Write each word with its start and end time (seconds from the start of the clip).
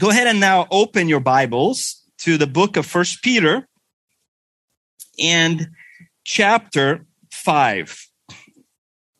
go 0.00 0.08
ahead 0.08 0.26
and 0.26 0.40
now 0.40 0.66
open 0.70 1.10
your 1.10 1.20
Bibles 1.20 2.06
to 2.16 2.38
the 2.38 2.46
book 2.46 2.78
of 2.78 2.86
First 2.86 3.22
Peter 3.22 3.68
and 5.22 5.68
chapter 6.24 7.04
5. 7.30 8.06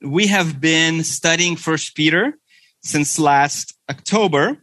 We 0.01 0.29
have 0.29 0.59
been 0.59 1.05
studying 1.05 1.57
First 1.57 1.95
Peter 1.95 2.39
since 2.83 3.19
last 3.19 3.75
October, 3.91 4.57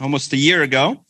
almost 0.00 0.32
a 0.32 0.36
year 0.36 0.62
ago. 0.62 1.04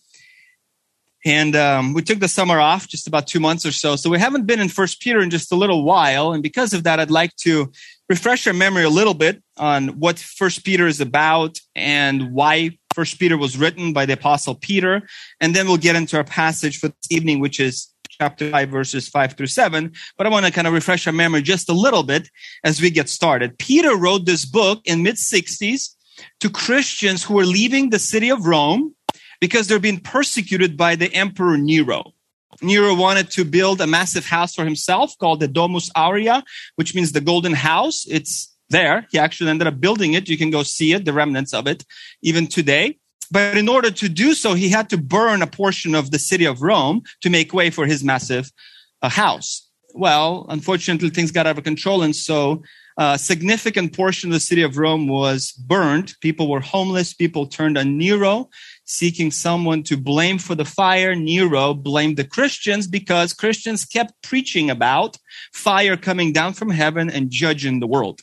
And 1.27 1.55
um, 1.55 1.93
we 1.93 2.01
took 2.01 2.21
the 2.21 2.29
summer 2.29 2.59
off, 2.59 2.89
just 2.89 3.07
about 3.07 3.27
two 3.27 3.41
months 3.41 3.67
or 3.67 3.73
so. 3.73 3.95
So 3.97 4.09
we 4.09 4.19
haven't 4.19 4.47
been 4.47 4.61
in 4.61 4.71
First 4.71 5.03
Peter 5.03 5.21
in 5.21 5.29
just 5.29 5.53
a 5.53 5.57
little 5.57 5.85
while. 5.85 6.33
And 6.33 6.43
because 6.43 6.73
of 6.73 6.85
that, 6.85 6.99
I'd 6.99 7.11
like 7.11 7.37
to 7.41 7.71
refresh 8.09 8.47
our 8.47 8.55
memory 8.55 8.85
a 8.85 8.89
little 8.89 9.13
bit 9.13 9.43
on 9.59 10.01
what 10.01 10.19
First 10.19 10.65
Peter 10.65 10.87
is 10.87 11.03
about 11.03 11.59
and 11.75 12.33
why 12.33 12.79
First 12.97 13.19
Peter 13.19 13.37
was 13.37 13.59
written 13.59 13.93
by 13.93 14.07
the 14.07 14.15
Apostle 14.15 14.55
Peter. 14.55 15.07
And 15.39 15.55
then 15.55 15.67
we'll 15.69 15.77
get 15.77 15.97
into 15.97 16.17
our 16.17 16.25
passage 16.25 16.79
for 16.79 16.89
this 16.89 17.11
evening, 17.11 17.41
which 17.41 17.61
is 17.61 17.93
chapter 18.09 18.51
5, 18.51 18.71
verses 18.71 19.07
5 19.07 19.35
through 19.35 19.49
7. 19.49 19.93
But 20.17 20.27
I 20.27 20.31
want 20.31 20.47
to 20.47 20.51
kind 20.51 20.67
of 20.67 20.73
refresh 20.73 21.07
our 21.07 21.13
memory 21.13 21.43
just 21.43 21.69
a 21.69 21.75
little 21.75 22.03
bit 22.03 22.31
as 22.65 22.81
we 22.81 22.89
get 22.89 23.11
started. 23.11 23.59
Peter 23.59 23.95
wrote 23.95 24.25
this 24.25 24.47
book 24.47 24.81
in 24.87 25.03
mid 25.03 25.17
60s 25.17 25.95
to 26.41 26.49
Christians 26.49 27.23
who 27.23 27.35
were 27.35 27.45
leaving 27.45 27.91
the 27.91 27.99
city 27.99 28.31
of 28.31 28.47
Rome 28.47 28.95
because 29.43 29.69
they're 29.69 29.79
being 29.79 30.01
persecuted 30.01 30.79
by 30.79 30.97
the 30.97 31.13
Emperor 31.13 31.59
Nero. 31.59 32.15
Nero 32.63 32.95
wanted 32.95 33.31
to 33.33 33.45
build 33.45 33.83
a 33.83 33.87
massive 33.87 34.25
house 34.25 34.55
for 34.55 34.65
himself 34.65 35.13
called 35.19 35.41
the 35.41 35.49
Domus 35.49 35.91
Aurea, 35.95 36.43
which 36.77 36.95
means 36.95 37.13
the 37.13 37.21
golden 37.21 37.53
house. 37.53 38.07
It's 38.09 38.56
there. 38.71 39.07
He 39.11 39.19
actually 39.19 39.51
ended 39.51 39.69
up 39.69 39.81
building 39.81 40.15
it. 40.15 40.29
You 40.29 40.39
can 40.39 40.51
go 40.51 40.63
see 40.63 40.93
it, 40.93 41.05
the 41.05 41.13
remnants 41.13 41.55
of 41.55 41.67
it, 41.67 41.85
even 42.23 42.47
today. 42.47 42.99
But 43.31 43.57
in 43.57 43.69
order 43.69 43.91
to 43.91 44.09
do 44.09 44.35
so, 44.35 44.55
he 44.55 44.69
had 44.69 44.89
to 44.91 44.99
burn 44.99 45.43
a 45.43 45.47
portion 45.47 45.95
of 45.95 46.11
the 46.11 46.19
city 46.19 46.45
of 46.45 46.63
Rome 46.63 47.03
to 47.23 47.31
make 47.31 47.53
way 47.53 47.71
for 47.71 47.87
his 47.87 48.05
massive 48.05 48.51
uh, 49.03 49.09
house. 49.09 49.69
Well, 49.95 50.47
unfortunately, 50.49 51.11
things 51.11 51.33
got 51.33 51.47
out 51.47 51.59
of 51.59 51.65
control. 51.65 52.03
And 52.03 52.15
so 52.15 52.63
a 52.99 53.19
significant 53.19 53.95
portion 53.95 54.31
of 54.31 54.35
the 54.35 54.41
city 54.41 54.63
of 54.63 54.79
Rome 54.79 55.09
was 55.09 55.53
burned. 55.53 56.15
People 56.21 56.49
were 56.49 56.61
homeless. 56.61 57.13
People 57.13 57.47
turned 57.47 57.77
on 57.77 57.99
Nero, 57.99 58.49
seeking 58.85 59.31
someone 59.31 59.83
to 59.85 59.97
blame 59.97 60.39
for 60.39 60.55
the 60.55 60.65
fire. 60.65 61.15
Nero 61.15 61.75
blamed 61.75 62.17
the 62.17 62.25
Christians 62.25 62.87
because 62.87 63.35
Christians 63.35 63.85
kept 63.85 64.15
preaching 64.23 64.71
about 64.71 65.19
fire 65.53 65.97
coming 65.97 66.33
down 66.33 66.55
from 66.55 66.71
heaven 66.71 67.11
and 67.11 67.31
judging 67.31 67.81
the 67.81 67.87
world. 67.87 68.21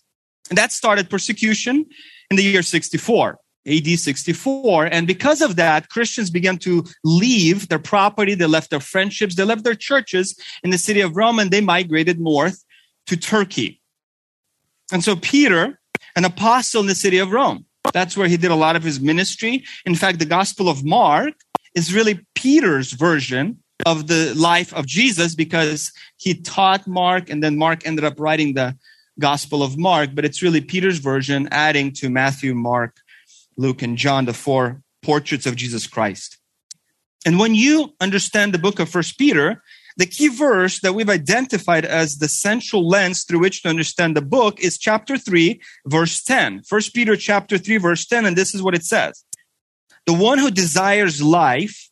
And 0.53 0.57
that 0.59 0.71
started 0.71 1.09
persecution 1.09 1.83
in 2.29 2.37
the 2.37 2.43
year 2.43 2.61
64. 2.61 3.39
AD 3.65 3.87
64. 3.87 4.85
And 4.85 5.07
because 5.07 5.41
of 5.41 5.55
that, 5.55 5.89
Christians 5.89 6.29
began 6.29 6.59
to 6.59 6.83
leave 7.03 7.69
their 7.69 7.79
property. 7.79 8.35
They 8.35 8.45
left 8.45 8.69
their 8.69 8.79
friendships. 8.79 9.33
They 9.33 9.45
left 9.45 9.63
their 9.63 9.73
churches 9.73 10.39
in 10.63 10.69
the 10.69 10.77
city 10.77 11.01
of 11.01 11.17
Rome 11.17 11.39
and 11.39 11.49
they 11.49 11.59
migrated 11.59 12.19
north 12.19 12.63
to 13.07 13.17
Turkey. 13.17 13.81
And 14.91 15.03
so 15.03 15.15
Peter, 15.15 15.79
an 16.15 16.23
apostle 16.23 16.81
in 16.81 16.87
the 16.87 16.93
city 16.93 17.17
of 17.17 17.31
Rome, 17.31 17.65
that's 17.91 18.15
where 18.15 18.27
he 18.27 18.37
did 18.37 18.51
a 18.51 18.55
lot 18.55 18.75
of 18.75 18.83
his 18.83 18.99
ministry. 18.99 19.63
In 19.87 19.95
fact, 19.95 20.19
the 20.19 20.25
Gospel 20.25 20.69
of 20.69 20.85
Mark 20.85 21.33
is 21.73 21.95
really 21.95 22.19
Peter's 22.35 22.91
version 22.91 23.57
of 23.87 24.05
the 24.05 24.35
life 24.35 24.71
of 24.75 24.85
Jesus 24.85 25.33
because 25.33 25.91
he 26.17 26.35
taught 26.35 26.85
Mark 26.85 27.31
and 27.31 27.41
then 27.41 27.57
Mark 27.57 27.87
ended 27.87 28.05
up 28.05 28.19
writing 28.19 28.53
the 28.53 28.77
Gospel 29.19 29.63
of 29.63 29.77
Mark, 29.77 30.11
but 30.13 30.25
it's 30.25 30.41
really 30.41 30.61
Peter's 30.61 30.99
version, 30.99 31.47
adding 31.51 31.91
to 31.93 32.09
Matthew, 32.09 32.53
Mark, 32.53 32.97
Luke, 33.57 33.81
and 33.81 33.97
John, 33.97 34.25
the 34.25 34.33
four 34.33 34.81
portraits 35.01 35.45
of 35.45 35.55
Jesus 35.55 35.87
Christ. 35.87 36.37
And 37.25 37.39
when 37.39 37.55
you 37.55 37.93
understand 38.01 38.53
the 38.53 38.59
book 38.59 38.79
of 38.79 38.89
First 38.89 39.17
Peter, 39.17 39.61
the 39.95 40.05
key 40.05 40.27
verse 40.27 40.79
that 40.79 40.93
we've 40.93 41.09
identified 41.09 41.85
as 41.85 42.17
the 42.17 42.27
central 42.27 42.87
lens 42.87 43.23
through 43.23 43.39
which 43.39 43.61
to 43.61 43.69
understand 43.69 44.15
the 44.15 44.21
book 44.21 44.59
is 44.59 44.77
chapter 44.77 45.17
3, 45.17 45.61
verse 45.85 46.23
10. 46.23 46.63
First 46.63 46.95
Peter 46.95 47.15
chapter 47.15 47.57
3, 47.57 47.77
verse 47.77 48.05
10, 48.05 48.25
and 48.25 48.35
this 48.35 48.55
is 48.55 48.61
what 48.61 48.75
it 48.75 48.83
says. 48.83 49.23
The 50.05 50.13
one 50.13 50.39
who 50.39 50.51
desires 50.51 51.21
life 51.21 51.89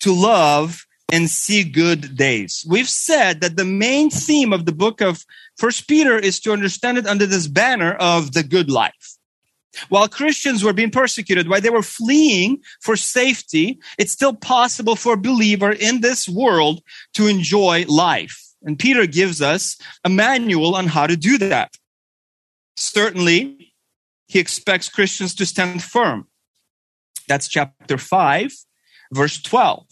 to 0.00 0.12
love 0.12 0.84
and 1.10 1.30
see 1.30 1.64
good 1.64 2.16
days. 2.16 2.64
We've 2.68 2.88
said 2.88 3.40
that 3.40 3.56
the 3.56 3.64
main 3.64 4.10
theme 4.10 4.52
of 4.52 4.66
the 4.66 4.72
book 4.72 5.00
of 5.00 5.24
First 5.58 5.88
Peter 5.88 6.16
is 6.16 6.38
to 6.40 6.52
understand 6.52 6.98
it 6.98 7.06
under 7.06 7.26
this 7.26 7.48
banner 7.48 7.94
of 7.94 8.32
the 8.32 8.44
good 8.44 8.70
life. 8.70 9.18
While 9.88 10.08
Christians 10.08 10.64
were 10.64 10.72
being 10.72 10.90
persecuted, 10.90 11.48
while 11.48 11.60
they 11.60 11.70
were 11.70 11.82
fleeing 11.82 12.62
for 12.80 12.96
safety, 12.96 13.78
it's 13.98 14.12
still 14.12 14.34
possible 14.34 14.96
for 14.96 15.14
a 15.14 15.18
believer 15.18 15.72
in 15.72 16.00
this 16.00 16.28
world 16.28 16.80
to 17.14 17.26
enjoy 17.26 17.84
life. 17.86 18.44
And 18.62 18.78
Peter 18.78 19.06
gives 19.06 19.42
us 19.42 19.76
a 20.04 20.08
manual 20.08 20.74
on 20.74 20.86
how 20.86 21.06
to 21.06 21.16
do 21.16 21.38
that. 21.38 21.76
Certainly, 22.76 23.74
he 24.26 24.38
expects 24.38 24.88
Christians 24.88 25.34
to 25.36 25.46
stand 25.46 25.82
firm. 25.82 26.28
That's 27.28 27.48
chapter 27.48 27.98
5, 27.98 28.52
verse 29.12 29.40
12. 29.42 29.86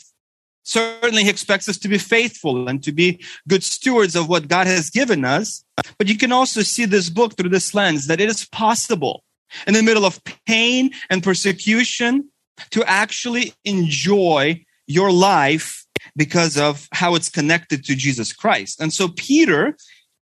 Certainly, 0.67 1.23
he 1.23 1.31
expects 1.31 1.69
us 1.69 1.79
to 1.79 1.89
be 1.89 1.97
faithful 1.97 2.69
and 2.69 2.83
to 2.83 2.91
be 2.91 3.23
good 3.49 3.63
stewards 3.63 4.17
of 4.17 4.29
what 4.29 4.49
God 4.49 4.67
has 4.67 4.91
given 4.91 5.25
us. 5.25 5.65
But 5.97 6.09
you 6.09 6.19
can 6.19 6.33
also 6.33 6.63
see 6.63 6.87
this 6.87 7.09
book 7.09 7.37
through 7.37 7.51
this 7.51 7.73
lens 7.73 8.09
that 8.09 8.21
it 8.21 8.29
is 8.29 8.45
possible 8.47 9.23
in 9.69 9.75
the 9.75 9.83
middle 9.83 10.05
of 10.05 10.21
pain 10.45 10.91
and 11.09 11.23
persecution 11.23 12.31
to 12.71 12.83
actually 12.85 13.55
enjoy 13.65 14.65
your 14.89 15.13
life 15.13 15.87
because 16.17 16.59
of 16.59 16.89
how 16.91 17.15
it's 17.15 17.29
connected 17.29 17.85
to 17.85 17.95
Jesus 17.95 18.33
Christ. 18.33 18.81
And 18.81 18.93
so 18.93 19.07
Peter 19.07 19.77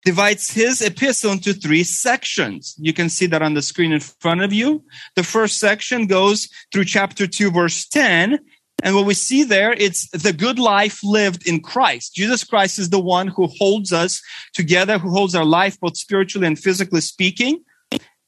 divides 0.03 0.51
his 0.51 0.81
epistle 0.81 1.33
into 1.33 1.53
three 1.53 1.85
sections. 1.85 2.75
You 2.79 2.95
can 2.95 3.11
see 3.11 3.27
that 3.27 3.43
on 3.43 3.53
the 3.53 3.63
screen 3.63 3.93
in 3.93 4.01
front 4.01 4.43
of 4.43 4.53
you. 4.53 4.83
The 5.15 5.25
first 5.25 5.59
section 5.59 6.07
goes 6.07 6.49
through 6.73 6.87
chapter 6.87 7.27
2 7.27 7.51
verse 7.51 7.87
10 7.87 8.39
and 8.83 8.95
what 8.95 9.07
we 9.07 9.15
see 9.15 9.45
there, 9.45 9.73
it's 9.73 10.09
the 10.11 10.33
good 10.33 10.59
life 10.59 11.01
lived 11.03 11.47
in 11.47 11.61
Christ. 11.61 12.15
Jesus 12.15 12.45
Christ 12.45 12.79
is 12.79 12.91
the 12.91 13.01
one 13.01 13.29
who 13.29 13.47
holds 13.59 13.93
us 13.93 14.21
together, 14.53 14.99
who 14.99 15.11
holds 15.11 15.35
our 15.35 15.45
life 15.45 15.79
both 15.81 15.97
spiritually 15.97 16.47
and 16.47 16.59
physically 16.59 17.01
speaking 17.01 17.65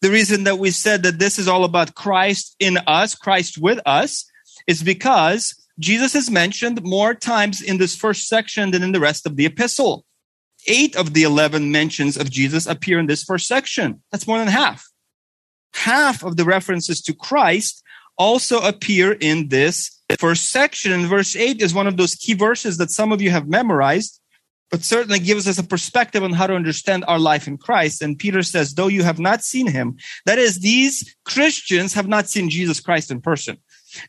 the 0.04 0.10
reason 0.10 0.44
that 0.44 0.59
we 0.59 0.70
said 0.70 1.03
that 1.03 1.19
this 1.19 1.38
is 1.38 1.48
all 1.48 1.65
about 1.65 1.94
Christ 1.94 2.56
in 2.59 2.76
us, 2.87 3.15
Christ 3.15 3.56
with 3.56 3.81
us, 3.87 4.31
is 4.66 4.82
because 4.82 5.54
Jesus 5.78 6.15
is 6.15 6.31
mentioned 6.31 6.84
more 6.84 7.15
times 7.15 7.62
in 7.62 7.78
this 7.78 7.97
first 7.97 8.28
section 8.28 8.71
than 8.71 8.82
in 8.82 8.92
the 8.92 9.00
rest 9.00 9.25
of 9.25 9.36
the 9.36 9.47
epistle. 9.47 10.04
Eight 10.66 10.94
of 10.94 11.15
the 11.15 11.22
11 11.22 11.72
mentions 11.72 12.19
of 12.19 12.31
Jesus 12.31 12.66
appear 12.66 12.98
in 12.98 13.06
this 13.06 13.25
first 13.25 13.47
section. 13.47 14.03
That's 14.12 14.26
more 14.26 14.36
than 14.36 14.48
half. 14.48 14.86
Half 15.72 16.22
of 16.22 16.36
the 16.36 16.44
references 16.44 17.00
to 17.00 17.15
Christ 17.15 17.82
also 18.19 18.60
appear 18.60 19.12
in 19.12 19.48
this 19.48 19.91
first 20.19 20.50
section. 20.50 20.92
And 20.92 21.06
verse 21.06 21.34
8 21.34 21.60
is 21.60 21.75
one 21.75 21.86
of 21.86 21.97
those 21.97 22.14
key 22.14 22.34
verses 22.34 22.78
that 22.78 22.91
some 22.91 23.12
of 23.12 23.20
you 23.20 23.30
have 23.30 23.48
memorized 23.48 24.20
but 24.75 24.82
certainly 24.82 25.20
gives 25.20 25.47
us 25.47 25.56
a 25.56 25.62
perspective 25.62 26.24
on 26.24 26.32
how 26.32 26.48
to 26.48 26.54
understand 26.54 27.04
our 27.06 27.20
life 27.20 27.47
in 27.47 27.56
Christ. 27.56 28.03
And 28.03 28.19
Peter 28.19 28.42
says, 28.42 28.74
though 28.74 28.88
you 28.88 29.04
have 29.04 29.20
not 29.20 29.44
seen 29.44 29.69
him, 29.69 29.97
that 30.26 30.36
is, 30.36 30.58
these 30.58 31.14
Christians 31.24 31.94
have 31.94 32.08
not 32.08 32.28
seen 32.28 32.50
Jesus 32.50 32.80
Christ 32.80 33.10
in 33.12 33.20
person. 33.20 33.56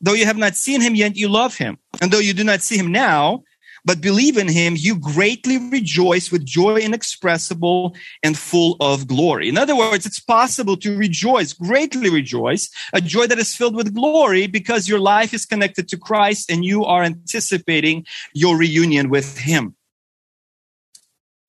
Though 0.02 0.14
you 0.14 0.26
have 0.26 0.38
not 0.38 0.56
seen 0.56 0.82
him 0.82 0.96
yet, 0.96 1.16
you 1.16 1.28
love 1.28 1.56
him. 1.56 1.78
And 2.02 2.10
though 2.10 2.18
you 2.18 2.34
do 2.34 2.44
not 2.44 2.62
see 2.62 2.78
him 2.78 2.92
now, 2.92 3.44
but 3.86 4.02
believe 4.02 4.36
in 4.36 4.48
him, 4.48 4.74
you 4.76 4.98
greatly 4.98 5.58
rejoice 5.70 6.32
with 6.32 6.44
joy 6.44 6.78
inexpressible 6.78 7.96
and 8.24 8.36
full 8.36 8.76
of 8.80 9.08
glory. 9.08 9.48
In 9.48 9.58
other 9.58 9.76
words, 9.76 10.08
it's 10.08 10.20
possible 10.20 10.76
to 10.78 10.98
rejoice, 10.98 11.54
greatly 11.54 12.10
rejoice, 12.10 12.70
a 12.94 13.00
joy 13.00 13.28
that 13.28 13.38
is 13.38 13.56
filled 13.56 13.76
with 13.76 13.94
glory 13.94 14.48
because 14.48 14.88
your 14.88 15.00
life 15.00 15.34
is 15.36 15.46
connected 15.46 15.88
to 15.90 15.98
Christ 15.98 16.50
and 16.50 16.66
you 16.66 16.84
are 16.84 17.04
anticipating 17.04 18.06
your 18.34 18.58
reunion 18.58 19.10
with 19.10 19.38
him. 19.38 19.76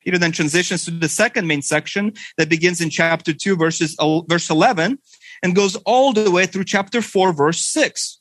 Peter 0.02 0.18
then 0.18 0.30
transitions 0.30 0.84
to 0.84 0.90
the 0.92 1.08
second 1.08 1.48
main 1.48 1.62
section 1.62 2.12
that 2.36 2.48
begins 2.48 2.80
in 2.80 2.90
chapter 2.90 3.32
2, 3.32 3.56
verses, 3.56 3.96
verse 4.28 4.50
11, 4.50 4.98
and 5.42 5.56
goes 5.56 5.74
all 5.86 6.12
the 6.12 6.30
way 6.30 6.46
through 6.46 6.64
chapter 6.64 7.02
4, 7.02 7.32
verse 7.32 7.64
6. 7.64 8.20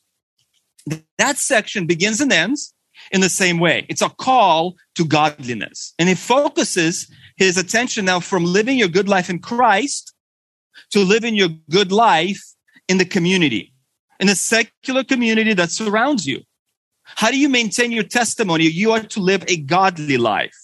That 1.18 1.36
section 1.36 1.86
begins 1.86 2.20
and 2.20 2.32
ends 2.32 2.72
in 3.10 3.20
the 3.20 3.28
same 3.28 3.58
way. 3.58 3.86
It's 3.88 4.02
a 4.02 4.08
call 4.08 4.76
to 4.96 5.04
godliness. 5.04 5.94
And 5.98 6.08
it 6.08 6.18
focuses 6.18 7.10
his 7.36 7.56
attention 7.56 8.04
now 8.04 8.20
from 8.20 8.44
living 8.44 8.78
your 8.78 8.88
good 8.88 9.08
life 9.08 9.30
in 9.30 9.38
Christ 9.38 10.12
to 10.90 11.00
living 11.00 11.34
your 11.34 11.48
good 11.70 11.92
life 11.92 12.42
in 12.88 12.98
the 12.98 13.04
community, 13.04 13.72
in 14.20 14.26
the 14.26 14.34
secular 14.34 15.04
community 15.04 15.54
that 15.54 15.70
surrounds 15.70 16.26
you. 16.26 16.42
How 17.02 17.30
do 17.30 17.38
you 17.38 17.48
maintain 17.48 17.92
your 17.92 18.04
testimony? 18.04 18.64
You 18.64 18.92
are 18.92 19.00
to 19.00 19.20
live 19.20 19.44
a 19.48 19.56
godly 19.56 20.16
life. 20.16 20.56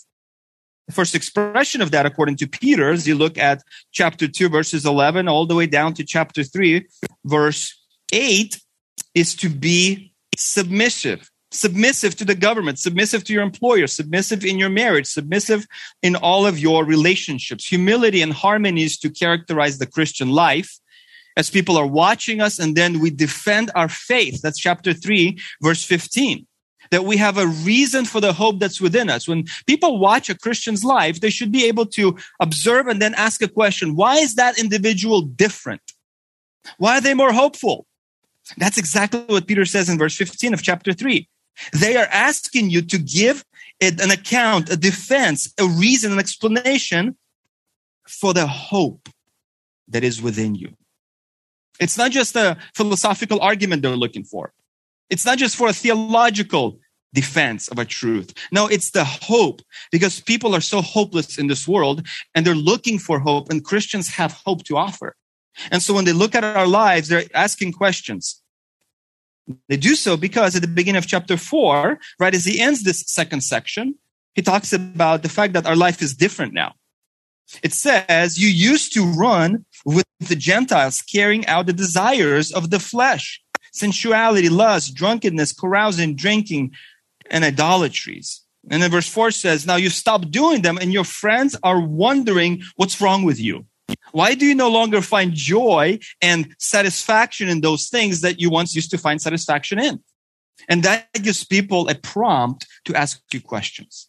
The 0.88 0.94
first 0.94 1.14
expression 1.14 1.80
of 1.80 1.92
that, 1.92 2.06
according 2.06 2.36
to 2.36 2.48
Peter, 2.48 2.90
as 2.90 3.06
you 3.06 3.14
look 3.14 3.38
at 3.38 3.62
chapter 3.92 4.26
2, 4.26 4.48
verses 4.48 4.84
11, 4.84 5.28
all 5.28 5.46
the 5.46 5.54
way 5.54 5.66
down 5.66 5.94
to 5.94 6.04
chapter 6.04 6.42
3, 6.42 6.84
verse 7.24 7.80
8, 8.12 8.60
is 9.14 9.34
to 9.36 9.48
be 9.48 10.12
submissive 10.36 11.30
submissive 11.52 12.16
to 12.16 12.24
the 12.24 12.34
government, 12.34 12.78
submissive 12.78 13.24
to 13.24 13.32
your 13.32 13.42
employer, 13.42 13.86
submissive 13.86 14.44
in 14.44 14.58
your 14.58 14.70
marriage, 14.70 15.06
submissive 15.06 15.66
in 16.02 16.16
all 16.16 16.46
of 16.46 16.58
your 16.58 16.84
relationships. 16.84 17.66
Humility 17.66 18.22
and 18.22 18.32
harmony 18.32 18.82
is 18.82 18.98
to 18.98 19.10
characterize 19.10 19.78
the 19.78 19.86
Christian 19.86 20.30
life 20.30 20.78
as 21.36 21.50
people 21.50 21.76
are 21.76 21.86
watching 21.86 22.40
us 22.40 22.58
and 22.58 22.76
then 22.76 23.00
we 23.00 23.10
defend 23.10 23.70
our 23.74 23.88
faith. 23.88 24.40
That's 24.42 24.58
chapter 24.58 24.92
3, 24.92 25.38
verse 25.62 25.84
15. 25.84 26.46
That 26.90 27.04
we 27.04 27.16
have 27.16 27.38
a 27.38 27.46
reason 27.46 28.04
for 28.04 28.20
the 28.20 28.34
hope 28.34 28.58
that's 28.58 28.80
within 28.80 29.08
us. 29.08 29.26
When 29.26 29.44
people 29.66 29.98
watch 29.98 30.28
a 30.28 30.36
Christian's 30.36 30.84
life, 30.84 31.20
they 31.20 31.30
should 31.30 31.50
be 31.50 31.64
able 31.66 31.86
to 31.86 32.18
observe 32.40 32.86
and 32.86 33.00
then 33.00 33.14
ask 33.14 33.40
a 33.40 33.48
question. 33.48 33.96
Why 33.96 34.16
is 34.16 34.34
that 34.34 34.58
individual 34.58 35.22
different? 35.22 35.80
Why 36.76 36.98
are 36.98 37.00
they 37.00 37.14
more 37.14 37.32
hopeful? 37.32 37.86
That's 38.58 38.76
exactly 38.76 39.24
what 39.26 39.46
Peter 39.46 39.64
says 39.64 39.88
in 39.88 39.98
verse 39.98 40.16
15 40.16 40.52
of 40.52 40.62
chapter 40.62 40.92
3. 40.92 41.28
They 41.72 41.96
are 41.96 42.08
asking 42.10 42.70
you 42.70 42.82
to 42.82 42.98
give 42.98 43.44
an 43.80 44.10
account, 44.10 44.70
a 44.70 44.76
defense, 44.76 45.52
a 45.58 45.66
reason, 45.66 46.12
an 46.12 46.18
explanation 46.18 47.16
for 48.06 48.32
the 48.32 48.46
hope 48.46 49.08
that 49.88 50.04
is 50.04 50.22
within 50.22 50.54
you. 50.54 50.72
It's 51.80 51.98
not 51.98 52.10
just 52.10 52.36
a 52.36 52.56
philosophical 52.74 53.40
argument 53.40 53.82
they're 53.82 53.96
looking 53.96 54.24
for. 54.24 54.52
It's 55.10 55.26
not 55.26 55.38
just 55.38 55.56
for 55.56 55.68
a 55.68 55.72
theological 55.72 56.78
defense 57.12 57.68
of 57.68 57.78
a 57.78 57.84
truth. 57.84 58.32
No, 58.52 58.66
it's 58.66 58.90
the 58.90 59.04
hope 59.04 59.62
because 59.90 60.20
people 60.20 60.54
are 60.54 60.60
so 60.60 60.80
hopeless 60.80 61.38
in 61.38 61.48
this 61.48 61.68
world 61.68 62.06
and 62.34 62.46
they're 62.46 62.54
looking 62.54 62.98
for 62.98 63.18
hope 63.18 63.50
and 63.50 63.64
Christians 63.64 64.08
have 64.08 64.32
hope 64.44 64.64
to 64.64 64.76
offer. 64.76 65.16
And 65.70 65.82
so 65.82 65.92
when 65.92 66.04
they 66.04 66.12
look 66.12 66.34
at 66.34 66.44
our 66.44 66.66
lives, 66.66 67.08
they're 67.08 67.24
asking 67.34 67.72
questions. 67.72 68.41
They 69.68 69.76
do 69.76 69.94
so 69.94 70.16
because 70.16 70.54
at 70.56 70.62
the 70.62 70.68
beginning 70.68 70.98
of 70.98 71.06
chapter 71.06 71.36
four, 71.36 71.98
right 72.18 72.34
as 72.34 72.44
he 72.44 72.60
ends 72.60 72.82
this 72.82 73.04
second 73.06 73.42
section, 73.42 73.94
he 74.34 74.42
talks 74.42 74.72
about 74.72 75.22
the 75.22 75.28
fact 75.28 75.52
that 75.52 75.66
our 75.66 75.76
life 75.76 76.02
is 76.02 76.14
different 76.14 76.54
now. 76.54 76.74
It 77.62 77.72
says, 77.72 78.38
You 78.38 78.48
used 78.48 78.94
to 78.94 79.04
run 79.04 79.64
with 79.84 80.06
the 80.20 80.36
Gentiles, 80.36 81.02
carrying 81.02 81.46
out 81.46 81.66
the 81.66 81.72
desires 81.72 82.52
of 82.52 82.70
the 82.70 82.80
flesh, 82.80 83.42
sensuality, 83.72 84.48
lust, 84.48 84.94
drunkenness, 84.94 85.52
carousing, 85.52 86.14
drinking, 86.14 86.72
and 87.30 87.44
idolatries. 87.44 88.42
And 88.70 88.82
then 88.82 88.90
verse 88.90 89.08
4 89.08 89.32
says, 89.32 89.66
Now 89.66 89.76
you 89.76 89.90
stop 89.90 90.30
doing 90.30 90.62
them, 90.62 90.78
and 90.78 90.92
your 90.92 91.04
friends 91.04 91.56
are 91.62 91.80
wondering 91.80 92.62
what's 92.76 93.00
wrong 93.00 93.24
with 93.24 93.40
you. 93.40 93.66
Why 94.12 94.34
do 94.34 94.46
you 94.46 94.54
no 94.54 94.70
longer 94.70 95.00
find 95.00 95.32
joy 95.32 95.98
and 96.20 96.54
satisfaction 96.58 97.48
in 97.48 97.60
those 97.60 97.88
things 97.88 98.20
that 98.20 98.40
you 98.40 98.50
once 98.50 98.74
used 98.74 98.90
to 98.90 98.98
find 98.98 99.20
satisfaction 99.20 99.78
in? 99.78 100.02
And 100.68 100.82
that 100.82 101.12
gives 101.14 101.44
people 101.44 101.88
a 101.88 101.94
prompt 101.94 102.66
to 102.84 102.94
ask 102.94 103.20
you 103.32 103.40
questions. 103.40 104.08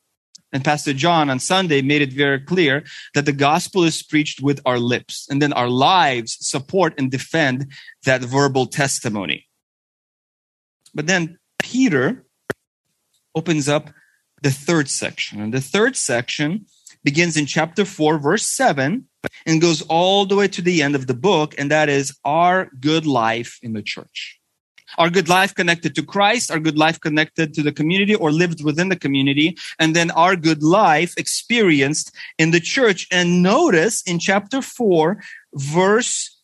And 0.52 0.64
Pastor 0.64 0.94
John 0.94 1.32
on 1.32 1.40
Sunday 1.40 1.82
made 1.82 2.04
it 2.04 2.14
very 2.14 2.40
clear 2.40 2.84
that 3.16 3.26
the 3.26 3.34
gospel 3.34 3.84
is 3.84 4.04
preached 4.04 4.40
with 4.42 4.62
our 4.66 4.78
lips, 4.78 5.28
and 5.30 5.42
then 5.42 5.52
our 5.54 5.70
lives 5.70 6.38
support 6.40 6.94
and 7.00 7.10
defend 7.10 7.72
that 8.06 8.22
verbal 8.22 8.68
testimony. 8.68 9.48
But 10.94 11.08
then 11.08 11.40
Peter 11.58 12.28
opens 13.34 13.68
up 13.68 13.90
the 14.44 14.52
third 14.52 14.90
section. 14.90 15.42
And 15.42 15.54
the 15.54 15.62
third 15.62 15.96
section 15.96 16.68
begins 17.04 17.36
in 17.36 17.48
chapter 17.48 17.84
4, 17.84 18.20
verse 18.20 18.46
7, 18.46 19.08
and 19.46 19.62
goes 19.62 19.82
all 19.84 20.26
the 20.26 20.36
way 20.36 20.48
to 20.48 20.62
the 20.62 20.82
end 20.82 20.96
of 20.96 21.08
the 21.08 21.14
book, 21.14 21.56
and 21.58 21.72
that 21.72 21.90
is 21.90 22.18
our 22.24 22.70
good 22.80 23.06
life 23.06 23.60
in 23.62 23.74
the 23.74 23.82
church. 23.82 24.40
Our 24.98 25.10
good 25.10 25.28
life 25.28 25.56
connected 25.56 25.96
to 25.96 26.04
Christ, 26.04 26.52
our 26.52 26.60
good 26.60 26.78
life 26.78 27.00
connected 27.00 27.54
to 27.56 27.64
the 27.64 27.72
community 27.72 28.14
or 28.16 28.32
lived 28.32 28.64
within 28.64 28.90
the 28.90 28.96
community, 28.96 29.58
and 29.80 29.96
then 29.96 30.12
our 30.12 30.36
good 30.36 30.62
life 30.62 31.14
experienced 31.18 32.12
in 32.38 32.52
the 32.52 32.60
church. 32.60 33.08
And 33.12 33.42
notice 33.42 34.04
in 34.04 34.20
chapter 34.20 34.62
4, 34.62 35.22
verse 35.54 36.40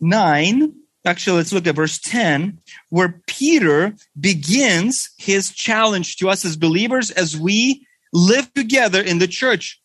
9, 0.00 0.72
actually, 1.04 1.38
let's 1.38 1.52
look 1.52 1.66
at 1.66 1.74
verse 1.74 1.98
10, 1.98 2.60
where 2.90 3.20
Peter 3.26 3.94
begins 4.18 5.10
his 5.18 5.50
challenge 5.50 6.16
to 6.18 6.28
us 6.28 6.44
as 6.44 6.56
believers 6.56 7.10
as 7.10 7.36
we 7.36 7.86
live 8.12 8.52
together 8.54 9.02
in 9.02 9.18
the 9.18 9.26
church. 9.26 9.80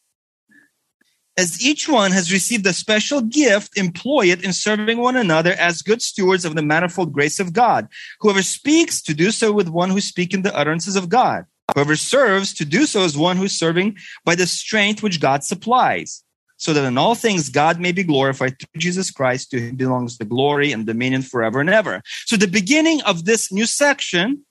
As 1.39 1.65
each 1.65 1.88
one 1.88 2.12
has 2.12 2.33
received 2.33 2.68
a 2.68 2.74
special 2.74 3.21
gift, 3.21 3.77
employ 3.77 4.25
it 4.25 4.44
in 4.44 4.51
serving 4.51 4.97
one 4.97 5.15
another 5.15 5.53
as 5.53 5.81
good 5.81 6.01
stewards 6.01 6.44
of 6.44 6.53
the 6.53 6.62
manifold 6.62 7.13
grace 7.13 7.39
of 7.39 7.53
God. 7.53 7.88
Whoever 8.19 8.44
speaks, 8.44 9.01
to 9.03 9.13
do 9.13 9.31
so 9.31 9.53
with 9.53 9.69
one 9.69 9.89
who 9.89 10.01
speaks 10.01 10.36
in 10.36 10.41
the 10.41 10.53
utterances 10.53 10.97
of 10.97 11.07
God. 11.07 11.45
Whoever 11.74 11.95
serves, 11.95 12.53
to 12.56 12.65
do 12.65 12.86
so 12.86 13.06
as 13.06 13.18
one 13.18 13.38
who's 13.38 13.57
serving 13.57 13.95
by 14.25 14.36
the 14.36 14.45
strength 14.45 15.01
which 15.01 15.21
God 15.21 15.45
supplies. 15.45 16.25
So 16.57 16.74
that 16.74 16.83
in 16.83 16.97
all 16.97 17.15
things 17.15 17.47
God 17.47 17.80
may 17.80 17.94
be 17.94 18.03
glorified 18.03 18.59
through 18.59 18.81
Jesus 18.81 19.09
Christ, 19.09 19.50
to 19.51 19.62
him 19.62 19.77
belongs 19.77 20.18
the 20.18 20.25
glory 20.25 20.74
and 20.74 20.85
dominion 20.85 21.21
forever 21.21 21.62
and 21.62 21.69
ever. 21.69 22.01
So 22.25 22.35
the 22.35 22.50
beginning 22.50 23.01
of 23.03 23.24
this 23.24 23.50
new 23.50 23.65
section 23.65 24.44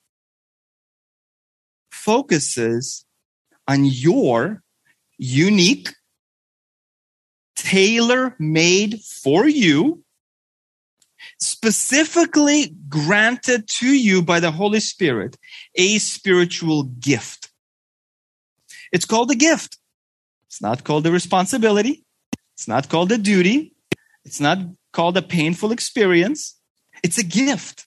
focuses 1.91 3.05
on 3.67 3.85
your 3.85 4.63
unique 5.19 5.89
tailor 7.61 8.35
made 8.39 9.01
for 9.01 9.47
you, 9.47 10.03
specifically 11.39 12.75
granted 12.87 13.67
to 13.67 13.87
you 13.87 14.21
by 14.21 14.39
the 14.39 14.51
Holy 14.51 14.79
Spirit, 14.79 15.37
a 15.75 15.99
spiritual 15.99 16.83
gift. 16.83 17.49
It's 18.91 19.05
called 19.05 19.29
a 19.31 19.35
gift. 19.35 19.77
It's 20.47 20.61
not 20.61 20.83
called 20.83 21.05
a 21.05 21.11
responsibility. 21.11 22.03
It's 22.55 22.67
not 22.67 22.89
called 22.89 23.11
a 23.11 23.17
duty. 23.17 23.73
It's 24.25 24.39
not 24.39 24.57
called 24.91 25.17
a 25.17 25.21
painful 25.21 25.71
experience. 25.71 26.59
It's 27.03 27.17
a 27.17 27.23
gift. 27.23 27.85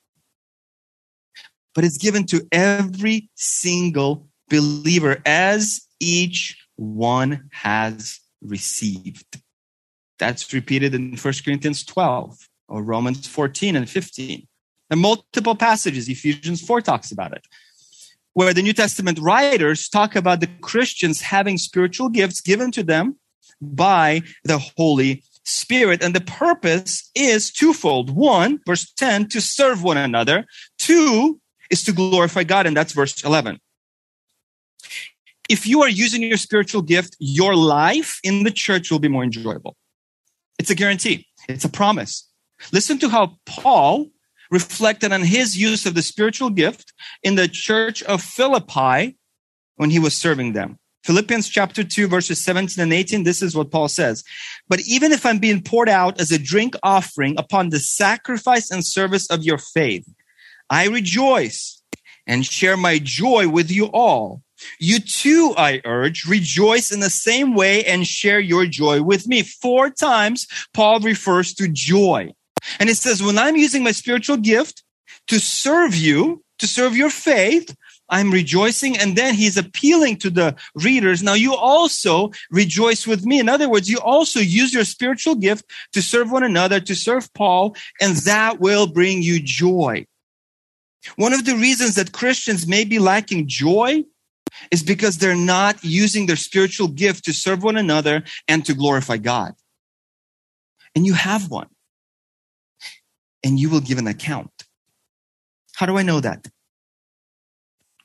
But 1.75 1.85
it's 1.85 1.99
given 1.99 2.27
to 2.27 2.47
every 2.53 3.31
single 3.35 4.29
believer 4.49 5.21
as 5.27 5.87
each 5.99 6.59
one 6.77 7.49
has 7.53 8.21
received. 8.43 9.42
That's 10.23 10.53
repeated 10.53 10.95
in 10.95 11.17
1 11.17 11.35
Corinthians 11.45 11.85
12 11.85 12.49
or 12.69 12.81
Romans 12.85 13.27
14 13.27 13.75
and 13.75 13.91
15. 13.91 14.47
And 14.89 15.01
multiple 15.01 15.57
passages, 15.57 16.09
Ephesians 16.09 16.63
4 16.63 16.81
talks 16.81 17.11
about 17.11 17.33
it, 17.33 17.49
where 18.35 18.55
the 18.55 18.63
New 18.63 18.73
Testament 18.73 19.19
writers 19.19 19.89
talk 19.89 20.15
about 20.15 20.39
the 20.39 20.47
Christians 20.61 21.23
having 21.23 21.59
spiritual 21.59 22.09
gifts 22.09 22.41
given 22.41 22.71
to 22.71 22.85
them 22.85 23.17
by 23.61 24.23
the 24.45 24.59
Holy 24.77 25.25
Spirit. 25.45 26.05
And 26.05 26.15
the 26.15 26.21
purpose 26.21 27.11
is 27.17 27.51
twofold. 27.51 28.15
One, 28.15 28.61
verse 28.65 28.93
10, 28.93 29.29
to 29.31 29.41
serve 29.41 29.83
one 29.83 29.97
another. 29.97 30.47
Two, 30.79 31.41
is 31.69 31.83
to 31.83 31.93
glorify 31.93 32.45
God. 32.45 32.69
And 32.69 32.77
that's 32.77 32.93
verse 32.93 33.25
11. 33.25 33.59
If 35.49 35.67
you 35.67 35.83
are 35.83 35.89
using 35.89 36.23
your 36.23 36.37
spiritual 36.37 36.83
gift, 36.83 37.17
your 37.19 37.57
life 37.57 38.21
in 38.23 38.45
the 38.45 38.53
church 38.53 38.93
will 38.93 39.01
be 39.01 39.09
more 39.09 39.25
enjoyable. 39.25 39.77
It's 40.59 40.71
a 40.71 40.75
guarantee, 40.75 41.27
it's 41.49 41.65
a 41.65 41.69
promise. 41.69 42.29
Listen 42.73 42.99
to 43.01 43.09
how 43.09 43.39
Paul 43.47 44.07
reflected 44.51 45.13
on 45.13 45.23
his 45.23 45.57
use 45.57 45.87
of 45.87 45.95
the 45.95 46.03
spiritual 46.03 46.51
gift 46.51 46.93
in 47.23 47.35
the 47.35 47.49
church 47.49 48.03
of 48.03 48.23
Philippi 48.23 49.17
when 49.77 49.91
he 49.91 49.99
was 49.99 50.15
serving 50.15 50.53
them. 50.53 50.79
Philippians 51.05 51.49
chapter 51.49 51.83
2, 51.83 52.07
verses 52.07 52.43
17 52.45 52.81
and 52.81 52.93
18, 52.93 53.25
this 53.25 53.43
is 53.43 53.57
what 53.57 53.73
Paul 53.73 53.89
says. 53.89 54.23
But 54.69 54.81
even 54.87 55.11
if 55.11 55.27
I'm 55.27 55.39
being 55.39 55.61
poured 55.61 55.89
out 55.89 56.21
as 56.21 56.31
a 56.31 56.39
drink 56.39 56.77
offering 56.85 57.35
upon 57.39 57.71
the 57.71 57.81
sacrifice 57.81 58.71
and 58.71 58.87
service 58.87 59.29
of 59.29 59.43
your 59.43 59.59
faith, 59.59 60.07
I 60.71 60.87
rejoice 60.87 61.83
and 62.27 62.47
share 62.47 62.77
my 62.77 63.01
joy 63.03 63.49
with 63.49 63.71
you 63.71 63.87
all. 63.87 64.43
You 64.79 64.99
too, 64.99 65.55
I 65.57 65.81
urge, 65.85 66.25
rejoice 66.27 66.91
in 66.93 67.01
the 67.01 67.11
same 67.11 67.55
way 67.55 67.85
and 67.85 68.07
share 68.07 68.41
your 68.41 68.67
joy 68.67 69.03
with 69.03 69.27
me. 69.27 69.43
Four 69.43 69.91
times, 69.91 70.47
Paul 70.75 71.01
refers 71.01 71.55
to 71.55 71.69
joy. 71.69 72.33
And 72.79 72.89
it 72.89 72.97
says, 72.97 73.23
when 73.23 73.39
I'm 73.39 73.57
using 73.57 73.83
my 73.83 73.93
spiritual 73.93 74.37
gift 74.37 74.83
to 75.29 75.39
serve 75.39 75.95
you, 75.95 76.45
to 76.59 76.67
serve 76.67 76.97
your 76.97 77.11
faith, 77.11 77.75
I'm 78.09 78.31
rejoicing. 78.31 78.97
And 78.99 79.17
then 79.17 79.35
he's 79.35 79.57
appealing 79.57 80.19
to 80.19 80.31
the 80.31 80.55
readers. 80.75 81.23
Now 81.23 81.35
you 81.35 81.55
also 81.55 82.31
rejoice 82.51 83.07
with 83.07 83.25
me. 83.25 83.41
In 83.41 83.49
other 83.49 83.69
words, 83.69 83.89
you 83.89 83.99
also 83.99 84.39
use 84.39 84.73
your 84.73 84.85
spiritual 84.85 85.35
gift 85.35 85.65
to 85.93 86.03
serve 86.03 86.31
one 86.31 86.45
another, 86.45 86.79
to 86.81 86.95
serve 86.95 87.33
Paul, 87.35 87.75
and 88.01 88.17
that 88.19 88.61
will 88.61 88.87
bring 88.87 89.23
you 89.23 89.41
joy. 89.43 90.07
One 91.17 91.33
of 91.33 91.45
the 91.45 91.57
reasons 91.57 91.97
that 91.97 92.13
Christians 92.13 92.67
may 92.67 92.85
be 92.85 92.99
lacking 92.99 93.49
joy 93.49 94.05
is 94.71 94.83
because 94.83 95.19
they're 95.19 95.35
not 95.35 95.83
using 95.83 96.27
their 96.27 96.37
spiritual 96.37 96.89
gift 96.89 97.25
to 97.25 97.33
serve 97.33 97.63
one 97.63 97.77
another 97.77 98.23
and 98.49 98.65
to 98.67 98.75
glorify 98.75 99.17
God. 99.17 99.55
And 100.95 101.07
you 101.07 101.15
have 101.15 101.51
one. 101.51 101.69
And 103.45 103.59
you 103.59 103.71
will 103.71 103.81
give 103.81 103.99
an 103.99 104.07
account. 104.07 104.51
How 105.75 105.87
do 105.87 105.99
I 105.99 106.03
know 106.03 106.21
that? 106.21 106.49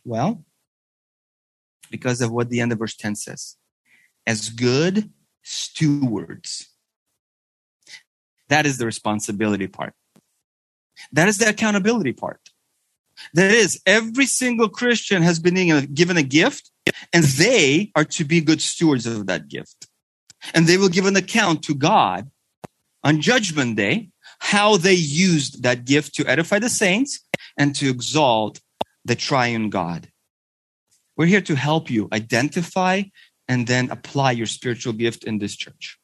Well, 0.03 0.43
because 1.91 2.21
of 2.21 2.31
what 2.31 2.49
the 2.49 2.59
end 2.59 2.71
of 2.71 2.79
verse 2.79 2.95
10 2.95 3.15
says. 3.15 3.55
As 4.25 4.49
good 4.49 5.11
stewards. 5.43 6.69
That 8.49 8.65
is 8.65 8.77
the 8.77 8.85
responsibility 8.85 9.67
part. 9.67 9.93
That 11.11 11.27
is 11.27 11.37
the 11.37 11.49
accountability 11.49 12.13
part. 12.13 12.41
That 13.33 13.51
is, 13.51 13.81
every 13.86 14.25
single 14.25 14.69
Christian 14.69 15.21
has 15.24 15.39
been 15.39 15.93
given 15.93 16.17
a 16.17 16.24
gift, 16.24 16.71
and 17.13 17.24
they 17.24 17.91
are 17.95 18.05
to 18.05 18.24
be 18.24 18.41
good 18.41 18.62
stewards 18.62 19.05
of 19.05 19.27
that 19.27 19.47
gift. 19.47 19.88
And 20.53 20.67
they 20.67 20.77
will 20.77 20.89
give 20.89 21.05
an 21.05 21.15
account 21.15 21.63
to 21.63 21.75
God 21.75 22.29
on 23.03 23.21
Judgment 23.21 23.75
Day 23.75 24.09
how 24.39 24.77
they 24.77 24.93
used 24.93 25.63
that 25.63 25.86
gift 25.86 26.13
to 26.15 26.27
edify 26.27 26.59
the 26.59 26.69
saints 26.69 27.19
and 27.57 27.75
to 27.75 27.89
exalt 27.89 28.62
the 29.03 29.15
triune 29.15 29.69
God. 29.69 30.09
We're 31.15 31.25
here 31.25 31.41
to 31.41 31.55
help 31.55 31.89
you 31.89 32.07
identify 32.13 33.03
and 33.47 33.65
then 33.65 33.89
apply 33.89 34.31
your 34.31 34.45
spiritual 34.45 34.93
gift 34.93 35.24
in 35.24 35.39
this 35.39 35.55
church. 35.55 35.97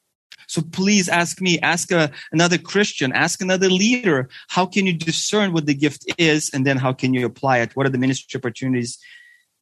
So 0.46 0.62
please 0.62 1.08
ask 1.08 1.40
me, 1.40 1.58
ask 1.60 1.90
a, 1.90 2.10
another 2.32 2.58
Christian, 2.58 3.12
ask 3.12 3.40
another 3.40 3.68
leader. 3.68 4.28
How 4.48 4.66
can 4.66 4.86
you 4.86 4.92
discern 4.92 5.52
what 5.52 5.66
the 5.66 5.74
gift 5.74 6.04
is? 6.18 6.50
And 6.52 6.66
then 6.66 6.76
how 6.76 6.92
can 6.92 7.14
you 7.14 7.26
apply 7.26 7.58
it? 7.58 7.74
What 7.74 7.86
are 7.86 7.90
the 7.90 7.98
ministry 7.98 8.38
opportunities 8.38 8.98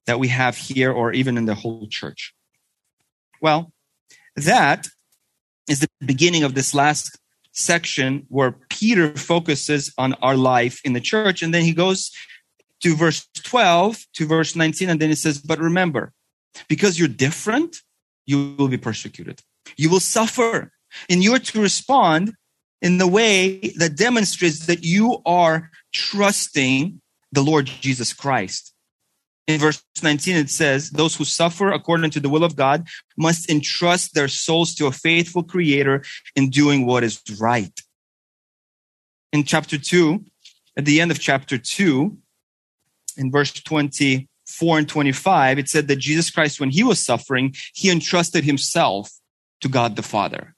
that 0.07 0.19
we 0.19 0.29
have 0.29 0.57
here 0.57 0.93
or 0.93 1.12
even 1.12 1.37
in 1.37 1.47
the 1.47 1.55
whole 1.55 1.87
church? 1.89 2.35
Well, 3.41 3.73
that 4.37 4.89
is 5.69 5.81
the 5.81 5.89
beginning 6.05 6.43
of 6.43 6.55
this 6.55 6.75
last 6.75 7.19
section 7.53 8.27
where 8.29 8.53
Peter 8.71 9.17
focuses 9.17 9.93
on 9.99 10.15
our 10.15 10.37
life 10.37 10.81
in 10.85 10.93
the 10.93 11.01
church. 11.01 11.43
And 11.43 11.53
then 11.53 11.62
he 11.65 11.73
goes 11.73 12.11
to 12.83 12.97
verse 12.97 13.29
12 13.35 14.07
to 14.15 14.27
verse 14.27 14.57
19. 14.57 14.89
And 14.89 15.01
then 15.01 15.09
he 15.09 15.15
says, 15.15 15.39
But 15.39 15.59
remember, 15.59 16.12
because 16.69 16.99
you're 16.99 17.09
different, 17.09 17.77
you 18.27 18.55
will 18.59 18.69
be 18.69 18.79
persecuted. 18.79 19.43
You 19.76 19.91
will 19.91 20.00
suffer. 20.00 20.73
And 21.09 21.23
you 21.23 21.35
are 21.35 21.38
to 21.38 21.62
respond 21.62 22.33
in 22.81 22.99
the 22.99 23.07
way 23.07 23.73
that 23.76 23.97
demonstrates 23.97 24.67
that 24.67 24.85
you 24.85 25.23
are 25.25 25.71
trusting 25.93 27.00
the 27.31 27.43
Lord 27.43 27.67
Jesus 27.67 28.12
Christ. 28.12 28.75
In 29.47 29.59
verse 29.59 29.83
19, 30.02 30.37
it 30.37 30.50
says, 30.50 30.91
Those 30.91 31.17
who 31.17 31.25
suffer 31.25 31.73
according 31.73 32.11
to 32.11 32.21
the 32.21 32.29
will 32.29 32.45
of 32.45 32.57
God 32.57 32.87
must 33.17 33.50
entrust 33.50 34.14
their 34.14 34.29
souls 34.29 34.75
to 34.76 34.87
a 34.87 34.93
faithful 34.93 35.43
creator 35.43 36.05
in 36.37 36.50
doing 36.50 36.87
what 36.87 37.02
is 37.02 37.21
right. 37.41 37.73
In 39.33 39.45
chapter 39.45 39.79
2, 39.79 40.25
at 40.76 40.85
the 40.85 41.00
end 41.00 41.11
of 41.11 41.19
chapter 41.19 41.59
2, 41.59 42.17
in 43.17 43.31
verse 43.31 43.52
24 43.52 44.79
and 44.79 44.88
25, 44.88 45.59
it 45.59 45.69
said 45.69 45.88
that 45.88 45.97
Jesus 45.97 46.31
Christ, 46.31 46.61
when 46.61 46.71
he 46.71 46.83
was 46.83 47.00
suffering, 47.00 47.55
he 47.75 47.91
entrusted 47.91 48.45
himself 48.45 49.11
to 49.62 49.69
God 49.69 49.97
the 49.97 50.02
Father. 50.02 50.54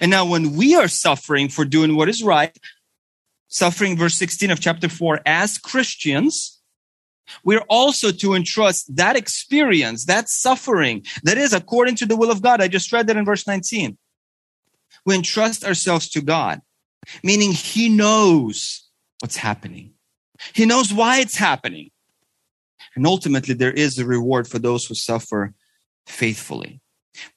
And 0.00 0.10
now 0.10 0.24
when 0.24 0.54
we 0.54 0.74
are 0.74 0.88
suffering 0.88 1.48
for 1.48 1.64
doing 1.64 1.96
what 1.96 2.08
is 2.08 2.22
right, 2.22 2.56
suffering 3.48 3.96
verse 3.96 4.14
16 4.14 4.50
of 4.50 4.60
chapter 4.60 4.88
4 4.88 5.20
as 5.26 5.58
Christians, 5.58 6.60
we're 7.44 7.64
also 7.68 8.10
to 8.12 8.34
entrust 8.34 8.94
that 8.96 9.16
experience, 9.16 10.04
that 10.06 10.28
suffering 10.28 11.04
that 11.22 11.38
is 11.38 11.52
according 11.52 11.96
to 11.96 12.06
the 12.06 12.16
will 12.16 12.30
of 12.30 12.42
God. 12.42 12.60
I 12.60 12.68
just 12.68 12.92
read 12.92 13.06
that 13.06 13.16
in 13.16 13.24
verse 13.24 13.46
19. 13.46 13.96
We 15.04 15.14
entrust 15.14 15.64
ourselves 15.64 16.08
to 16.10 16.20
God, 16.20 16.60
meaning 17.22 17.52
He 17.52 17.88
knows 17.88 18.88
what's 19.20 19.36
happening. 19.36 19.94
He 20.52 20.66
knows 20.66 20.92
why 20.92 21.20
it's 21.20 21.36
happening. 21.36 21.90
And 22.94 23.06
ultimately, 23.06 23.54
there 23.54 23.72
is 23.72 23.98
a 23.98 24.04
reward 24.04 24.46
for 24.46 24.58
those 24.58 24.84
who 24.84 24.94
suffer 24.94 25.54
faithfully. 26.06 26.81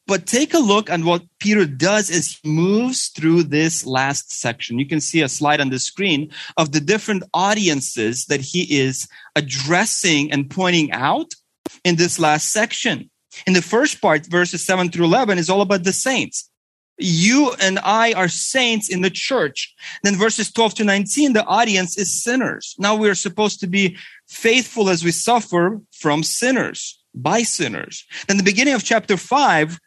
But 0.07 0.27
take 0.27 0.53
a 0.53 0.59
look 0.59 0.89
at 0.89 1.01
what 1.01 1.23
Peter 1.39 1.65
does 1.65 2.09
as 2.09 2.39
he 2.41 2.49
moves 2.49 3.07
through 3.07 3.43
this 3.43 3.85
last 3.85 4.31
section. 4.31 4.79
You 4.79 4.87
can 4.87 5.01
see 5.01 5.21
a 5.21 5.29
slide 5.29 5.59
on 5.59 5.69
the 5.69 5.79
screen 5.79 6.31
of 6.57 6.71
the 6.71 6.79
different 6.79 7.23
audiences 7.33 8.25
that 8.25 8.41
he 8.41 8.63
is 8.79 9.07
addressing 9.35 10.31
and 10.31 10.49
pointing 10.49 10.91
out 10.91 11.33
in 11.83 11.95
this 11.95 12.19
last 12.19 12.51
section. 12.51 13.09
In 13.47 13.53
the 13.53 13.61
first 13.61 14.01
part, 14.01 14.25
verses 14.27 14.65
7 14.65 14.91
through 14.91 15.05
11, 15.05 15.37
is 15.37 15.49
all 15.49 15.61
about 15.61 15.83
the 15.83 15.91
saints. 15.91 16.49
You 16.97 17.53
and 17.59 17.77
I 17.79 18.13
are 18.13 18.29
saints 18.29 18.89
in 18.89 19.01
the 19.01 19.09
church. 19.09 19.73
Then 20.03 20.15
verses 20.15 20.51
12 20.51 20.75
to 20.75 20.83
19, 20.85 21.33
the 21.33 21.45
audience 21.45 21.97
is 21.97 22.23
sinners. 22.23 22.75
Now 22.79 22.95
we 22.95 23.09
are 23.09 23.15
supposed 23.15 23.59
to 23.59 23.67
be 23.67 23.97
faithful 24.27 24.89
as 24.89 25.03
we 25.03 25.11
suffer 25.11 25.81
from 25.91 26.23
sinners 26.23 27.03
by 27.15 27.43
sinners. 27.43 28.05
Then 28.27 28.37
the 28.37 28.43
beginning 28.43 28.73
of 28.73 28.83
chapter 28.83 29.17
5 29.17 29.79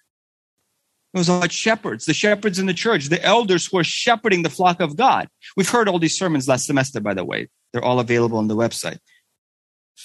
it 1.15 1.19
was 1.19 1.29
about 1.31 1.53
shepherds, 1.53 2.05
the 2.05 2.13
shepherds 2.13 2.59
in 2.59 2.67
the 2.67 2.75
church, 2.75 3.07
the 3.07 3.25
elders 3.25 3.67
who 3.67 3.79
are 3.79 3.85
shepherding 3.85 4.43
the 4.43 4.51
flock 4.51 4.81
of 4.81 4.97
God. 4.97 5.29
We've 5.57 5.69
heard 5.69 5.89
all 5.89 5.99
these 5.99 6.19
sermons 6.19 6.47
last 6.47 6.67
semester, 6.67 7.01
by 7.01 7.15
the 7.15 7.25
way. 7.25 7.49
They're 7.73 7.85
all 7.85 7.99
available 7.99 8.37
on 8.37 8.49
the 8.49 8.57
website. 8.57 8.99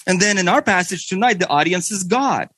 And 0.06 0.20
then 0.20 0.38
in 0.38 0.48
our 0.48 0.62
passage 0.62 1.06
tonight, 1.06 1.38
the 1.38 1.48
audience 1.48 1.90
is 1.90 2.04
God. 2.04 2.48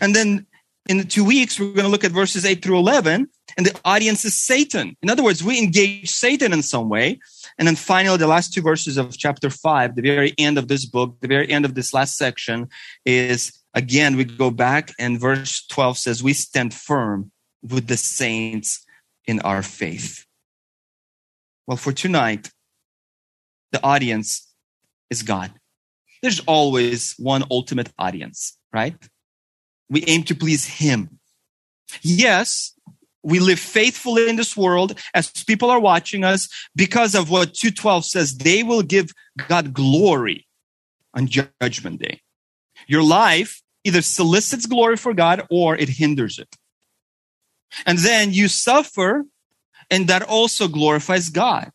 And 0.00 0.16
then 0.16 0.46
in 0.88 0.98
the 0.98 1.04
two 1.04 1.24
weeks, 1.24 1.60
we're 1.60 1.66
going 1.66 1.84
to 1.84 1.88
look 1.88 2.04
at 2.04 2.12
verses 2.12 2.44
8 2.44 2.62
through 2.62 2.78
11, 2.78 3.28
and 3.56 3.66
the 3.66 3.78
audience 3.84 4.24
is 4.24 4.34
Satan. 4.34 4.96
In 5.02 5.10
other 5.10 5.22
words, 5.22 5.44
we 5.44 5.58
engage 5.58 6.10
Satan 6.10 6.52
in 6.52 6.62
some 6.62 6.88
way. 6.88 7.20
And 7.58 7.68
then 7.68 7.76
finally, 7.76 8.16
the 8.16 8.26
last 8.26 8.52
two 8.52 8.62
verses 8.62 8.96
of 8.96 9.16
chapter 9.16 9.50
5, 9.50 9.94
the 9.94 10.02
very 10.02 10.34
end 10.38 10.58
of 10.58 10.68
this 10.68 10.86
book, 10.86 11.16
the 11.20 11.28
very 11.28 11.48
end 11.48 11.64
of 11.64 11.74
this 11.74 11.92
last 11.92 12.16
section 12.16 12.68
is 13.04 13.61
Again, 13.74 14.16
we 14.16 14.24
go 14.24 14.50
back 14.50 14.92
and 14.98 15.18
verse 15.18 15.64
12 15.68 15.98
says, 15.98 16.22
We 16.22 16.34
stand 16.34 16.74
firm 16.74 17.30
with 17.62 17.86
the 17.86 17.96
saints 17.96 18.84
in 19.26 19.40
our 19.40 19.62
faith. 19.62 20.26
Well, 21.66 21.76
for 21.76 21.92
tonight, 21.92 22.50
the 23.70 23.82
audience 23.82 24.52
is 25.10 25.22
God. 25.22 25.52
There's 26.20 26.40
always 26.40 27.14
one 27.18 27.44
ultimate 27.50 27.90
audience, 27.98 28.58
right? 28.72 28.96
We 29.88 30.04
aim 30.06 30.24
to 30.24 30.34
please 30.34 30.66
Him. 30.66 31.18
Yes, 32.02 32.74
we 33.22 33.38
live 33.38 33.58
faithfully 33.58 34.28
in 34.28 34.36
this 34.36 34.56
world 34.56 34.98
as 35.14 35.30
people 35.30 35.70
are 35.70 35.80
watching 35.80 36.24
us 36.24 36.48
because 36.74 37.14
of 37.14 37.30
what 37.30 37.54
212 37.54 38.04
says 38.04 38.36
they 38.36 38.62
will 38.62 38.82
give 38.82 39.12
God 39.48 39.72
glory 39.72 40.46
on 41.14 41.26
judgment 41.26 42.00
day. 42.00 42.20
Your 42.86 43.02
life 43.02 43.61
either 43.84 44.02
solicits 44.02 44.66
glory 44.66 44.96
for 44.96 45.14
God 45.14 45.46
or 45.50 45.76
it 45.76 45.88
hinders 45.88 46.38
it. 46.38 46.56
And 47.86 47.98
then 47.98 48.32
you 48.32 48.48
suffer, 48.48 49.24
and 49.90 50.08
that 50.08 50.22
also 50.22 50.68
glorifies 50.68 51.30
God. 51.30 51.70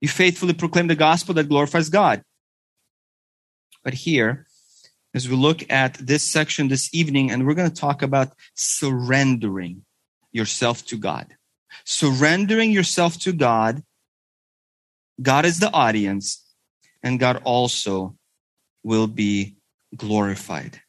You 0.00 0.08
faithfully 0.08 0.54
proclaim 0.54 0.86
the 0.86 0.94
gospel 0.94 1.34
that 1.34 1.48
glorifies 1.48 1.88
God. 1.90 2.22
But 3.84 3.94
here, 3.94 4.46
as 5.14 5.28
we 5.28 5.36
look 5.36 5.70
at 5.70 5.94
this 5.94 6.22
section 6.22 6.68
this 6.68 6.94
evening, 6.94 7.30
and 7.30 7.46
we're 7.46 7.54
going 7.54 7.70
to 7.70 7.80
talk 7.80 8.02
about 8.02 8.32
surrendering 8.54 9.84
yourself 10.32 10.84
to 10.86 10.96
God. 10.96 11.34
Surrendering 11.84 12.70
yourself 12.70 13.18
to 13.20 13.32
God. 13.32 13.82
God 15.20 15.44
is 15.44 15.58
the 15.58 15.72
audience, 15.72 16.44
and 17.02 17.18
God 17.18 17.42
also 17.44 18.16
will 18.84 19.06
be 19.06 19.57
glorified. 19.96 20.80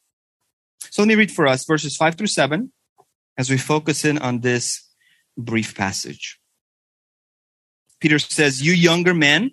So 0.89 1.01
let 1.01 1.07
me 1.07 1.15
read 1.15 1.31
for 1.31 1.47
us 1.47 1.65
verses 1.65 1.95
5 1.95 2.15
through 2.15 2.27
7 2.27 2.71
as 3.37 3.49
we 3.49 3.57
focus 3.57 4.03
in 4.05 4.17
on 4.17 4.41
this 4.41 4.83
brief 5.37 5.75
passage. 5.75 6.39
Peter 7.99 8.19
says, 8.19 8.61
You 8.61 8.73
younger 8.73 9.13
men, 9.13 9.51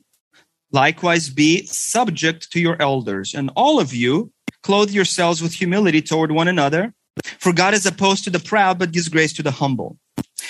likewise 0.73 1.29
be 1.29 1.67
subject 1.67 2.51
to 2.53 2.61
your 2.61 2.81
elders, 2.81 3.35
and 3.35 3.51
all 3.57 3.81
of 3.81 3.93
you 3.93 4.33
clothe 4.63 4.91
yourselves 4.91 5.43
with 5.43 5.53
humility 5.53 6.03
toward 6.03 6.33
one 6.33 6.49
another. 6.49 6.93
For 7.39 7.53
God 7.53 7.75
is 7.75 7.87
opposed 7.87 8.25
to 8.25 8.31
the 8.31 8.39
proud, 8.39 8.79
but 8.79 8.93
gives 8.93 9.09
grace 9.09 9.33
to 9.35 9.43
the 9.43 9.51
humble. 9.51 9.99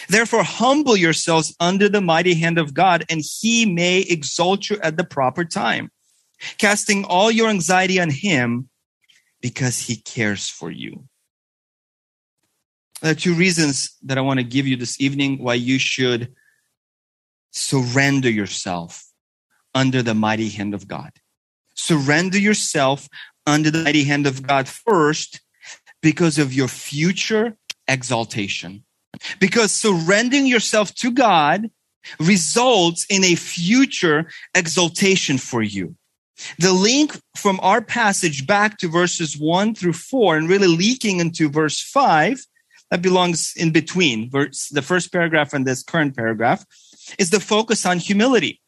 Therefore, 0.08 0.42
humble 0.42 0.96
yourselves 0.96 1.54
under 1.60 1.88
the 1.88 2.00
mighty 2.00 2.34
hand 2.34 2.58
of 2.58 2.74
God, 2.74 3.04
and 3.08 3.22
he 3.40 3.66
may 3.66 4.00
exalt 4.00 4.70
you 4.70 4.78
at 4.82 4.96
the 4.96 5.04
proper 5.04 5.44
time, 5.44 5.90
casting 6.58 7.04
all 7.04 7.30
your 7.30 7.48
anxiety 7.48 8.00
on 8.00 8.10
him 8.10 8.68
because 9.46 9.78
he 9.78 9.94
cares 9.94 10.50
for 10.50 10.72
you. 10.72 11.04
There 13.00 13.12
are 13.12 13.14
two 13.14 13.32
reasons 13.34 13.96
that 14.02 14.18
I 14.18 14.20
want 14.20 14.40
to 14.40 14.44
give 14.44 14.66
you 14.66 14.74
this 14.74 15.00
evening 15.00 15.38
why 15.40 15.54
you 15.54 15.78
should 15.78 16.34
surrender 17.52 18.28
yourself 18.28 19.04
under 19.72 20.02
the 20.02 20.14
mighty 20.14 20.48
hand 20.48 20.74
of 20.74 20.88
God. 20.88 21.12
Surrender 21.76 22.40
yourself 22.40 23.08
under 23.46 23.70
the 23.70 23.84
mighty 23.84 24.02
hand 24.02 24.26
of 24.26 24.44
God 24.44 24.66
first 24.66 25.40
because 26.02 26.38
of 26.38 26.52
your 26.52 26.66
future 26.66 27.56
exaltation. 27.86 28.82
Because 29.38 29.70
surrendering 29.70 30.46
yourself 30.46 30.92
to 30.96 31.12
God 31.12 31.70
results 32.18 33.06
in 33.08 33.22
a 33.22 33.36
future 33.36 34.26
exaltation 34.56 35.38
for 35.38 35.62
you. 35.62 35.94
The 36.58 36.72
link 36.72 37.18
from 37.36 37.58
our 37.62 37.80
passage 37.80 38.46
back 38.46 38.78
to 38.78 38.88
verses 38.88 39.36
1 39.38 39.74
through 39.74 39.94
4 39.94 40.36
and 40.36 40.48
really 40.48 40.68
leaking 40.68 41.20
into 41.20 41.48
verse 41.48 41.80
5 41.80 42.44
that 42.90 43.02
belongs 43.02 43.52
in 43.56 43.72
between 43.72 44.30
verse, 44.30 44.68
the 44.68 44.82
first 44.82 45.12
paragraph 45.12 45.52
and 45.52 45.66
this 45.66 45.82
current 45.82 46.16
paragraph 46.16 46.64
is 47.18 47.30
the 47.30 47.40
focus 47.40 47.84
on 47.86 47.98
humility. 47.98 48.60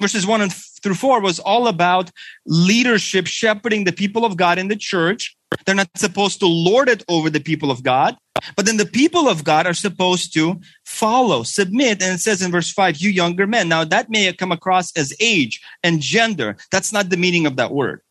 Verses 0.00 0.26
1 0.26 0.48
through 0.82 0.94
4 0.94 1.20
was 1.20 1.38
all 1.38 1.66
about 1.66 2.10
leadership 2.46 3.26
shepherding 3.26 3.84
the 3.84 3.92
people 3.92 4.24
of 4.24 4.36
God 4.36 4.58
in 4.58 4.68
the 4.68 4.76
church. 4.76 5.36
They're 5.64 5.74
not 5.74 5.90
supposed 5.96 6.40
to 6.40 6.46
lord 6.46 6.88
it 6.88 7.04
over 7.08 7.30
the 7.30 7.40
people 7.40 7.70
of 7.70 7.82
God, 7.82 8.16
but 8.56 8.66
then 8.66 8.76
the 8.76 8.86
people 8.86 9.28
of 9.28 9.44
God 9.44 9.66
are 9.66 9.74
supposed 9.74 10.32
to 10.34 10.60
follow, 10.84 11.42
submit. 11.42 12.02
And 12.02 12.14
it 12.14 12.20
says 12.20 12.42
in 12.42 12.50
verse 12.50 12.72
5, 12.72 12.98
you 12.98 13.10
younger 13.10 13.46
men. 13.46 13.68
Now 13.68 13.84
that 13.84 14.10
may 14.10 14.32
come 14.32 14.52
across 14.52 14.96
as 14.96 15.14
age 15.20 15.60
and 15.82 16.00
gender. 16.00 16.56
That's 16.70 16.92
not 16.92 17.10
the 17.10 17.16
meaning 17.16 17.46
of 17.46 17.56
that 17.56 17.72
word. 17.72 18.02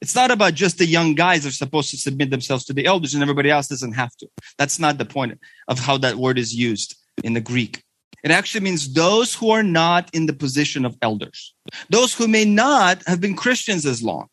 It's 0.00 0.14
not 0.14 0.30
about 0.30 0.54
just 0.54 0.78
the 0.78 0.86
young 0.86 1.14
guys 1.14 1.44
are 1.44 1.50
supposed 1.50 1.90
to 1.90 1.96
submit 1.96 2.30
themselves 2.30 2.64
to 2.66 2.72
the 2.72 2.86
elders 2.86 3.14
and 3.14 3.22
everybody 3.22 3.50
else 3.50 3.66
doesn't 3.66 3.92
have 3.92 4.16
to. 4.18 4.28
That's 4.56 4.78
not 4.78 4.98
the 4.98 5.04
point 5.04 5.38
of 5.66 5.80
how 5.80 5.98
that 5.98 6.16
word 6.16 6.38
is 6.38 6.54
used 6.54 6.96
in 7.24 7.34
the 7.34 7.40
Greek. 7.40 7.82
It 8.22 8.30
actually 8.30 8.62
means 8.62 8.92
those 8.92 9.34
who 9.34 9.50
are 9.50 9.62
not 9.62 10.10
in 10.12 10.26
the 10.26 10.32
position 10.32 10.84
of 10.84 10.96
elders, 11.02 11.54
those 11.90 12.14
who 12.14 12.28
may 12.28 12.44
not 12.44 13.02
have 13.06 13.20
been 13.20 13.36
Christians 13.36 13.86
as 13.86 14.02
long, 14.02 14.28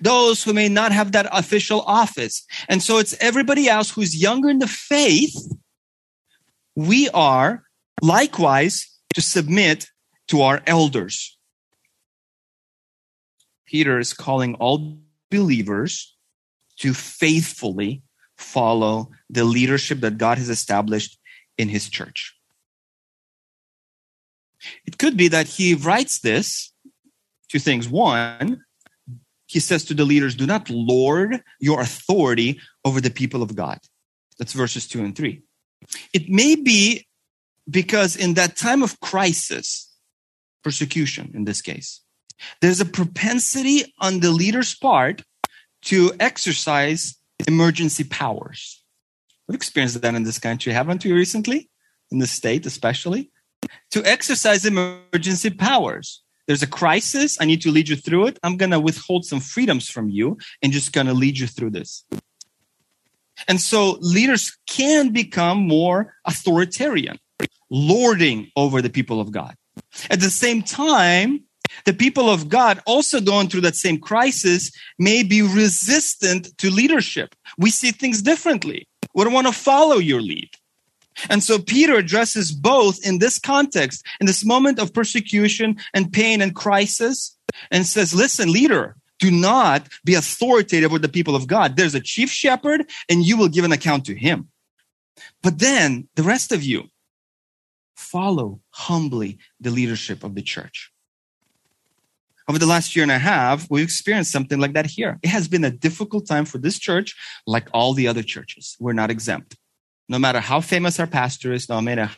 those 0.00 0.42
who 0.42 0.52
may 0.52 0.68
not 0.68 0.92
have 0.92 1.12
that 1.12 1.28
official 1.32 1.82
office. 1.82 2.44
And 2.68 2.82
so 2.82 2.98
it's 2.98 3.16
everybody 3.20 3.68
else 3.68 3.90
who's 3.90 4.20
younger 4.20 4.48
in 4.48 4.58
the 4.58 4.66
faith. 4.66 5.34
We 6.76 7.08
are 7.10 7.64
likewise 8.02 8.88
to 9.14 9.20
submit 9.20 9.88
to 10.28 10.42
our 10.42 10.62
elders. 10.66 11.36
Peter 13.66 13.98
is 13.98 14.12
calling 14.12 14.54
all 14.56 14.98
believers 15.30 16.16
to 16.78 16.94
faithfully 16.94 18.02
follow 18.36 19.10
the 19.28 19.44
leadership 19.44 20.00
that 20.00 20.18
God 20.18 20.38
has 20.38 20.48
established 20.48 21.18
in 21.58 21.68
his 21.68 21.88
church. 21.88 22.34
It 24.86 24.98
could 24.98 25.16
be 25.16 25.28
that 25.28 25.46
he 25.46 25.74
writes 25.74 26.20
this 26.20 26.72
two 27.48 27.58
things. 27.58 27.88
One, 27.88 28.62
he 29.50 29.58
says 29.58 29.84
to 29.84 29.94
the 29.94 30.04
leaders, 30.04 30.36
do 30.36 30.46
not 30.46 30.70
lord 30.70 31.42
your 31.58 31.80
authority 31.80 32.60
over 32.84 33.00
the 33.00 33.10
people 33.10 33.42
of 33.42 33.56
God. 33.56 33.80
That's 34.38 34.52
verses 34.52 34.86
two 34.86 35.00
and 35.00 35.16
three. 35.16 35.42
It 36.12 36.28
may 36.28 36.54
be 36.54 37.08
because 37.68 38.14
in 38.14 38.34
that 38.34 38.56
time 38.56 38.84
of 38.84 39.00
crisis, 39.00 39.92
persecution 40.62 41.32
in 41.34 41.46
this 41.46 41.62
case, 41.62 42.00
there's 42.60 42.80
a 42.80 42.84
propensity 42.84 43.92
on 43.98 44.20
the 44.20 44.30
leader's 44.30 44.72
part 44.76 45.22
to 45.82 46.12
exercise 46.20 47.16
emergency 47.48 48.04
powers. 48.04 48.84
We've 49.48 49.56
experienced 49.56 50.00
that 50.00 50.14
in 50.14 50.22
this 50.22 50.38
country, 50.38 50.72
haven't 50.72 51.04
we 51.04 51.10
recently? 51.10 51.68
In 52.12 52.18
the 52.18 52.28
state, 52.28 52.66
especially. 52.66 53.32
To 53.90 54.04
exercise 54.04 54.64
emergency 54.64 55.50
powers. 55.50 56.22
There's 56.50 56.64
a 56.64 56.66
crisis. 56.66 57.40
I 57.40 57.44
need 57.44 57.62
to 57.62 57.70
lead 57.70 57.88
you 57.88 57.94
through 57.94 58.26
it. 58.26 58.40
I'm 58.42 58.56
going 58.56 58.72
to 58.72 58.80
withhold 58.80 59.24
some 59.24 59.38
freedoms 59.38 59.88
from 59.88 60.08
you 60.08 60.36
and 60.60 60.72
just 60.72 60.92
going 60.92 61.06
to 61.06 61.14
lead 61.14 61.38
you 61.38 61.46
through 61.46 61.70
this. 61.70 62.04
And 63.46 63.60
so 63.60 63.98
leaders 64.00 64.58
can 64.66 65.12
become 65.12 65.58
more 65.58 66.16
authoritarian, 66.24 67.20
lording 67.70 68.50
over 68.56 68.82
the 68.82 68.90
people 68.90 69.20
of 69.20 69.30
God. 69.30 69.54
At 70.10 70.18
the 70.18 70.28
same 70.28 70.60
time, 70.60 71.44
the 71.84 71.94
people 71.94 72.28
of 72.28 72.48
God, 72.48 72.82
also 72.84 73.20
going 73.20 73.48
through 73.48 73.60
that 73.60 73.76
same 73.76 74.00
crisis, 74.00 74.72
may 74.98 75.22
be 75.22 75.42
resistant 75.42 76.58
to 76.58 76.68
leadership. 76.68 77.32
We 77.58 77.70
see 77.70 77.92
things 77.92 78.22
differently. 78.22 78.88
We 79.14 79.22
don't 79.22 79.32
want 79.32 79.46
to 79.46 79.52
follow 79.52 79.98
your 79.98 80.20
lead. 80.20 80.50
And 81.28 81.42
so 81.42 81.58
Peter 81.58 81.96
addresses 81.96 82.52
both 82.52 83.04
in 83.06 83.18
this 83.18 83.38
context, 83.38 84.04
in 84.20 84.26
this 84.26 84.44
moment 84.44 84.78
of 84.78 84.94
persecution 84.94 85.76
and 85.92 86.12
pain 86.12 86.40
and 86.40 86.54
crisis, 86.54 87.36
and 87.70 87.86
says, 87.86 88.14
listen, 88.14 88.52
leader, 88.52 88.96
do 89.18 89.30
not 89.30 89.88
be 90.04 90.14
authoritative 90.14 90.92
with 90.92 91.02
the 91.02 91.08
people 91.08 91.36
of 91.36 91.46
God. 91.46 91.76
There's 91.76 91.94
a 91.94 92.00
chief 92.00 92.30
shepherd, 92.30 92.88
and 93.08 93.24
you 93.24 93.36
will 93.36 93.48
give 93.48 93.64
an 93.64 93.72
account 93.72 94.06
to 94.06 94.14
him. 94.14 94.48
But 95.42 95.58
then 95.58 96.08
the 96.14 96.22
rest 96.22 96.52
of 96.52 96.62
you 96.62 96.84
follow 97.94 98.60
humbly 98.70 99.38
the 99.60 99.70
leadership 99.70 100.24
of 100.24 100.34
the 100.34 100.42
church 100.42 100.90
over 102.50 102.58
the 102.58 102.66
last 102.66 102.96
year 102.96 103.04
and 103.04 103.12
a 103.12 103.18
half, 103.18 103.70
we've 103.70 103.84
experienced 103.84 104.32
something 104.32 104.58
like 104.58 104.72
that 104.72 104.86
here. 104.86 105.20
It 105.22 105.28
has 105.28 105.46
been 105.46 105.62
a 105.62 105.70
difficult 105.70 106.26
time 106.26 106.44
for 106.44 106.58
this 106.58 106.80
church, 106.80 107.14
like 107.46 107.68
all 107.72 107.94
the 107.94 108.08
other 108.08 108.24
churches. 108.24 108.76
We're 108.80 108.92
not 108.92 109.08
exempt. 109.08 109.54
No 110.10 110.18
matter 110.18 110.40
how 110.40 110.60
famous 110.60 110.98
our 110.98 111.06
pastor 111.06 111.52
is, 111.52 111.68
no 111.68 111.80
matter 111.80 112.10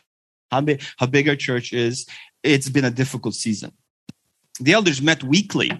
how 0.50 0.62
big, 0.62 0.82
how 0.96 1.04
big 1.04 1.28
our 1.28 1.36
church 1.36 1.74
is, 1.74 2.06
it's 2.42 2.70
been 2.70 2.86
a 2.86 2.90
difficult 2.90 3.34
season. 3.34 3.70
The 4.58 4.72
elders 4.72 5.02
met 5.02 5.22
weekly 5.22 5.70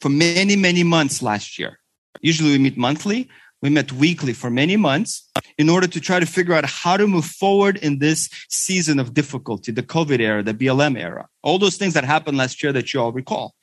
for 0.00 0.08
many, 0.08 0.54
many 0.54 0.84
months 0.84 1.22
last 1.22 1.58
year. 1.58 1.80
Usually 2.22 2.52
we 2.52 2.58
meet 2.58 2.76
monthly. 2.76 3.28
We 3.62 3.70
met 3.70 3.90
weekly 3.90 4.32
for 4.32 4.48
many 4.48 4.76
months 4.76 5.28
in 5.58 5.68
order 5.68 5.88
to 5.88 6.00
try 6.00 6.20
to 6.20 6.26
figure 6.26 6.54
out 6.54 6.66
how 6.66 6.96
to 6.96 7.08
move 7.08 7.24
forward 7.24 7.78
in 7.78 7.98
this 7.98 8.30
season 8.48 9.00
of 9.00 9.12
difficulty, 9.12 9.72
the 9.72 9.82
COVID 9.82 10.20
era, 10.20 10.44
the 10.44 10.54
BLM 10.54 10.96
era, 10.96 11.26
all 11.42 11.58
those 11.58 11.76
things 11.76 11.94
that 11.94 12.04
happened 12.04 12.38
last 12.38 12.62
year 12.62 12.72
that 12.74 12.94
you 12.94 13.00
all 13.00 13.10
recall. 13.10 13.56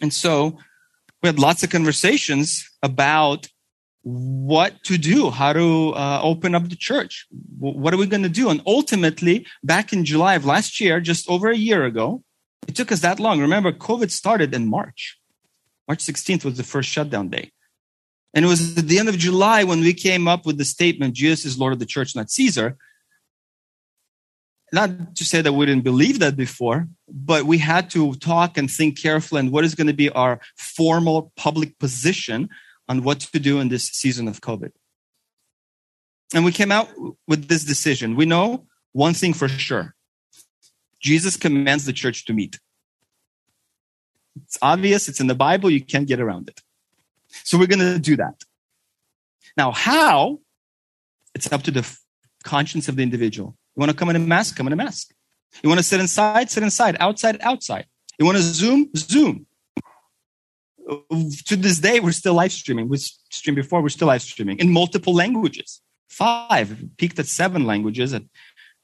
And 0.00 0.14
so 0.14 0.56
we 1.22 1.26
had 1.26 1.38
lots 1.38 1.62
of 1.62 1.68
conversations 1.68 2.70
about 2.82 3.48
what 4.08 4.82
to 4.84 4.96
do, 4.96 5.30
how 5.30 5.52
to 5.52 5.92
uh, 5.94 6.20
open 6.22 6.54
up 6.54 6.68
the 6.68 6.76
church. 6.76 7.26
What 7.58 7.92
are 7.92 7.98
we 7.98 8.06
going 8.06 8.22
to 8.22 8.28
do? 8.28 8.48
And 8.48 8.62
ultimately, 8.66 9.46
back 9.62 9.92
in 9.92 10.04
July 10.04 10.34
of 10.34 10.46
last 10.46 10.80
year, 10.80 11.00
just 11.00 11.28
over 11.28 11.50
a 11.50 11.56
year 11.56 11.84
ago, 11.84 12.22
it 12.66 12.74
took 12.74 12.90
us 12.90 13.00
that 13.00 13.20
long. 13.20 13.40
Remember, 13.40 13.72
COVID 13.72 14.10
started 14.10 14.54
in 14.54 14.66
March. 14.68 15.18
March 15.86 16.00
16th 16.00 16.44
was 16.44 16.56
the 16.56 16.62
first 16.62 16.88
shutdown 16.88 17.28
day. 17.28 17.50
And 18.34 18.44
it 18.44 18.48
was 18.48 18.78
at 18.78 18.88
the 18.88 18.98
end 18.98 19.08
of 19.08 19.18
July 19.18 19.64
when 19.64 19.80
we 19.80 19.92
came 19.92 20.26
up 20.26 20.46
with 20.46 20.58
the 20.58 20.64
statement, 20.64 21.14
Jesus 21.14 21.44
is 21.44 21.58
Lord 21.58 21.72
of 21.72 21.78
the 21.78 21.86
church, 21.86 22.16
not 22.16 22.30
Caesar 22.30 22.76
not 24.72 25.16
to 25.16 25.24
say 25.24 25.40
that 25.40 25.52
we 25.52 25.66
didn't 25.66 25.84
believe 25.84 26.18
that 26.18 26.36
before, 26.36 26.88
but 27.08 27.44
we 27.44 27.58
had 27.58 27.90
to 27.90 28.14
talk 28.16 28.58
and 28.58 28.70
think 28.70 29.00
carefully 29.00 29.40
and 29.40 29.50
what 29.50 29.64
is 29.64 29.74
going 29.74 29.86
to 29.86 29.94
be 29.94 30.10
our 30.10 30.40
formal 30.56 31.32
public 31.36 31.78
position 31.78 32.48
on 32.88 33.02
what 33.02 33.20
to 33.20 33.38
do 33.38 33.60
in 33.60 33.68
this 33.68 33.84
season 33.84 34.28
of 34.28 34.40
COVID. 34.40 34.72
And 36.34 36.44
we 36.44 36.52
came 36.52 36.72
out 36.72 36.88
with 37.26 37.48
this 37.48 37.64
decision. 37.64 38.16
We 38.16 38.26
know 38.26 38.66
one 38.92 39.14
thing 39.14 39.34
for 39.34 39.48
sure 39.48 39.94
Jesus 41.00 41.36
commands 41.36 41.84
the 41.84 41.92
church 41.92 42.24
to 42.26 42.32
meet. 42.32 42.58
It's 44.44 44.58
obvious, 44.62 45.08
it's 45.08 45.20
in 45.20 45.26
the 45.26 45.34
Bible, 45.34 45.70
you 45.70 45.84
can't 45.84 46.06
get 46.06 46.20
around 46.20 46.48
it. 46.48 46.60
So 47.44 47.58
we're 47.58 47.66
going 47.66 47.80
to 47.80 47.98
do 47.98 48.16
that. 48.16 48.42
Now, 49.56 49.72
how? 49.72 50.40
It's 51.34 51.52
up 51.52 51.62
to 51.64 51.70
the 51.70 51.98
conscience 52.44 52.88
of 52.88 52.96
the 52.96 53.02
individual. 53.02 53.56
You 53.76 53.80
want 53.80 53.90
to 53.90 53.96
come 53.96 54.10
in 54.10 54.16
a 54.16 54.20
mask? 54.20 54.56
Come 54.56 54.66
in 54.66 54.72
a 54.72 54.76
mask. 54.76 55.12
You 55.62 55.68
want 55.68 55.78
to 55.78 55.84
sit 55.84 56.00
inside? 56.00 56.50
Sit 56.50 56.62
inside. 56.62 56.96
Outside? 57.00 57.38
Outside. 57.40 57.86
You 58.18 58.26
want 58.26 58.38
to 58.38 58.42
Zoom? 58.42 58.90
Zoom. 58.96 59.46
To 60.88 61.56
this 61.56 61.80
day, 61.80 62.00
we're 62.00 62.12
still 62.12 62.34
live 62.34 62.52
streaming. 62.52 62.88
We 62.88 62.96
streamed 62.98 63.56
before, 63.56 63.82
we're 63.82 63.90
still 63.90 64.08
live 64.08 64.22
streaming 64.22 64.58
in 64.58 64.72
multiple 64.72 65.14
languages. 65.14 65.82
Five. 66.08 66.82
Peaked 66.96 67.18
at 67.18 67.26
seven 67.26 67.66
languages 67.66 68.14
at 68.14 68.22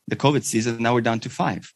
the 0.06 0.16
COVID 0.16 0.44
season. 0.44 0.82
Now 0.82 0.94
we're 0.94 1.00
down 1.00 1.20
to 1.20 1.30
five. 1.30 1.72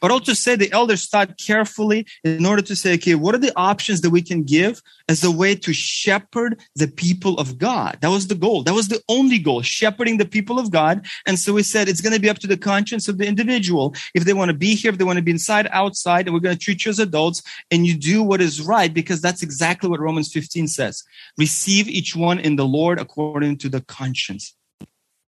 But 0.00 0.10
also 0.10 0.32
say 0.32 0.56
the 0.56 0.72
elders 0.72 1.08
thought 1.08 1.38
carefully 1.38 2.06
in 2.24 2.46
order 2.46 2.62
to 2.62 2.76
say, 2.76 2.94
okay, 2.94 3.14
what 3.14 3.34
are 3.34 3.38
the 3.38 3.52
options 3.56 4.00
that 4.02 4.10
we 4.10 4.22
can 4.22 4.42
give 4.42 4.82
as 5.08 5.24
a 5.24 5.30
way 5.30 5.54
to 5.56 5.72
shepherd 5.72 6.60
the 6.76 6.88
people 6.88 7.38
of 7.38 7.58
God? 7.58 7.98
That 8.00 8.10
was 8.10 8.28
the 8.28 8.34
goal. 8.34 8.62
That 8.62 8.74
was 8.74 8.88
the 8.88 9.02
only 9.08 9.38
goal, 9.38 9.62
shepherding 9.62 10.18
the 10.18 10.26
people 10.26 10.58
of 10.58 10.70
God. 10.70 11.06
And 11.26 11.38
so 11.38 11.52
we 11.52 11.62
said 11.62 11.88
it's 11.88 12.00
going 12.00 12.14
to 12.14 12.20
be 12.20 12.30
up 12.30 12.38
to 12.38 12.46
the 12.46 12.56
conscience 12.56 13.08
of 13.08 13.18
the 13.18 13.26
individual. 13.26 13.94
If 14.14 14.24
they 14.24 14.32
want 14.32 14.50
to 14.50 14.56
be 14.56 14.74
here, 14.74 14.92
if 14.92 14.98
they 14.98 15.04
want 15.04 15.18
to 15.18 15.22
be 15.22 15.30
inside, 15.30 15.68
outside, 15.72 16.26
and 16.26 16.34
we're 16.34 16.40
going 16.40 16.56
to 16.56 16.64
treat 16.64 16.84
you 16.84 16.90
as 16.90 16.98
adults 16.98 17.42
and 17.70 17.86
you 17.86 17.96
do 17.96 18.22
what 18.22 18.40
is 18.40 18.60
right 18.60 18.92
because 18.92 19.20
that's 19.20 19.42
exactly 19.42 19.88
what 19.88 20.00
Romans 20.00 20.32
15 20.32 20.68
says. 20.68 21.02
Receive 21.38 21.88
each 21.88 22.14
one 22.14 22.38
in 22.38 22.56
the 22.56 22.66
Lord 22.66 23.00
according 23.00 23.58
to 23.58 23.68
the 23.68 23.80
conscience. 23.80 24.54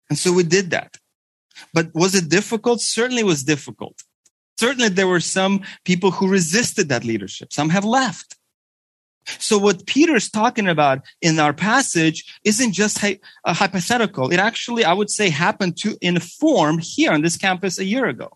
And 0.09 0.19
so 0.19 0.33
we 0.33 0.43
did 0.43 0.71
that. 0.71 0.97
But 1.73 1.95
was 1.95 2.15
it 2.15 2.29
difficult? 2.29 2.81
Certainly 2.81 3.25
was 3.25 3.43
difficult. 3.43 4.03
Certainly, 4.59 4.91
there 4.91 5.07
were 5.07 5.21
some 5.21 5.63
people 5.85 6.11
who 6.11 6.29
resisted 6.29 6.89
that 6.89 7.05
leadership. 7.05 7.53
Some 7.53 7.69
have 7.71 7.85
left. 7.85 8.37
So 9.39 9.59
what 9.59 9.87
Peter's 9.87 10.31
talking 10.31 10.69
about 10.69 11.03
in 11.21 11.39
our 11.39 11.53
passage 11.53 12.25
isn't 12.45 12.73
just 12.73 13.03
a 13.03 13.19
hypothetical. 13.45 14.33
It 14.33 14.39
actually, 14.39 14.85
I 14.85 14.93
would 14.93 15.11
say, 15.11 15.31
happened 15.31 15.77
to 15.79 15.97
in 16.01 16.19
form 16.21 16.79
here 16.79 17.13
on 17.13 17.23
this 17.23 17.37
campus 17.37 17.79
a 17.79 17.85
year 17.85 18.07
ago. 18.07 18.31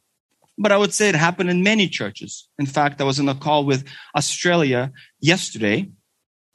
but 0.59 0.73
I 0.73 0.77
would 0.77 0.93
say 0.93 1.09
it 1.09 1.15
happened 1.15 1.49
in 1.49 1.63
many 1.63 1.89
churches. 1.89 2.47
In 2.59 2.67
fact, 2.67 3.01
I 3.01 3.05
was 3.05 3.19
on 3.19 3.29
a 3.29 3.35
call 3.35 3.65
with 3.65 3.87
Australia 4.15 4.93
yesterday, 5.19 5.89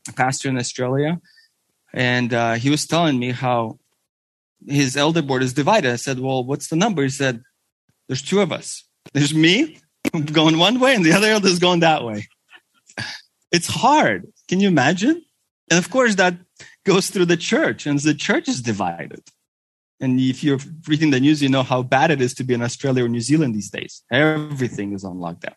a 0.07 0.13
pastor 0.13 0.47
in 0.47 0.59
Australia, 0.59 1.19
and 1.91 2.31
uh, 2.31 2.53
he 2.53 2.69
was 2.69 2.85
telling 2.85 3.17
me 3.17 3.31
how 3.31 3.79
his 4.67 4.95
elder 4.95 5.23
board 5.23 5.41
is 5.41 5.53
divided. 5.53 5.91
I 5.91 5.95
said, 5.95 6.19
Well, 6.19 6.43
what's 6.43 6.67
the 6.67 6.75
number? 6.75 7.01
He 7.01 7.09
said, 7.09 7.41
There's 8.07 8.21
two 8.21 8.41
of 8.41 8.51
us. 8.51 8.84
There's 9.15 9.33
me 9.33 9.79
going 10.33 10.57
one 10.57 10.77
way, 10.77 10.93
and 10.93 11.05
the 11.05 11.13
other 11.13 11.27
elder 11.27 11.47
is 11.47 11.57
going 11.57 11.79
that 11.79 12.03
way. 12.03 12.27
It's 13.49 13.67
hard. 13.67 14.27
Can 14.49 14.59
you 14.59 14.67
imagine? 14.67 15.23
And 15.71 15.79
of 15.79 15.89
course, 15.89 16.15
that 16.15 16.35
goes 16.83 17.09
through 17.09 17.27
the 17.27 17.37
church, 17.37 17.85
and 17.85 17.97
the 17.97 18.13
church 18.13 18.49
is 18.49 18.61
divided. 18.61 19.23
And 20.01 20.19
if 20.19 20.43
you're 20.43 20.59
reading 20.85 21.11
the 21.11 21.21
news, 21.21 21.41
you 21.41 21.47
know 21.47 21.63
how 21.63 21.81
bad 21.81 22.11
it 22.11 22.19
is 22.19 22.33
to 22.33 22.43
be 22.43 22.53
in 22.53 22.61
Australia 22.61 23.05
or 23.05 23.07
New 23.07 23.21
Zealand 23.21 23.55
these 23.55 23.69
days. 23.69 24.03
Everything 24.11 24.91
is 24.91 25.05
on 25.05 25.15
lockdown. 25.15 25.55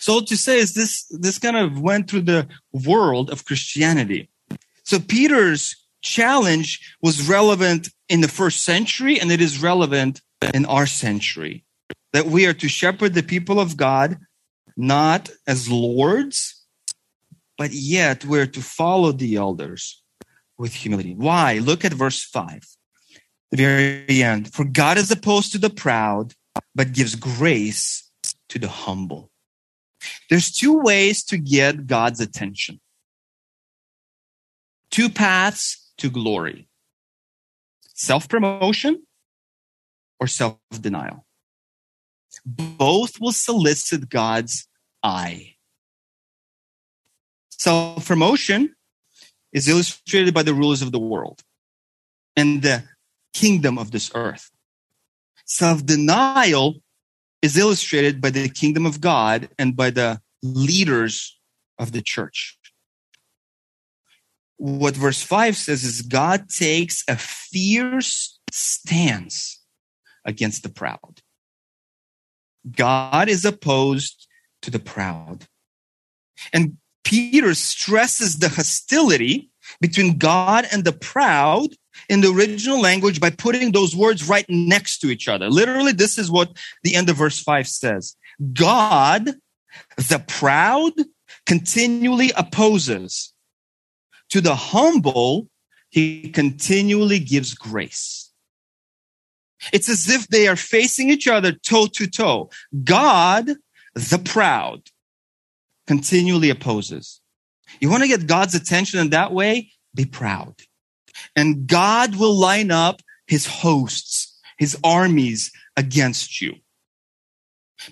So 0.00 0.14
all 0.14 0.22
to 0.22 0.36
say 0.36 0.58
is 0.58 0.74
this 0.74 1.04
this 1.10 1.38
kind 1.38 1.56
of 1.56 1.80
went 1.80 2.10
through 2.10 2.22
the 2.22 2.48
world 2.72 3.30
of 3.30 3.44
Christianity. 3.44 4.28
So 4.82 4.98
Peter's 4.98 5.76
challenge 6.02 6.96
was 7.00 7.28
relevant 7.28 7.90
in 8.08 8.22
the 8.22 8.28
first 8.40 8.64
century 8.64 9.20
and 9.20 9.30
it 9.30 9.40
is 9.40 9.62
relevant 9.62 10.20
in 10.52 10.66
our 10.66 10.86
century. 10.86 11.64
That 12.12 12.26
we 12.26 12.46
are 12.46 12.54
to 12.54 12.68
shepherd 12.68 13.14
the 13.14 13.22
people 13.22 13.60
of 13.60 13.76
God 13.76 14.18
not 14.76 15.30
as 15.46 15.70
lords, 15.70 16.64
but 17.56 17.70
yet 17.72 18.24
we're 18.24 18.46
to 18.46 18.60
follow 18.60 19.12
the 19.12 19.36
elders 19.36 20.02
with 20.58 20.74
humility. 20.74 21.14
Why? 21.14 21.58
Look 21.58 21.84
at 21.84 21.92
verse 21.92 22.22
5 22.22 22.62
the 23.50 23.56
very 23.56 24.22
end. 24.22 24.52
For 24.52 24.64
God 24.64 24.98
is 24.98 25.10
opposed 25.10 25.52
to 25.52 25.58
the 25.58 25.70
proud, 25.70 26.34
but 26.74 26.92
gives 26.92 27.14
grace 27.14 28.10
to 28.48 28.58
the 28.58 28.68
humble. 28.68 29.30
There's 30.28 30.50
two 30.50 30.78
ways 30.78 31.24
to 31.24 31.38
get 31.38 31.86
God's 31.86 32.20
attention. 32.20 32.80
Two 34.90 35.10
paths 35.10 35.92
to 35.98 36.10
glory. 36.10 36.68
Self-promotion 37.94 39.02
or 40.18 40.26
self-denial. 40.26 41.26
Both 42.44 43.20
will 43.20 43.32
solicit 43.32 44.08
God's 44.08 44.68
eye. 45.02 45.56
Self-promotion 47.50 48.74
is 49.52 49.68
illustrated 49.68 50.32
by 50.32 50.42
the 50.42 50.54
rulers 50.54 50.82
of 50.82 50.92
the 50.92 50.98
world 50.98 51.42
and 52.36 52.62
the 52.62 52.84
kingdom 53.34 53.78
of 53.78 53.90
this 53.90 54.10
earth. 54.14 54.50
Self 55.44 55.84
denial 55.84 56.76
is 57.42 57.56
illustrated 57.56 58.20
by 58.20 58.30
the 58.30 58.48
kingdom 58.48 58.86
of 58.86 59.00
God 59.00 59.48
and 59.58 59.76
by 59.76 59.90
the 59.90 60.20
leaders 60.42 61.38
of 61.78 61.92
the 61.92 62.02
church. 62.02 62.56
What 64.56 64.94
verse 64.94 65.22
5 65.22 65.56
says 65.56 65.84
is 65.84 66.02
God 66.02 66.50
takes 66.50 67.02
a 67.08 67.16
fierce 67.16 68.38
stance 68.52 69.62
against 70.24 70.62
the 70.62 70.68
proud. 70.68 71.22
God 72.70 73.28
is 73.28 73.44
opposed 73.44 74.26
to 74.62 74.70
the 74.70 74.78
proud. 74.78 75.46
And 76.52 76.76
Peter 77.04 77.54
stresses 77.54 78.38
the 78.38 78.48
hostility 78.48 79.50
between 79.80 80.18
God 80.18 80.66
and 80.72 80.84
the 80.84 80.92
proud 80.92 81.68
in 82.08 82.20
the 82.20 82.32
original 82.32 82.80
language 82.80 83.20
by 83.20 83.30
putting 83.30 83.72
those 83.72 83.96
words 83.96 84.28
right 84.28 84.46
next 84.48 84.98
to 84.98 85.10
each 85.10 85.28
other. 85.28 85.48
Literally, 85.48 85.92
this 85.92 86.18
is 86.18 86.30
what 86.30 86.56
the 86.82 86.94
end 86.94 87.08
of 87.08 87.16
verse 87.16 87.40
5 87.40 87.66
says 87.66 88.16
God, 88.52 89.34
the 89.96 90.24
proud, 90.26 90.92
continually 91.46 92.32
opposes. 92.36 93.32
To 94.30 94.40
the 94.40 94.54
humble, 94.54 95.48
he 95.90 96.30
continually 96.30 97.18
gives 97.18 97.54
grace. 97.54 98.29
It's 99.72 99.88
as 99.88 100.08
if 100.08 100.28
they 100.28 100.48
are 100.48 100.56
facing 100.56 101.10
each 101.10 101.28
other 101.28 101.52
toe 101.52 101.86
to 101.86 102.06
toe. 102.06 102.50
God, 102.84 103.50
the 103.94 104.20
proud, 104.24 104.82
continually 105.86 106.50
opposes. 106.50 107.20
You 107.80 107.90
want 107.90 108.02
to 108.02 108.08
get 108.08 108.26
God's 108.26 108.54
attention 108.54 109.00
in 109.00 109.10
that 109.10 109.32
way? 109.32 109.70
Be 109.94 110.04
proud. 110.04 110.54
And 111.36 111.66
God 111.66 112.16
will 112.16 112.34
line 112.34 112.70
up 112.70 113.02
his 113.26 113.46
hosts, 113.46 114.38
his 114.58 114.76
armies 114.82 115.52
against 115.76 116.40
you. 116.40 116.56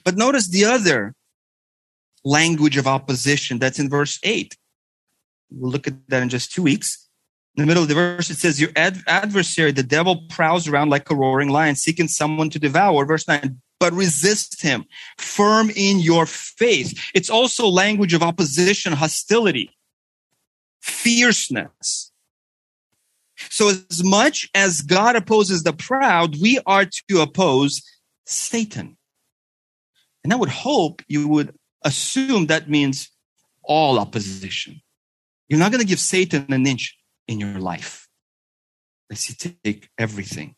But 0.05 0.17
notice 0.17 0.49
the 0.49 0.65
other 0.65 1.15
language 2.25 2.77
of 2.77 2.87
opposition 2.87 3.59
that's 3.59 3.79
in 3.79 3.89
verse 3.89 4.19
8. 4.23 4.57
We'll 5.51 5.71
look 5.71 5.87
at 5.87 6.09
that 6.09 6.23
in 6.23 6.29
just 6.29 6.53
two 6.53 6.63
weeks. 6.63 7.08
In 7.59 7.63
the 7.63 7.67
middle 7.67 7.83
of 7.83 7.89
the 7.89 7.97
verse, 7.97 8.31
it 8.31 8.37
says, 8.37 8.61
Your 8.61 8.71
ad- 8.77 9.03
adversary, 9.09 9.73
the 9.73 9.83
devil, 9.83 10.23
prowls 10.29 10.69
around 10.69 10.91
like 10.91 11.11
a 11.11 11.17
roaring 11.17 11.49
lion, 11.49 11.75
seeking 11.75 12.07
someone 12.07 12.51
to 12.51 12.59
devour. 12.61 13.05
Verse 13.05 13.27
9, 13.27 13.61
but 13.81 13.93
resist 13.93 14.63
him, 14.63 14.85
firm 15.19 15.69
in 15.75 15.99
your 15.99 16.25
faith. 16.25 17.11
It's 17.15 17.29
also 17.29 17.67
language 17.67 18.15
of 18.15 18.23
opposition, 18.23 18.93
hostility, 18.93 19.77
fierceness. 20.81 22.13
So 23.51 23.71
as 23.71 24.05
much 24.05 24.49
as 24.55 24.83
God 24.83 25.17
opposes 25.17 25.65
the 25.65 25.73
proud, 25.73 26.41
we 26.41 26.61
are 26.65 26.87
to 27.11 27.23
oppose 27.23 27.83
Satan. 28.25 28.97
And 30.23 30.33
I 30.33 30.37
would 30.37 30.49
hope 30.49 31.03
you 31.09 31.27
would 31.27 31.57
assume 31.83 32.47
that 32.47 32.71
means 32.71 33.11
all 33.65 33.99
opposition. 33.99 34.81
You're 35.49 35.59
not 35.59 35.73
going 35.73 35.83
to 35.83 35.89
give 35.89 35.99
Satan 35.99 36.53
an 36.53 36.65
inch 36.65 36.98
in 37.29 37.39
your 37.39 37.61
life. 37.61 38.09
Let's 39.09 39.23
see, 39.23 39.35
take 39.63 39.89
everything. 39.99 40.57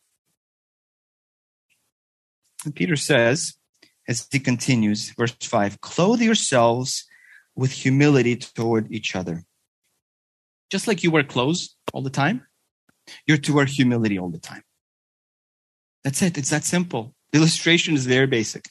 And 2.65 2.75
Peter 2.75 2.95
says, 2.95 3.55
as 4.07 4.27
he 4.31 4.39
continues, 4.39 5.11
verse 5.11 5.35
5 5.41 5.81
clothe 5.81 6.21
yourselves 6.21 7.05
with 7.55 7.71
humility 7.71 8.35
toward 8.35 8.91
each 8.91 9.15
other. 9.15 9.43
Just 10.69 10.87
like 10.87 11.03
you 11.03 11.11
wear 11.11 11.23
clothes 11.23 11.75
all 11.93 12.01
the 12.01 12.09
time, 12.09 12.47
you're 13.27 13.37
to 13.37 13.53
wear 13.53 13.65
humility 13.65 14.17
all 14.17 14.29
the 14.29 14.39
time. 14.39 14.63
That's 16.03 16.21
it. 16.21 16.37
It's 16.37 16.49
that 16.49 16.63
simple. 16.63 17.13
The 17.31 17.39
illustration 17.39 17.93
is 17.93 18.05
very 18.05 18.27
basic. 18.27 18.69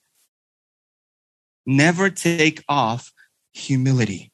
Never 1.67 2.11
take 2.11 2.65
off 2.69 3.13
humility. 3.53 4.33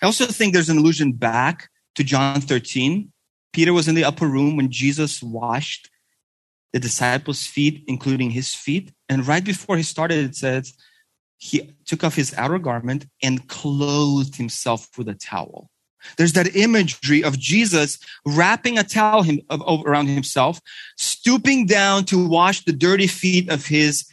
I 0.00 0.06
also 0.06 0.26
think 0.26 0.52
there's 0.52 0.70
an 0.70 0.78
allusion 0.78 1.12
back 1.12 1.68
to 1.94 2.04
John 2.04 2.40
13. 2.40 3.12
Peter 3.52 3.72
was 3.72 3.88
in 3.88 3.94
the 3.94 4.04
upper 4.04 4.26
room 4.26 4.56
when 4.56 4.70
Jesus 4.70 5.22
washed 5.22 5.90
the 6.72 6.80
disciples' 6.80 7.46
feet, 7.46 7.84
including 7.86 8.30
his 8.30 8.54
feet. 8.54 8.92
And 9.08 9.26
right 9.26 9.44
before 9.44 9.76
he 9.76 9.82
started, 9.82 10.24
it 10.24 10.36
says 10.36 10.74
he 11.36 11.70
took 11.84 12.02
off 12.04 12.14
his 12.14 12.34
outer 12.34 12.58
garment 12.58 13.06
and 13.22 13.48
clothed 13.48 14.36
himself 14.36 14.88
with 14.96 15.08
a 15.08 15.14
towel. 15.14 15.68
There's 16.16 16.32
that 16.32 16.56
imagery 16.56 17.22
of 17.22 17.38
Jesus 17.38 17.98
wrapping 18.26 18.78
a 18.78 18.84
towel 18.84 19.22
him, 19.22 19.40
of, 19.50 19.84
around 19.84 20.08
himself, 20.08 20.60
stooping 20.96 21.66
down 21.66 22.04
to 22.06 22.26
wash 22.26 22.64
the 22.64 22.72
dirty 22.72 23.06
feet 23.06 23.50
of 23.50 23.66
his 23.66 24.08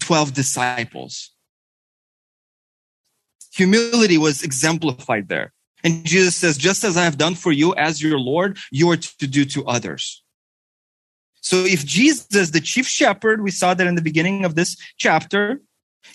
12 0.00 0.34
disciples. 0.34 1.30
Humility 3.52 4.18
was 4.18 4.42
exemplified 4.42 5.28
there. 5.28 5.52
And 5.84 6.04
Jesus 6.04 6.36
says, 6.36 6.58
just 6.58 6.84
as 6.84 6.96
I 6.96 7.04
have 7.04 7.18
done 7.18 7.34
for 7.34 7.52
you 7.52 7.74
as 7.74 8.02
your 8.02 8.18
Lord, 8.18 8.58
you 8.70 8.90
are 8.90 8.96
to 8.96 9.26
do 9.26 9.44
to 9.46 9.64
others. 9.66 10.22
So 11.40 11.64
if 11.64 11.84
Jesus, 11.86 12.50
the 12.50 12.60
chief 12.60 12.86
shepherd, 12.86 13.42
we 13.42 13.50
saw 13.50 13.74
that 13.74 13.86
in 13.86 13.94
the 13.94 14.02
beginning 14.02 14.44
of 14.44 14.54
this 14.54 14.76
chapter, 14.96 15.60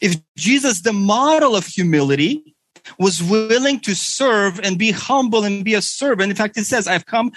if 0.02 0.18
Jesus, 0.36 0.82
the 0.82 0.94
model 0.94 1.56
of 1.56 1.66
humility, 1.66 2.56
was 3.00 3.24
willing 3.24 3.80
to 3.80 3.96
serve 3.96 4.60
and 4.60 4.78
be 4.78 4.92
humble 4.92 5.46
and 5.46 5.64
be 5.64 5.74
a 5.74 5.82
servant. 5.82 6.30
In 6.30 6.36
fact, 6.36 6.58
it 6.58 6.66
says, 6.66 6.88
I've 6.88 7.06
come 7.06 7.32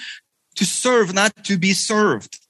to 0.57 0.65
serve, 0.65 1.15
not 1.15 1.45
to 1.45 1.57
be 1.57 1.73
served. 1.73 2.41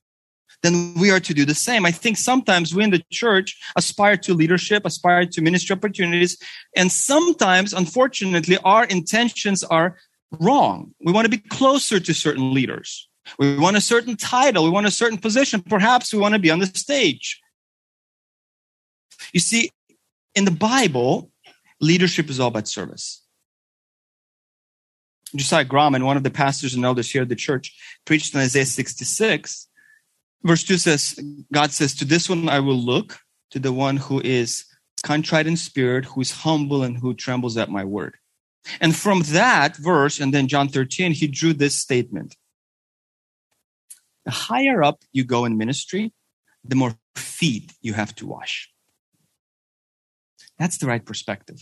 Then 0.67 0.95
we 0.95 1.13
are 1.13 1.21
to 1.21 1.33
do 1.33 1.45
the 1.45 1.55
same. 1.55 1.87
I 1.87 1.93
think 1.93 2.17
sometimes 2.17 2.75
we 2.75 2.83
in 2.83 2.91
the 2.91 3.05
church 3.13 3.57
aspire 3.77 4.17
to 4.17 4.35
leadership, 4.35 4.85
aspire 4.85 5.25
to 5.25 5.41
ministry 5.41 5.75
opportunities. 5.77 6.37
And 6.75 6.91
sometimes, 6.91 7.73
unfortunately, 7.73 8.59
our 8.65 8.85
intentions 8.85 9.63
are 9.63 9.97
wrong. 10.41 10.93
We 11.01 11.13
want 11.13 11.25
to 11.25 11.31
be 11.31 11.39
closer 11.39 12.01
to 12.01 12.13
certain 12.13 12.53
leaders. 12.53 13.09
We 13.39 13.57
want 13.57 13.77
a 13.77 13.81
certain 13.81 14.17
title. 14.17 14.65
We 14.65 14.71
want 14.71 14.89
a 14.89 14.91
certain 14.91 15.19
position. 15.19 15.63
Perhaps 15.63 16.13
we 16.13 16.19
want 16.19 16.35
to 16.35 16.41
be 16.41 16.51
on 16.51 16.59
the 16.59 16.67
stage. 16.67 17.41
You 19.33 19.39
see, 19.39 19.71
in 20.35 20.47
the 20.47 20.51
Bible, 20.51 21.31
leadership 21.81 22.29
is 22.29 22.41
all 22.41 22.49
about 22.49 22.67
service. 22.67 23.23
Josiah 25.37 25.65
Grauman, 25.65 26.05
one 26.05 26.17
of 26.17 26.25
the 26.25 26.31
pastors 26.31 26.75
and 26.75 26.85
elders 26.85 27.09
here 27.09 27.23
at 27.23 27.29
the 27.29 27.37
church, 27.37 27.73
preached 28.05 28.35
in 28.35 28.41
Isaiah 28.41 28.67
66. 28.67 29.66
Verse 30.47 30.63
2 30.63 30.79
says, 30.79 31.19
God 31.53 31.73
says, 31.73 31.93
To 31.97 32.05
this 32.05 32.29
one 32.29 32.49
I 32.49 32.61
will 32.61 32.79
look, 32.79 33.19
to 33.51 33.59
the 33.59 33.73
one 33.73 33.97
who 33.97 34.21
is 34.21 34.65
contrite 35.03 35.49
in 35.49 35.57
spirit, 35.57 36.05
who 36.05 36.21
is 36.21 36.31
humble, 36.31 36.85
and 36.85 36.97
who 36.97 37.15
trembles 37.15 37.57
at 37.57 37.69
my 37.69 37.85
word. 37.85 38.17
And 38.81 38.95
from 38.95 39.23
that 39.23 39.77
verse, 39.77 40.21
and 40.21 40.33
then 40.33 40.47
John 40.47 40.69
13, 40.69 41.13
he 41.13 41.27
drew 41.27 41.53
this 41.53 41.75
statement. 41.75 42.37
The 44.25 44.31
higher 44.31 44.85
up 44.85 45.03
you 45.13 45.25
go 45.25 45.47
in 45.47 45.59
ministry, 45.59 46.13
the 46.65 46.77
more 46.77 46.95
feet 47.17 47.73
you 47.83 47.95
have 47.95 48.15
to 48.17 48.27
wash. 48.27 48.71
That's 50.61 50.79
the 50.79 50.87
right 50.87 51.05
perspective. 51.05 51.61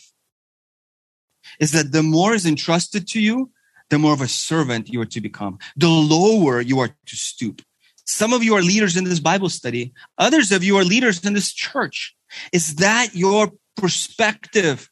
Is 1.58 1.72
that 1.72 1.92
the 1.92 2.02
more 2.02 2.34
is 2.34 2.44
entrusted 2.44 3.08
to 3.08 3.20
you, 3.20 3.50
the 3.88 3.98
more 3.98 4.12
of 4.12 4.20
a 4.20 4.28
servant 4.28 4.90
you 4.90 5.00
are 5.00 5.06
to 5.06 5.20
become. 5.22 5.58
The 5.74 5.88
lower 5.88 6.60
you 6.60 6.80
are 6.80 6.88
to 6.88 7.16
stoop. 7.16 7.62
Some 8.04 8.32
of 8.32 8.42
you 8.42 8.54
are 8.54 8.62
leaders 8.62 8.96
in 8.96 9.04
this 9.04 9.20
Bible 9.20 9.48
study. 9.48 9.92
Others 10.18 10.52
of 10.52 10.62
you 10.62 10.76
are 10.76 10.84
leaders 10.84 11.24
in 11.24 11.32
this 11.32 11.52
church. 11.52 12.14
Is 12.52 12.76
that 12.76 13.14
your 13.14 13.52
perspective 13.76 14.90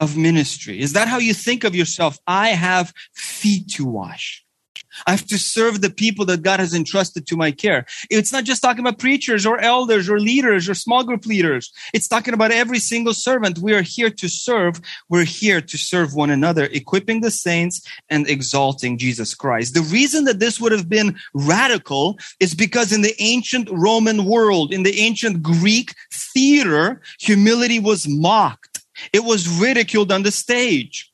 of 0.00 0.16
ministry? 0.16 0.80
Is 0.80 0.92
that 0.94 1.08
how 1.08 1.18
you 1.18 1.34
think 1.34 1.64
of 1.64 1.74
yourself? 1.74 2.18
I 2.26 2.48
have 2.50 2.92
feet 3.14 3.68
to 3.72 3.84
wash. 3.84 4.44
I 5.06 5.12
have 5.12 5.26
to 5.26 5.38
serve 5.38 5.80
the 5.80 5.90
people 5.90 6.24
that 6.26 6.42
God 6.42 6.60
has 6.60 6.74
entrusted 6.74 7.26
to 7.26 7.36
my 7.36 7.50
care. 7.50 7.86
It's 8.10 8.32
not 8.32 8.44
just 8.44 8.62
talking 8.62 8.80
about 8.80 8.98
preachers 8.98 9.46
or 9.46 9.58
elders 9.60 10.08
or 10.08 10.18
leaders 10.18 10.68
or 10.68 10.74
small 10.74 11.04
group 11.04 11.26
leaders. 11.26 11.72
It's 11.94 12.08
talking 12.08 12.34
about 12.34 12.50
every 12.50 12.78
single 12.78 13.14
servant. 13.14 13.58
We 13.58 13.74
are 13.74 13.82
here 13.82 14.10
to 14.10 14.28
serve. 14.28 14.80
We're 15.08 15.24
here 15.24 15.60
to 15.60 15.78
serve 15.78 16.14
one 16.14 16.30
another, 16.30 16.64
equipping 16.64 17.20
the 17.20 17.30
saints 17.30 17.86
and 18.08 18.28
exalting 18.28 18.98
Jesus 18.98 19.34
Christ. 19.34 19.74
The 19.74 19.82
reason 19.82 20.24
that 20.24 20.40
this 20.40 20.60
would 20.60 20.72
have 20.72 20.88
been 20.88 21.18
radical 21.34 22.18
is 22.40 22.54
because 22.54 22.92
in 22.92 23.02
the 23.02 23.14
ancient 23.20 23.68
Roman 23.70 24.24
world, 24.24 24.72
in 24.72 24.82
the 24.82 24.98
ancient 25.00 25.42
Greek 25.42 25.94
theater, 26.12 27.00
humility 27.18 27.78
was 27.78 28.08
mocked. 28.08 28.80
It 29.12 29.24
was 29.24 29.48
ridiculed 29.48 30.12
on 30.12 30.22
the 30.22 30.30
stage 30.30 31.10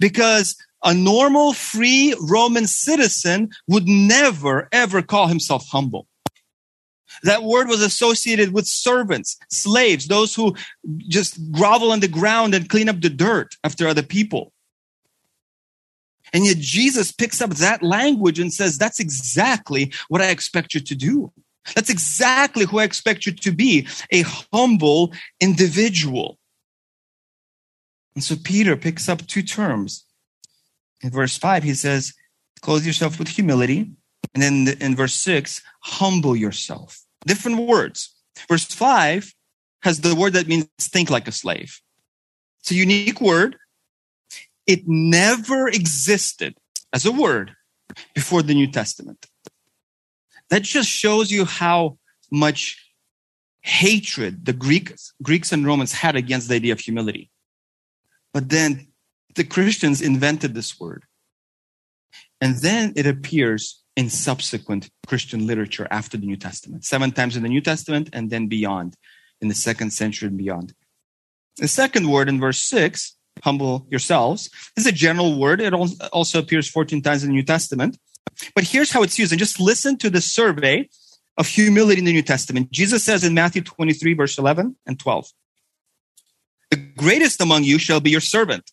because 0.00 0.56
a 0.84 0.94
normal 0.94 1.52
free 1.52 2.14
Roman 2.20 2.66
citizen 2.66 3.50
would 3.66 3.88
never 3.88 4.68
ever 4.72 5.02
call 5.02 5.26
himself 5.26 5.66
humble. 5.68 6.06
That 7.22 7.42
word 7.42 7.68
was 7.68 7.82
associated 7.82 8.52
with 8.52 8.66
servants, 8.66 9.38
slaves, 9.50 10.06
those 10.06 10.34
who 10.34 10.54
just 10.98 11.50
grovel 11.50 11.90
on 11.90 12.00
the 12.00 12.08
ground 12.08 12.54
and 12.54 12.68
clean 12.68 12.88
up 12.88 13.00
the 13.00 13.10
dirt 13.10 13.56
after 13.64 13.88
other 13.88 14.02
people. 14.02 14.52
And 16.32 16.44
yet 16.44 16.58
Jesus 16.58 17.10
picks 17.10 17.40
up 17.40 17.50
that 17.50 17.82
language 17.82 18.38
and 18.38 18.52
says, 18.52 18.76
that's 18.76 19.00
exactly 19.00 19.92
what 20.08 20.20
I 20.20 20.28
expect 20.28 20.74
you 20.74 20.80
to 20.80 20.94
do. 20.94 21.32
That's 21.74 21.90
exactly 21.90 22.66
who 22.66 22.78
I 22.78 22.84
expect 22.84 23.26
you 23.26 23.32
to 23.32 23.52
be, 23.52 23.88
a 24.12 24.22
humble 24.52 25.12
individual. 25.40 26.38
And 28.14 28.22
so 28.22 28.36
Peter 28.42 28.76
picks 28.76 29.08
up 29.08 29.26
two 29.26 29.42
terms 29.42 30.04
in 31.00 31.10
verse 31.10 31.36
5, 31.36 31.62
he 31.62 31.74
says, 31.74 32.12
Clothe 32.60 32.84
yourself 32.84 33.18
with 33.18 33.28
humility. 33.28 33.90
And 34.34 34.42
then 34.42 34.76
in 34.80 34.96
verse 34.96 35.14
6, 35.14 35.62
humble 35.82 36.36
yourself. 36.36 37.00
Different 37.26 37.60
words. 37.60 38.14
Verse 38.48 38.64
5 38.64 39.32
has 39.82 40.00
the 40.00 40.14
word 40.14 40.32
that 40.32 40.48
means 40.48 40.68
think 40.80 41.10
like 41.10 41.28
a 41.28 41.32
slave. 41.32 41.80
It's 42.60 42.70
a 42.70 42.74
unique 42.74 43.20
word. 43.20 43.56
It 44.66 44.86
never 44.86 45.68
existed 45.68 46.54
as 46.92 47.06
a 47.06 47.12
word 47.12 47.52
before 48.14 48.42
the 48.42 48.54
New 48.54 48.70
Testament. 48.70 49.26
That 50.50 50.62
just 50.62 50.88
shows 50.88 51.30
you 51.30 51.44
how 51.44 51.98
much 52.30 52.76
hatred 53.60 54.44
the 54.44 54.52
Greeks, 54.52 55.12
Greeks 55.22 55.52
and 55.52 55.66
Romans 55.66 55.92
had 55.92 56.16
against 56.16 56.48
the 56.48 56.56
idea 56.56 56.72
of 56.72 56.80
humility. 56.80 57.30
But 58.32 58.48
then 58.48 58.87
the 59.38 59.44
Christians 59.44 60.02
invented 60.02 60.52
this 60.52 60.78
word. 60.78 61.04
And 62.40 62.56
then 62.56 62.92
it 62.96 63.06
appears 63.06 63.82
in 63.96 64.10
subsequent 64.10 64.90
Christian 65.06 65.46
literature 65.46 65.88
after 65.90 66.16
the 66.16 66.26
New 66.26 66.36
Testament, 66.36 66.84
seven 66.84 67.10
times 67.10 67.36
in 67.36 67.42
the 67.42 67.48
New 67.48 67.60
Testament 67.60 68.10
and 68.12 68.30
then 68.30 68.46
beyond 68.46 68.94
in 69.40 69.48
the 69.48 69.54
second 69.54 69.92
century 69.92 70.28
and 70.28 70.36
beyond. 70.36 70.74
The 71.56 71.68
second 71.68 72.08
word 72.08 72.28
in 72.28 72.38
verse 72.38 72.60
six, 72.60 73.16
humble 73.42 73.86
yourselves, 73.90 74.50
is 74.76 74.86
a 74.86 74.92
general 74.92 75.38
word. 75.38 75.60
It 75.60 75.72
also 75.72 76.38
appears 76.38 76.68
14 76.68 77.00
times 77.02 77.24
in 77.24 77.30
the 77.30 77.34
New 77.34 77.42
Testament. 77.42 77.98
But 78.54 78.64
here's 78.64 78.92
how 78.92 79.02
it's 79.02 79.18
used. 79.18 79.32
And 79.32 79.38
just 79.38 79.58
listen 79.58 79.96
to 79.98 80.10
the 80.10 80.20
survey 80.20 80.88
of 81.36 81.46
humility 81.48 82.00
in 82.00 82.04
the 82.04 82.12
New 82.12 82.22
Testament. 82.22 82.70
Jesus 82.70 83.02
says 83.04 83.24
in 83.24 83.34
Matthew 83.34 83.62
23, 83.62 84.14
verse 84.14 84.38
11 84.38 84.76
and 84.86 84.98
12, 84.98 85.26
the 86.70 86.76
greatest 86.76 87.40
among 87.40 87.64
you 87.64 87.78
shall 87.78 88.00
be 88.00 88.10
your 88.10 88.20
servant. 88.20 88.70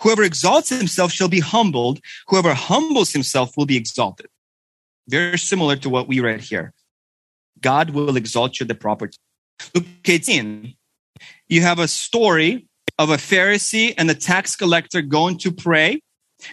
Whoever 0.00 0.22
exalts 0.22 0.68
himself 0.68 1.12
shall 1.12 1.28
be 1.28 1.40
humbled. 1.40 2.00
Whoever 2.28 2.54
humbles 2.54 3.12
himself 3.12 3.56
will 3.56 3.66
be 3.66 3.76
exalted. 3.76 4.26
Very 5.08 5.38
similar 5.38 5.76
to 5.76 5.88
what 5.88 6.08
we 6.08 6.20
read 6.20 6.40
here. 6.40 6.72
God 7.60 7.90
will 7.90 8.16
exalt 8.16 8.60
you 8.60 8.64
at 8.64 8.68
the 8.68 8.74
proper 8.74 9.08
time. 9.08 9.70
Luke 9.74 9.86
18. 10.04 10.74
You 11.48 11.60
have 11.62 11.78
a 11.78 11.88
story 11.88 12.66
of 12.98 13.10
a 13.10 13.16
Pharisee 13.16 13.94
and 13.96 14.10
a 14.10 14.14
tax 14.14 14.56
collector 14.56 15.02
going 15.02 15.38
to 15.38 15.52
pray. 15.52 16.00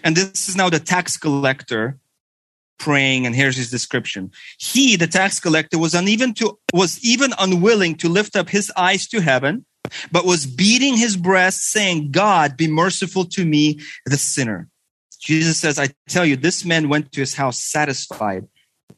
And 0.04 0.16
this 0.16 0.48
is 0.48 0.56
now 0.56 0.70
the 0.70 0.78
tax 0.78 1.16
collector 1.16 1.98
praying. 2.78 3.26
And 3.26 3.34
here's 3.34 3.56
his 3.56 3.70
description. 3.70 4.30
He, 4.58 4.96
the 4.96 5.06
tax 5.06 5.40
collector, 5.40 5.78
was 5.78 5.94
uneven 5.94 6.34
to, 6.34 6.58
was 6.72 7.02
even 7.04 7.32
unwilling 7.38 7.96
to 7.96 8.08
lift 8.08 8.36
up 8.36 8.48
his 8.48 8.72
eyes 8.76 9.06
to 9.08 9.20
heaven 9.20 9.66
but 10.12 10.24
was 10.24 10.46
beating 10.46 10.96
his 10.96 11.16
breast, 11.16 11.62
saying, 11.62 12.10
God, 12.10 12.56
be 12.56 12.68
merciful 12.68 13.24
to 13.26 13.44
me, 13.44 13.80
the 14.06 14.16
sinner. 14.16 14.68
Jesus 15.20 15.58
says, 15.58 15.78
I 15.78 15.88
tell 16.08 16.24
you, 16.24 16.36
this 16.36 16.64
man 16.64 16.88
went 16.88 17.12
to 17.12 17.20
his 17.20 17.34
house 17.34 17.58
satisfied, 17.58 18.48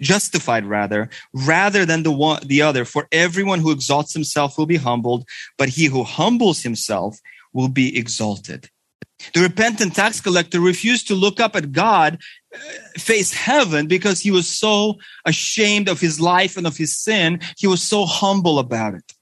justified 0.01 0.64
rather, 0.64 1.11
rather 1.35 1.85
than 1.85 2.05
the 2.05 2.12
one, 2.12 2.47
the 2.47 2.62
other. 2.62 2.85
For 2.85 3.09
everyone 3.11 3.59
who 3.59 3.73
exalts 3.73 4.12
himself 4.12 4.57
will 4.57 4.66
be 4.66 4.77
humbled, 4.77 5.27
but 5.59 5.71
he 5.71 5.87
who 5.87 6.05
humbles 6.05 6.62
himself 6.62 7.18
will 7.53 7.68
be 7.68 7.99
exalted. 7.99 8.71
The 9.35 9.40
repentant 9.40 9.95
tax 9.95 10.21
collector 10.21 10.61
refused 10.61 11.09
to 11.09 11.14
look 11.14 11.38
up 11.38 11.55
at 11.55 11.73
God, 11.73 12.18
uh, 12.55 12.59
face 12.99 13.33
heaven, 13.33 13.87
because 13.87 14.21
he 14.21 14.31
was 14.31 14.49
so 14.49 14.99
ashamed 15.25 15.88
of 15.88 16.01
his 16.01 16.21
life 16.21 16.57
and 16.57 16.66
of 16.66 16.77
his 16.77 16.99
sin. 16.99 17.40
He 17.57 17.66
was 17.66 17.83
so 17.83 18.05
humble 18.05 18.59
about 18.59 18.95
it. 18.95 19.12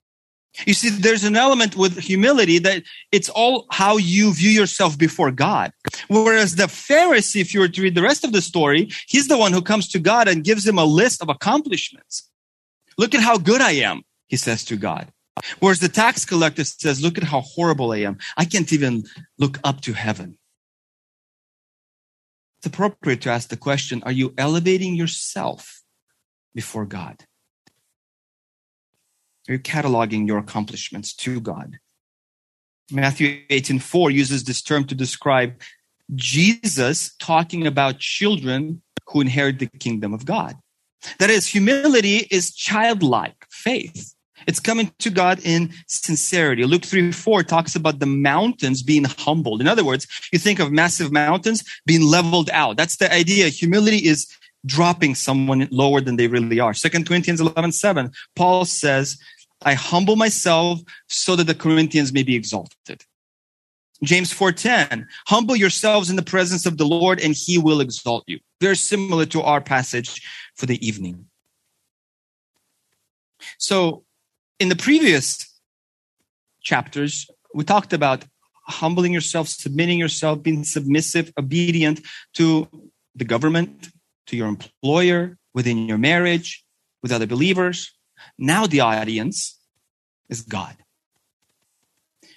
You 0.67 0.75
see, 0.75 0.91
there's 0.91 1.25
an 1.25 1.37
element 1.37 1.77
with 1.77 1.99
humility 1.99 2.59
that 2.59 2.83
it's 3.13 3.29
all 3.29 3.67
how 3.71 3.97
you 3.97 4.35
view 4.35 4.51
yourself 4.51 4.99
before 4.99 5.31
God. 5.31 5.73
Whereas 6.09 6.57
the 6.57 6.65
Pharisee, 6.65 7.41
if 7.41 7.55
you 7.55 7.61
were 7.61 7.69
to 7.69 7.83
read 7.83 7.95
the 7.95 8.03
rest 8.03 8.25
of 8.25 8.33
the 8.33 8.43
story, 8.43 8.91
he's 9.07 9.29
the 9.29 9.39
one 9.39 9.53
who 9.53 9.63
comes 9.63 9.89
to 9.89 9.99
God 9.99 10.29
and 10.29 10.45
gives 10.45 10.67
him 10.67 10.79
a 10.79 10.85
list 10.85 11.23
of 11.23 11.29
accomplishments. 11.29 12.29
Look 12.99 13.15
at 13.15 13.21
how 13.21 13.39
good 13.39 13.61
I 13.61 13.73
am, 13.73 14.03
he 14.27 14.37
says 14.37 14.65
to 14.67 14.77
God. 14.77 15.13
Whereas 15.61 15.79
the 15.79 15.89
tax 15.89 16.25
collector 16.25 16.65
says, 16.65 17.01
look 17.01 17.17
at 17.17 17.25
how 17.25 17.41
horrible 17.41 17.93
I 17.93 17.99
am. 17.99 18.19
I 18.37 18.45
can't 18.45 18.73
even 18.73 19.05
look 19.39 19.59
up 19.65 19.81
to 19.83 19.93
heaven. 19.93 20.37
It's 22.59 22.67
appropriate 22.67 23.23
to 23.23 23.31
ask 23.31 23.49
the 23.49 23.57
question, 23.57 24.03
are 24.03 24.13
you 24.13 24.35
elevating 24.37 24.95
yourself 24.95 25.83
before 26.55 26.85
God? 26.85 27.25
You're 29.51 29.59
cataloging 29.59 30.29
your 30.29 30.39
accomplishments 30.39 31.13
to 31.15 31.41
God. 31.41 31.81
Matthew 32.93 33.43
18 33.51 33.81
4 33.81 34.13
uses 34.13 34.45
this 34.45 34.63
term 34.63 34.85
to 34.85 34.95
describe 34.95 35.61
Jesus 36.15 37.17
talking 37.19 37.67
about 37.67 37.99
children 37.99 38.81
who 39.09 39.21
inherit 39.21 39.59
the 39.59 39.67
kingdom 39.67 40.15
of 40.15 40.25
God. 40.25 40.55
That 41.19 41.31
is, 41.31 41.49
humility 41.49 42.29
is 42.31 42.55
childlike 42.55 43.45
faith. 43.51 44.15
It's 44.47 44.61
coming 44.61 44.93
to 45.01 45.11
God 45.11 45.41
in 45.43 45.73
sincerity. 45.89 46.63
Luke 46.65 46.85
3 46.85 47.11
4 47.11 47.43
talks 47.43 47.75
about 47.75 47.99
the 47.99 48.07
mountains 48.07 48.85
being 48.85 49.05
humbled. 49.05 49.61
In 49.61 49.67
other 49.67 49.85
words, 49.85 50.07
you 50.33 50.39
think 50.39 50.61
of 50.61 50.71
massive 50.71 51.11
mountains 51.11 51.65
being 51.87 52.03
leveled 52.03 52.51
out. 52.51 52.77
That's 52.77 52.99
the 52.99 53.13
idea. 53.13 53.49
Humility 53.49 53.97
is 53.97 54.29
dropping 54.65 55.15
someone 55.15 55.67
lower 55.71 56.01
than 56.01 56.17
they 56.17 56.29
really 56.29 56.61
are. 56.61 56.75
Second 56.75 57.09
Corinthians 57.09 57.41
11 57.41 57.73
7, 57.73 58.13
Paul 58.37 58.65
says, 58.65 59.19
I 59.63 59.75
humble 59.75 60.17
myself 60.17 60.81
so 61.09 61.37
that 61.37 61.47
the 61.47 61.55
Corinthians 61.55 62.13
may 62.13 62.23
be 62.23 62.35
exalted. 62.35 63.05
James 64.03 64.33
4:10 64.33 65.07
Humble 65.27 65.57
yourselves 65.57 66.09
in 66.09 66.17
the 66.17 66.23
presence 66.23 66.65
of 66.65 66.79
the 66.79 66.87
Lord 66.87 67.21
and 67.21 67.35
he 67.35 67.59
will 67.59 67.81
exalt 67.81 68.25
you. 68.27 68.39
Very 68.61 68.77
similar 68.77 69.27
to 69.27 69.43
our 69.43 69.61
passage 69.61 70.23
for 70.55 70.67
the 70.67 70.85
evening. 70.87 71.27
So, 73.59 74.05
in 74.59 74.69
the 74.69 74.77
previous 74.77 75.61
chapters, 76.63 77.27
we 77.55 77.65
talked 77.65 77.93
about 77.93 78.25
humbling 78.67 79.13
yourself, 79.13 79.49
submitting 79.49 79.99
yourself, 79.99 80.43
being 80.43 80.65
submissive, 80.65 81.33
obedient 81.39 82.01
to 82.35 82.69
the 83.15 83.25
government, 83.25 83.91
to 84.27 84.37
your 84.37 84.49
employer, 84.49 85.37
within 85.55 85.89
your 85.89 85.99
marriage, 85.99 86.65
with 87.03 87.13
other 87.13 87.27
believers. 87.27 87.93
Now 88.43 88.67
the 88.67 88.81
audience 88.81 89.59
is 90.31 90.41
God. 90.41 90.75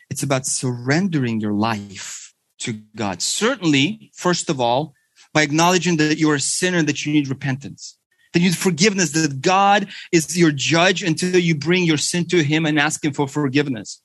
It's 0.09 0.21
about 0.21 0.45
surrendering 0.45 1.39
your 1.39 1.53
life 1.53 2.33
to 2.59 2.73
God. 2.93 3.21
Certainly, 3.21 4.11
first 4.13 4.49
of 4.49 4.59
all, 4.59 4.93
by 5.33 5.43
acknowledging 5.43 5.95
that 5.97 6.17
you're 6.17 6.35
a 6.35 6.41
sinner 6.41 6.79
and 6.79 6.89
that 6.89 7.05
you 7.05 7.13
need 7.13 7.29
repentance. 7.29 7.97
That 8.33 8.41
you 8.41 8.49
need 8.49 8.57
forgiveness, 8.57 9.11
that 9.11 9.41
God 9.41 9.87
is 10.11 10.37
your 10.37 10.51
judge 10.51 11.01
until 11.01 11.39
you 11.39 11.55
bring 11.55 11.85
your 11.85 11.97
sin 11.97 12.25
to 12.27 12.43
Him 12.43 12.65
and 12.65 12.77
ask 12.77 13.03
Him 13.03 13.13
for 13.13 13.27
forgiveness. 13.27 14.01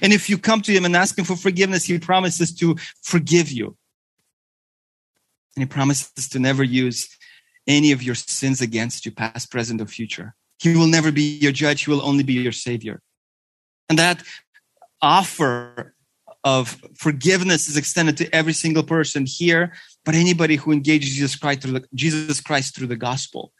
And 0.00 0.12
if 0.12 0.30
you 0.30 0.38
come 0.38 0.62
to 0.62 0.72
Him 0.72 0.84
and 0.84 0.94
ask 0.94 1.18
Him 1.18 1.24
for 1.24 1.36
forgiveness, 1.36 1.84
He 1.84 1.98
promises 1.98 2.54
to 2.56 2.76
forgive 3.02 3.50
you. 3.50 3.76
And 5.56 5.64
He 5.64 5.66
promises 5.66 6.28
to 6.28 6.38
never 6.38 6.62
use 6.62 7.08
any 7.66 7.90
of 7.90 8.00
your 8.00 8.14
sins 8.14 8.60
against 8.60 9.04
you, 9.04 9.10
past, 9.12 9.50
present, 9.50 9.80
or 9.80 9.86
future. 9.86 10.36
He 10.62 10.76
will 10.76 10.86
never 10.86 11.10
be 11.10 11.38
your 11.38 11.50
judge. 11.50 11.84
He 11.84 11.90
will 11.90 12.06
only 12.06 12.22
be 12.22 12.34
your 12.34 12.52
savior. 12.52 13.02
And 13.88 13.98
that 13.98 14.22
offer 15.02 15.94
of 16.44 16.80
forgiveness 16.96 17.68
is 17.68 17.76
extended 17.76 18.16
to 18.18 18.32
every 18.32 18.52
single 18.52 18.84
person 18.84 19.26
here, 19.26 19.72
but 20.04 20.14
anybody 20.14 20.54
who 20.54 20.70
engages 20.70 21.10
Jesus 21.10 21.34
Christ 21.34 21.62
through 21.62 21.80
the, 21.80 21.84
Jesus 21.94 22.40
Christ 22.40 22.76
through 22.76 22.86
the 22.86 22.96
gospel. 22.96 23.52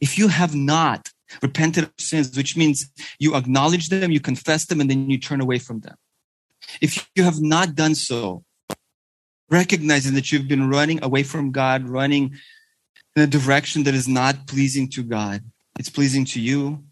If 0.00 0.18
you 0.18 0.28
have 0.28 0.54
not 0.54 1.08
repented 1.42 1.84
of 1.84 1.92
sins, 1.98 2.36
which 2.36 2.56
means 2.56 2.88
you 3.18 3.34
acknowledge 3.34 3.88
them, 3.88 4.12
you 4.12 4.20
confess 4.20 4.66
them, 4.66 4.80
and 4.80 4.88
then 4.88 5.10
you 5.10 5.18
turn 5.18 5.40
away 5.40 5.58
from 5.58 5.80
them. 5.80 5.96
If 6.80 7.08
you 7.16 7.24
have 7.24 7.40
not 7.40 7.74
done 7.74 7.96
so, 7.96 8.44
recognizing 9.50 10.14
that 10.14 10.30
you've 10.30 10.48
been 10.48 10.70
running 10.70 11.02
away 11.02 11.24
from 11.24 11.50
God, 11.50 11.88
running 11.88 12.36
in 13.16 13.22
a 13.22 13.26
direction 13.26 13.82
that 13.84 13.94
is 13.94 14.06
not 14.06 14.46
pleasing 14.46 14.88
to 14.90 15.02
God, 15.02 15.42
it's 15.78 15.90
pleasing 15.90 16.24
to 16.26 16.40
you, 16.40 16.84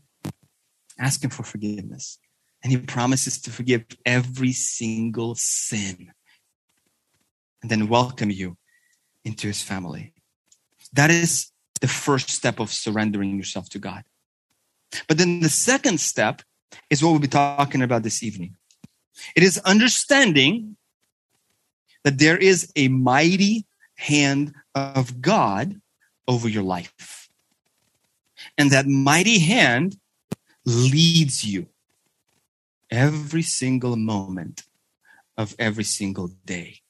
ask 0.98 1.22
Him 1.22 1.30
for 1.30 1.42
forgiveness. 1.42 2.18
And 2.62 2.72
He 2.72 2.78
promises 2.78 3.40
to 3.42 3.50
forgive 3.50 3.84
every 4.06 4.52
single 4.52 5.34
sin 5.34 6.12
and 7.62 7.70
then 7.70 7.88
welcome 7.88 8.30
you 8.30 8.56
into 9.24 9.46
His 9.46 9.62
family. 9.62 10.12
That 10.92 11.10
is 11.10 11.50
the 11.80 11.88
first 11.88 12.30
step 12.30 12.60
of 12.60 12.70
surrendering 12.70 13.36
yourself 13.36 13.68
to 13.70 13.78
God. 13.78 14.04
But 15.08 15.18
then 15.18 15.40
the 15.40 15.48
second 15.48 16.00
step 16.00 16.42
is 16.90 17.02
what 17.02 17.10
we'll 17.10 17.20
be 17.20 17.28
talking 17.28 17.82
about 17.82 18.02
this 18.02 18.22
evening. 18.22 18.56
It 19.36 19.42
is 19.42 19.58
understanding 19.58 20.76
that 22.04 22.18
there 22.18 22.36
is 22.36 22.70
a 22.76 22.88
mighty 22.88 23.66
hand 23.96 24.54
of 24.74 25.20
God 25.20 25.80
over 26.28 26.48
your 26.48 26.62
life. 26.62 27.23
And 28.56 28.70
that 28.70 28.86
mighty 28.86 29.38
hand 29.40 29.96
leads 30.64 31.44
you 31.44 31.66
every 32.90 33.42
single 33.42 33.96
moment 33.96 34.62
of 35.36 35.54
every 35.58 35.84
single 35.84 36.28
day. 36.44 36.80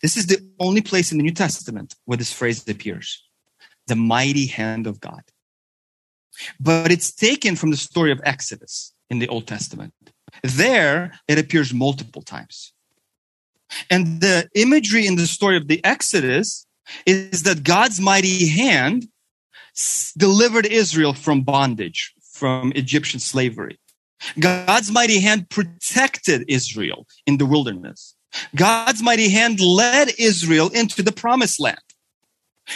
This 0.00 0.16
is 0.16 0.26
the 0.26 0.38
only 0.58 0.80
place 0.80 1.12
in 1.12 1.18
the 1.18 1.24
New 1.24 1.32
Testament 1.32 1.94
where 2.04 2.18
this 2.18 2.32
phrase 2.32 2.66
appears 2.68 3.22
the 3.86 3.96
mighty 3.96 4.46
hand 4.46 4.86
of 4.86 5.00
God. 5.00 5.22
But 6.60 6.92
it's 6.92 7.12
taken 7.12 7.56
from 7.56 7.70
the 7.70 7.76
story 7.76 8.12
of 8.12 8.20
Exodus 8.24 8.94
in 9.10 9.18
the 9.18 9.28
Old 9.28 9.46
Testament. 9.46 9.92
There, 10.42 11.12
it 11.28 11.38
appears 11.38 11.74
multiple 11.74 12.22
times. 12.22 12.72
And 13.90 14.20
the 14.20 14.48
imagery 14.54 15.06
in 15.06 15.16
the 15.16 15.26
story 15.26 15.56
of 15.56 15.68
the 15.68 15.84
Exodus 15.84 16.66
is 17.06 17.42
that 17.42 17.64
God's 17.64 18.00
mighty 18.00 18.48
hand 18.48 19.08
delivered 20.16 20.66
Israel 20.66 21.14
from 21.14 21.42
bondage, 21.42 22.12
from 22.32 22.72
Egyptian 22.74 23.20
slavery. 23.20 23.78
God's 24.38 24.90
mighty 24.90 25.20
hand 25.20 25.48
protected 25.50 26.44
Israel 26.48 27.06
in 27.26 27.38
the 27.38 27.46
wilderness. 27.46 28.14
God's 28.54 29.02
mighty 29.02 29.28
hand 29.28 29.60
led 29.60 30.10
Israel 30.18 30.68
into 30.68 31.02
the 31.02 31.12
promised 31.12 31.60
land. 31.60 31.78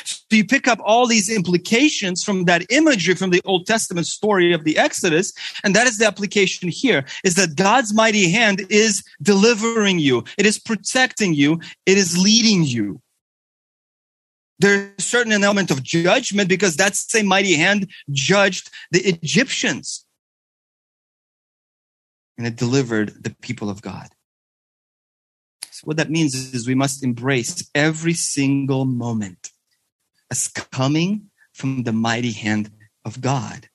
So 0.04 0.24
you 0.30 0.44
pick 0.44 0.66
up 0.66 0.80
all 0.84 1.06
these 1.06 1.30
implications 1.30 2.24
from 2.24 2.44
that 2.44 2.66
imagery 2.70 3.14
from 3.14 3.30
the 3.30 3.40
Old 3.44 3.66
Testament 3.66 4.06
story 4.06 4.52
of 4.52 4.64
the 4.64 4.76
Exodus. 4.76 5.32
And 5.62 5.74
that 5.76 5.86
is 5.86 5.98
the 5.98 6.06
application 6.06 6.68
here 6.68 7.04
is 7.24 7.34
that 7.36 7.54
God's 7.54 7.94
mighty 7.94 8.30
hand 8.30 8.66
is 8.68 9.04
delivering 9.22 10.00
you. 10.00 10.24
It 10.38 10.44
is 10.44 10.58
protecting 10.58 11.34
you. 11.34 11.60
It 11.86 11.96
is 11.96 12.18
leading 12.18 12.64
you 12.64 13.00
there's 14.58 15.04
certain 15.04 15.32
an 15.32 15.44
element 15.44 15.70
of 15.70 15.82
judgment 15.82 16.48
because 16.48 16.76
that 16.76 16.96
same 16.96 17.26
mighty 17.26 17.54
hand 17.56 17.90
judged 18.10 18.70
the 18.90 19.00
Egyptians. 19.00 20.04
And 22.38 22.46
it 22.46 22.56
delivered 22.56 23.22
the 23.22 23.34
people 23.40 23.70
of 23.70 23.82
God. 23.82 24.08
So 25.70 25.82
what 25.84 25.96
that 25.98 26.10
means 26.10 26.34
is 26.54 26.66
we 26.66 26.74
must 26.74 27.04
embrace 27.04 27.68
every 27.74 28.14
single 28.14 28.84
moment 28.84 29.50
as 30.30 30.48
coming 30.48 31.30
from 31.52 31.82
the 31.82 31.92
mighty 31.92 32.32
hand 32.32 32.70
of 33.04 33.20
God. 33.20 33.68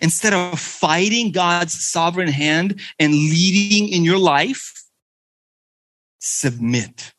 Instead 0.00 0.32
of 0.32 0.58
fighting 0.58 1.32
God's 1.32 1.86
sovereign 1.86 2.28
hand 2.28 2.80
and 2.98 3.12
leading 3.12 3.88
in 3.88 4.02
your 4.02 4.18
life, 4.18 4.72
submit 6.18 7.12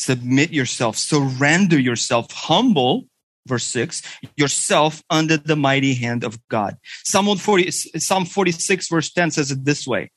submit 0.00 0.52
yourself, 0.52 0.96
surrender 0.96 1.78
yourself, 1.78 2.30
humble, 2.32 3.04
verse 3.46 3.64
6, 3.64 4.02
yourself 4.36 5.02
under 5.10 5.36
the 5.36 5.56
mighty 5.56 5.94
hand 5.94 6.24
of 6.24 6.38
God. 6.48 6.76
Psalm 7.04 7.36
40, 7.36 7.70
Psalm 7.70 8.24
46, 8.24 8.88
verse 8.88 9.12
10 9.12 9.30
says 9.32 9.50
it 9.50 9.64
this 9.64 9.86
way 9.86 10.10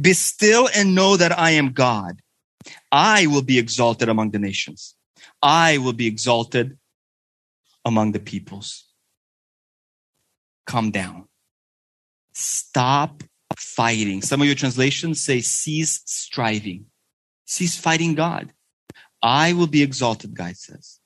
Be 0.00 0.12
still 0.12 0.68
and 0.74 0.94
know 0.94 1.16
that 1.16 1.38
I 1.38 1.50
am 1.52 1.72
God. 1.72 2.20
I 2.92 3.26
will 3.26 3.42
be 3.42 3.58
exalted 3.58 4.08
among 4.08 4.30
the 4.30 4.38
nations, 4.38 4.94
I 5.42 5.78
will 5.78 5.92
be 5.92 6.06
exalted 6.06 6.78
among 7.84 8.12
the 8.12 8.20
peoples. 8.20 8.86
Calm 10.66 10.90
down. 10.90 11.26
Stop 12.32 13.24
fighting. 13.56 14.22
Some 14.22 14.40
of 14.40 14.46
your 14.46 14.54
translations 14.54 15.20
say 15.20 15.40
cease 15.40 16.02
striving. 16.04 16.86
Cease 17.46 17.76
fighting 17.76 18.14
God. 18.14 18.52
I 19.22 19.52
will 19.52 19.66
be 19.66 19.82
exalted, 19.82 20.34
God 20.34 20.56
says. 20.56 20.98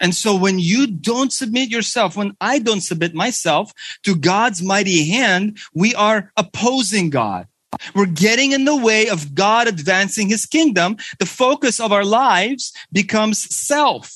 And 0.00 0.14
so 0.14 0.34
when 0.34 0.58
you 0.58 0.86
don't 0.86 1.32
submit 1.32 1.68
yourself, 1.70 2.16
when 2.16 2.36
I 2.40 2.58
don't 2.58 2.80
submit 2.80 3.14
myself 3.14 3.72
to 4.04 4.16
God's 4.16 4.62
mighty 4.62 5.10
hand, 5.10 5.58
we 5.74 5.94
are 5.94 6.32
opposing 6.36 7.10
God. 7.10 7.46
We're 7.94 8.06
getting 8.06 8.52
in 8.52 8.64
the 8.64 8.76
way 8.76 9.08
of 9.08 9.34
God 9.34 9.66
advancing 9.66 10.28
his 10.28 10.46
kingdom. 10.46 10.96
The 11.18 11.26
focus 11.26 11.80
of 11.80 11.92
our 11.92 12.04
lives 12.04 12.72
becomes 12.92 13.54
self, 13.54 14.14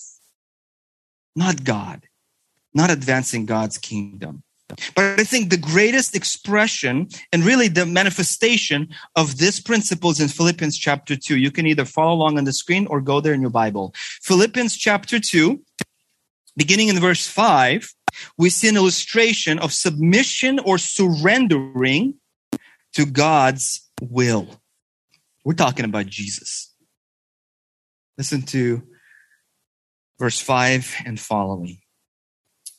not 1.34 1.64
God, 1.64 2.06
not 2.72 2.90
advancing 2.90 3.46
God's 3.46 3.78
kingdom. 3.78 4.42
But 4.94 5.18
I 5.18 5.24
think 5.24 5.48
the 5.48 5.56
greatest 5.56 6.14
expression 6.14 7.08
and 7.32 7.44
really 7.44 7.68
the 7.68 7.86
manifestation 7.86 8.88
of 9.16 9.38
this 9.38 9.60
principle 9.60 10.10
is 10.10 10.20
in 10.20 10.28
Philippians 10.28 10.76
chapter 10.76 11.16
2. 11.16 11.38
You 11.38 11.50
can 11.50 11.66
either 11.66 11.84
follow 11.84 12.14
along 12.14 12.38
on 12.38 12.44
the 12.44 12.52
screen 12.52 12.86
or 12.88 13.00
go 13.00 13.20
there 13.20 13.32
in 13.32 13.40
your 13.40 13.50
Bible. 13.50 13.94
Philippians 14.22 14.76
chapter 14.76 15.18
2, 15.18 15.60
beginning 16.56 16.88
in 16.88 16.98
verse 17.00 17.26
5, 17.26 17.88
we 18.36 18.50
see 18.50 18.68
an 18.68 18.76
illustration 18.76 19.58
of 19.58 19.72
submission 19.72 20.58
or 20.58 20.76
surrendering 20.76 22.14
to 22.94 23.06
God's 23.06 23.88
will. 24.02 24.48
We're 25.44 25.54
talking 25.54 25.84
about 25.84 26.06
Jesus. 26.06 26.74
Listen 28.18 28.42
to 28.42 28.82
verse 30.18 30.40
5 30.40 30.94
and 31.06 31.18
following. 31.18 31.78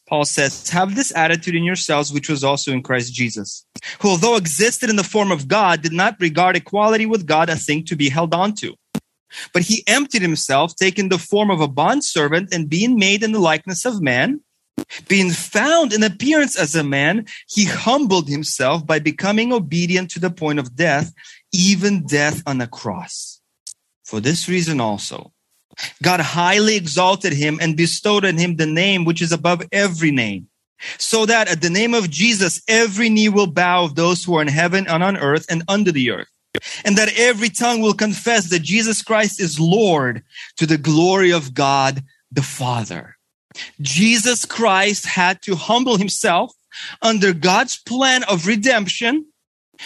Paul 0.10 0.26
says, 0.26 0.67
have 0.69 0.95
this 0.95 1.15
attitude 1.15 1.54
in 1.54 1.63
yourselves, 1.63 2.12
which 2.12 2.30
was 2.30 2.43
also 2.43 2.72
in 2.72 2.82
Christ 2.82 3.13
Jesus, 3.13 3.63
who 4.00 4.10
although 4.10 4.38
existed 4.38 4.90
in 4.90 4.96
the 4.96 5.04
form 5.04 5.31
of 5.31 5.48
God, 5.48 5.84
did 5.84 5.94
not 5.94 6.19
regard 6.19 6.56
equality 6.56 7.06
with 7.06 7.27
God 7.27 7.48
a 7.48 7.56
thing 7.56 7.86
to 7.86 7.96
be 7.96 8.10
held 8.10 8.34
on 8.34 8.56
to. 8.56 8.73
But 9.54 9.62
he 9.62 9.84
emptied 9.86 10.23
himself, 10.23 10.75
taking 10.75 11.10
the 11.10 11.19
form 11.19 11.52
of 11.52 11.62
a 11.62 11.67
bondservant 11.67 12.52
and 12.52 12.67
being 12.67 12.96
made 12.96 13.21
in 13.21 13.34
the 13.34 13.40
likeness 13.40 13.86
of 13.86 14.02
man. 14.02 14.42
Being 15.08 15.29
found 15.29 15.94
in 15.94 16.02
appearance 16.02 16.58
as 16.58 16.75
a 16.75 16.84
man, 16.84 17.27
he 17.48 17.65
humbled 17.65 18.27
himself 18.27 18.88
by 18.88 18.98
becoming 18.98 19.54
obedient 19.54 20.10
to 20.12 20.19
the 20.19 20.31
point 20.31 20.58
of 20.58 20.75
death, 20.75 21.13
even 21.52 22.08
death 22.08 22.42
on 22.48 22.60
a 22.62 22.67
cross. 22.67 23.42
For 24.04 24.19
this 24.19 24.50
reason 24.50 24.81
also, 24.81 25.34
God 26.04 26.19
highly 26.19 26.75
exalted 26.75 27.34
him 27.34 27.60
and 27.62 27.77
bestowed 27.77 28.25
on 28.25 28.38
him 28.38 28.56
the 28.56 28.65
name 28.65 29.06
which 29.06 29.21
is 29.21 29.32
above 29.32 29.63
every 29.71 30.12
name, 30.12 30.48
so 30.98 31.25
that 31.25 31.48
at 31.48 31.62
the 31.62 31.69
name 31.69 31.94
of 31.94 32.10
Jesus, 32.10 32.62
every 32.67 33.10
knee 33.10 33.30
will 33.30 33.48
bow 33.48 33.84
of 33.86 33.96
those 33.96 34.23
who 34.23 34.38
are 34.38 34.42
in 34.42 34.48
heaven 34.48 34.88
and 34.88 35.04
on 35.04 35.17
earth 35.17 35.46
and 35.50 35.63
under 35.67 35.92
the 35.92 36.12
earth, 36.12 36.30
and 36.86 36.98
that 36.98 37.17
every 37.17 37.50
tongue 37.50 37.82
will 37.82 37.94
confess 37.94 38.50
that 38.50 38.60
Jesus 38.60 39.02
Christ 39.02 39.40
is 39.40 39.60
Lord 39.60 40.23
to 40.58 40.65
the 40.65 40.77
glory 40.77 41.32
of 41.32 41.54
God 41.54 42.04
the 42.32 42.44
Father. 42.44 43.17
Jesus 43.82 44.46
Christ 44.46 45.06
had 45.06 45.42
to 45.44 45.56
humble 45.56 45.98
himself 45.98 46.54
under 47.02 47.34
God's 47.34 47.77
plan 47.77 48.23
of 48.25 48.46
redemption 48.46 49.25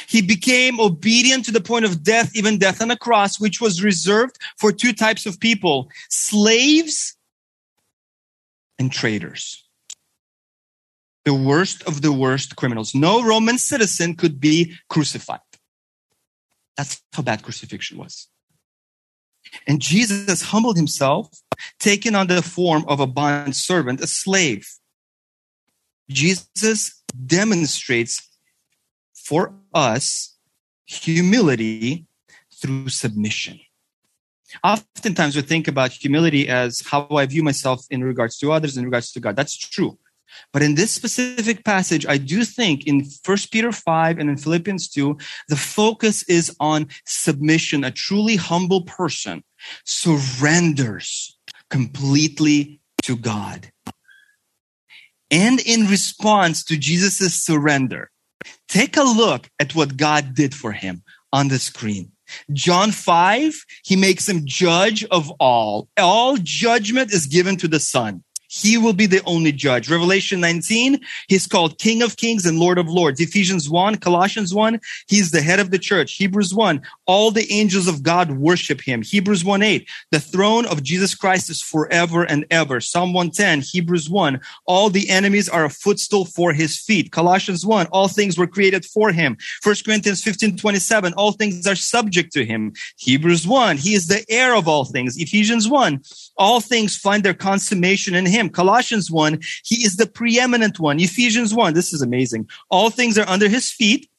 He 0.08 0.22
became 0.22 0.80
obedient 0.80 1.46
to 1.46 1.52
the 1.52 1.62
point 1.62 1.86
of 1.86 2.04
death, 2.04 2.36
even 2.36 2.58
death 2.58 2.82
on 2.82 2.88
the 2.88 2.98
cross, 2.98 3.39
which 3.39 3.62
was 3.62 3.84
reserved 3.84 4.38
for 4.58 4.72
two 4.72 4.94
types 4.94 5.26
of 5.26 5.39
people 5.39 5.89
slaves 6.10 7.16
and 8.80 8.91
traitors. 8.91 9.68
The 11.26 11.34
worst 11.34 11.84
of 11.84 12.02
the 12.02 12.12
worst 12.12 12.56
criminals. 12.56 12.94
No 12.94 13.24
Roman 13.24 13.58
citizen 13.58 14.16
could 14.16 14.39
be 14.39 14.74
crucified. 14.89 15.39
That's 16.76 17.02
how 17.14 17.24
bad 17.24 17.44
crucifixion 17.44 17.98
was. 17.98 18.28
And 19.68 19.80
Jesus 19.80 20.41
humbled 20.41 20.76
himself, 20.76 21.30
taking 21.80 22.16
on 22.16 22.28
the 22.28 22.41
form 22.41 22.84
of 22.88 23.00
a 23.00 23.08
bond 23.08 23.56
servant, 23.56 24.02
a 24.02 24.08
slave. 24.08 24.68
Jesus 26.10 27.04
demonstrates 27.26 28.28
for 29.24 29.54
us 29.74 30.38
humility 30.86 32.06
through 32.54 32.90
submission. 32.90 33.60
Oftentimes 34.64 35.36
we 35.36 35.42
think 35.42 35.68
about 35.68 35.92
humility 35.92 36.48
as 36.48 36.82
how 36.82 37.08
I 37.10 37.26
view 37.26 37.42
myself 37.42 37.86
in 37.90 38.04
regards 38.04 38.38
to 38.40 38.52
others, 38.52 38.78
in 38.78 38.86
regards 38.86 39.12
to 39.14 39.20
God. 39.20 39.36
That's 39.36 39.58
true. 39.58 39.98
But 40.52 40.64
in 40.64 40.76
this 40.76 40.92
specific 40.92 41.64
passage, 41.64 42.06
I 42.08 42.18
do 42.18 42.44
think 42.44 42.86
in 42.86 43.06
1 43.26 43.38
Peter 43.52 43.72
5 43.72 44.20
and 44.20 44.30
in 44.30 44.38
Philippians 44.38 44.90
2, 44.90 45.18
the 45.48 45.56
focus 45.56 46.24
is 46.24 46.56
on 46.60 46.88
submission. 47.06 47.84
A 47.84 47.92
truly 47.92 48.36
humble 48.36 48.84
person 48.84 49.44
surrenders 49.86 51.38
completely 51.70 52.80
to 53.04 53.16
God. 53.16 53.72
And 55.30 55.60
in 55.60 55.88
response 55.88 56.64
to 56.66 56.78
Jesus' 56.78 57.34
surrender, 57.34 58.12
take 58.68 58.98
a 58.98 59.04
look 59.04 59.50
at 59.60 59.76
what 59.76 59.98
God 59.98 60.34
did 60.36 60.54
for 60.54 60.72
him 60.72 61.04
on 61.32 61.48
the 61.48 61.60
screen. 61.60 62.12
John 62.52 62.91
5, 62.91 63.54
he 63.84 63.96
makes 63.96 64.28
him 64.28 64.41
judge 64.46 65.04
of 65.06 65.30
all. 65.39 65.88
All 65.98 66.38
judgment 66.38 67.14
is 67.14 67.26
given 67.28 67.58
to 67.58 67.68
the 67.68 67.80
Son. 67.80 68.23
He 68.54 68.78
will 68.78 68.93
be 68.93 69.08
the 69.08 69.24
only 69.26 69.51
judge. 69.51 69.89
Revelation 69.89 70.39
19, 70.39 70.99
he's 71.28 71.47
called 71.47 71.80
King 71.80 72.04
of 72.04 72.18
Kings 72.18 72.45
and 72.45 72.60
Lord 72.60 72.78
of 72.78 72.88
Lords. 72.88 73.20
Ephesians 73.20 73.68
1, 73.68 73.95
Colossians 73.95 74.54
1, 74.54 74.80
he's 75.08 75.32
the 75.32 75.41
head 75.41 75.60
of 75.60 75.72
the 75.72 75.80
church. 75.80 76.14
Hebrews 76.14 76.54
1, 76.54 76.80
all 77.08 77.32
the 77.32 77.51
angels 77.51 77.88
of 77.88 78.04
God 78.04 78.30
worship 78.34 78.82
him. 78.82 79.01
Hebrews 79.01 79.43
1 79.43 79.64
8, 79.64 79.89
the 80.12 80.20
throne 80.20 80.68
of 80.68 80.84
Jesus 80.84 81.16
Christ 81.16 81.49
is 81.49 81.64
forever 81.64 82.26
and 82.26 82.45
ever. 82.51 82.80
Psalm 82.80 83.12
110, 83.12 83.62
Hebrews 83.62 84.08
1, 84.08 84.39
all 84.68 84.91
the 84.91 85.10
enemies 85.10 85.49
are 85.49 85.66
a 85.66 85.70
footstool 85.72 86.26
for 86.26 86.54
his 86.54 86.80
feet. 86.80 87.12
Colossians 87.12 87.66
1, 87.66 87.88
all 87.88 88.08
things 88.08 88.38
were 88.38 88.45
created 88.45 88.86
for 88.86 89.12
him. 89.12 89.36
1 89.64 89.76
Corinthians 89.84 90.24
15 90.24 90.58
27, 90.58 91.14
all 91.14 91.32
things 91.32 91.66
are 91.66 91.76
subject 91.76 92.32
to 92.34 92.45
him. 92.45 92.74
Hebrews 92.97 93.47
1, 93.47 93.78
he 93.78 93.95
is 93.95 94.06
the 94.06 94.24
heir 94.30 94.56
of 94.56 94.68
all 94.68 94.86
things. 94.86 95.18
Ephesians 95.18 95.68
1, 95.68 96.04
all 96.38 96.62
things 96.62 96.95
find 96.95 97.24
their 97.24 97.34
consummation 97.34 98.14
in 98.14 98.28
him. 98.28 98.43
Colossians 98.50 99.10
1, 99.12 99.39
he 99.64 99.84
is 99.86 99.98
the 99.98 100.08
preeminent 100.08 100.80
one. 100.80 101.00
Ephesians 101.00 101.54
1, 101.54 101.74
this 101.74 101.94
is 101.94 102.02
amazing. 102.02 102.50
All 102.70 102.89
things 102.89 103.18
are 103.18 103.28
under 103.28 103.48
his 103.48 103.72
feet 103.72 104.10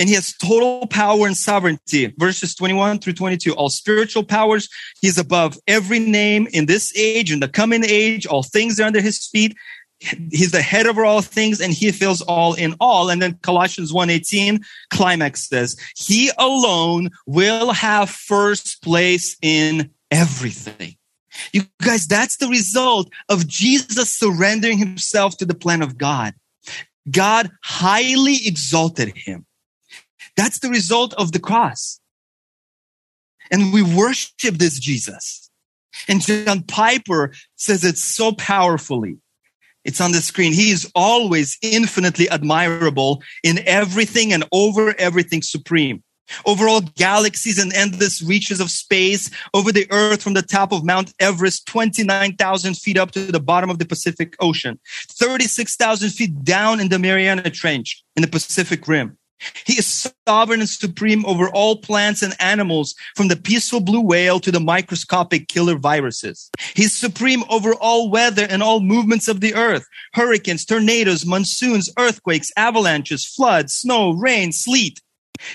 and 0.00 0.08
he 0.08 0.14
has 0.14 0.32
total 0.32 0.86
power 0.86 1.26
and 1.26 1.36
sovereignty. 1.36 2.12
Verses 2.16 2.54
21 2.54 3.00
through 3.00 3.12
22. 3.12 3.52
All 3.52 3.68
spiritual 3.68 4.24
powers, 4.24 4.68
he's 5.02 5.18
above 5.18 5.58
every 5.68 5.98
name 5.98 6.48
in 6.52 6.64
this 6.66 6.90
age 6.96 7.30
and 7.30 7.42
the 7.42 7.48
coming 7.48 7.84
age. 7.84 8.26
All 8.26 8.42
things 8.42 8.80
are 8.80 8.84
under 8.84 9.02
his 9.02 9.26
feet. 9.26 9.54
He's 10.30 10.52
the 10.52 10.62
head 10.62 10.86
over 10.86 11.04
all 11.04 11.20
things 11.20 11.60
and 11.60 11.74
he 11.74 11.92
fills 11.92 12.22
all 12.22 12.54
in 12.54 12.74
all. 12.80 13.10
And 13.10 13.20
then 13.20 13.34
Colossians 13.42 13.92
1:18 13.92 14.64
climax 14.88 15.46
says, 15.46 15.76
he 15.94 16.30
alone 16.38 17.10
will 17.26 17.72
have 17.72 18.08
first 18.08 18.82
place 18.82 19.36
in 19.42 19.90
everything. 20.10 20.96
You 21.52 21.62
guys, 21.82 22.06
that's 22.06 22.36
the 22.36 22.48
result 22.48 23.10
of 23.28 23.46
Jesus 23.46 24.10
surrendering 24.10 24.78
himself 24.78 25.36
to 25.38 25.46
the 25.46 25.54
plan 25.54 25.82
of 25.82 25.98
God. 25.98 26.34
God 27.10 27.50
highly 27.62 28.38
exalted 28.44 29.16
him. 29.16 29.46
That's 30.36 30.60
the 30.60 30.68
result 30.68 31.14
of 31.14 31.32
the 31.32 31.38
cross. 31.38 32.00
And 33.50 33.72
we 33.72 33.82
worship 33.82 34.56
this 34.56 34.78
Jesus. 34.78 35.50
And 36.08 36.20
John 36.20 36.62
Piper 36.62 37.32
says 37.56 37.84
it 37.84 37.98
so 37.98 38.32
powerfully. 38.32 39.18
It's 39.84 40.00
on 40.00 40.12
the 40.12 40.20
screen. 40.20 40.52
He 40.52 40.70
is 40.70 40.90
always 40.94 41.58
infinitely 41.62 42.28
admirable 42.28 43.22
in 43.42 43.60
everything 43.66 44.32
and 44.32 44.44
over 44.52 44.94
everything 44.98 45.42
supreme 45.42 46.02
over 46.46 46.68
all 46.68 46.80
galaxies 46.80 47.58
and 47.58 47.72
endless 47.72 48.22
reaches 48.22 48.60
of 48.60 48.70
space, 48.70 49.30
over 49.54 49.72
the 49.72 49.86
earth 49.90 50.22
from 50.22 50.34
the 50.34 50.42
top 50.42 50.72
of 50.72 50.84
Mount 50.84 51.12
Everest, 51.20 51.66
29,000 51.66 52.76
feet 52.76 52.98
up 52.98 53.10
to 53.12 53.32
the 53.32 53.40
bottom 53.40 53.70
of 53.70 53.78
the 53.78 53.84
Pacific 53.84 54.36
Ocean, 54.40 54.78
36,000 55.08 56.10
feet 56.10 56.44
down 56.44 56.80
in 56.80 56.88
the 56.88 56.98
Mariana 56.98 57.50
Trench 57.50 58.02
in 58.16 58.22
the 58.22 58.28
Pacific 58.28 58.86
Rim. 58.86 59.16
He 59.64 59.78
is 59.78 60.12
sovereign 60.28 60.60
and 60.60 60.68
supreme 60.68 61.24
over 61.24 61.48
all 61.48 61.76
plants 61.76 62.22
and 62.22 62.34
animals, 62.40 62.94
from 63.16 63.28
the 63.28 63.36
peaceful 63.36 63.80
blue 63.80 64.00
whale 64.00 64.38
to 64.40 64.52
the 64.52 64.60
microscopic 64.60 65.48
killer 65.48 65.76
viruses. 65.76 66.50
He's 66.74 66.94
supreme 66.94 67.44
over 67.48 67.74
all 67.74 68.10
weather 68.10 68.46
and 68.48 68.62
all 68.62 68.80
movements 68.80 69.28
of 69.28 69.40
the 69.40 69.54
earth 69.54 69.86
hurricanes, 70.12 70.64
tornadoes, 70.64 71.24
monsoons, 71.24 71.88
earthquakes, 71.98 72.50
avalanches, 72.56 73.24
floods, 73.24 73.74
snow, 73.74 74.10
rain, 74.10 74.52
sleet. 74.52 75.00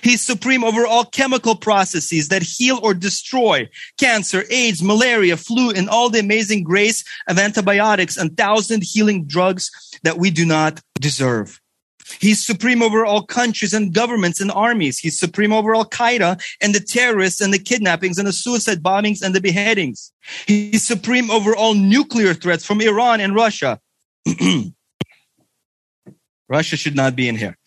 He's 0.02 0.22
supreme 0.22 0.64
over 0.64 0.86
all 0.86 1.06
chemical 1.06 1.56
processes 1.56 2.30
that 2.30 2.44
heal 2.44 2.80
or 2.82 2.94
destroy 2.94 3.70
cancer, 3.98 4.44
AIDS, 4.50 4.82
malaria, 4.82 5.38
flu, 5.38 5.72
and 5.72 5.90
all 5.90 6.10
the 6.10 6.20
amazing 6.20 6.64
grace 6.64 7.04
of 7.28 7.40
antibiotics 7.40 8.18
and 8.18 8.36
thousand 8.36 8.84
healing 8.84 9.26
drugs 9.26 9.72
that 10.04 10.18
we 10.18 10.32
do 10.32 10.46
not 10.46 10.82
deserve. 11.00 11.60
He's 12.20 12.46
supreme 12.46 12.84
over 12.84 13.06
all 13.06 13.24
countries 13.24 13.74
and 13.74 13.94
governments 13.94 14.40
and 14.40 14.52
armies. 14.52 15.00
He's 15.00 15.18
supreme 15.18 15.52
over 15.52 15.76
Al 15.76 15.90
Qaeda 15.90 16.40
and 16.62 16.76
the 16.76 16.80
terrorists 16.80 17.42
and 17.42 17.52
the 17.54 17.60
kidnappings 17.60 18.18
and 18.18 18.28
the 18.28 18.34
suicide 18.34 18.84
bombings 18.84 19.24
and 19.24 19.34
the 19.34 19.42
beheadings. 19.42 20.12
He's 20.46 20.84
supreme 20.84 21.32
over 21.32 21.56
all 21.56 21.74
nuclear 21.74 22.34
threats 22.34 22.64
from 22.64 22.80
Iran 22.82 23.22
and 23.22 23.34
Russia. 23.34 23.80
Russia 26.48 26.78
should 26.78 26.96
not 26.96 27.16
be 27.16 27.28
in 27.28 27.36
here. 27.36 27.58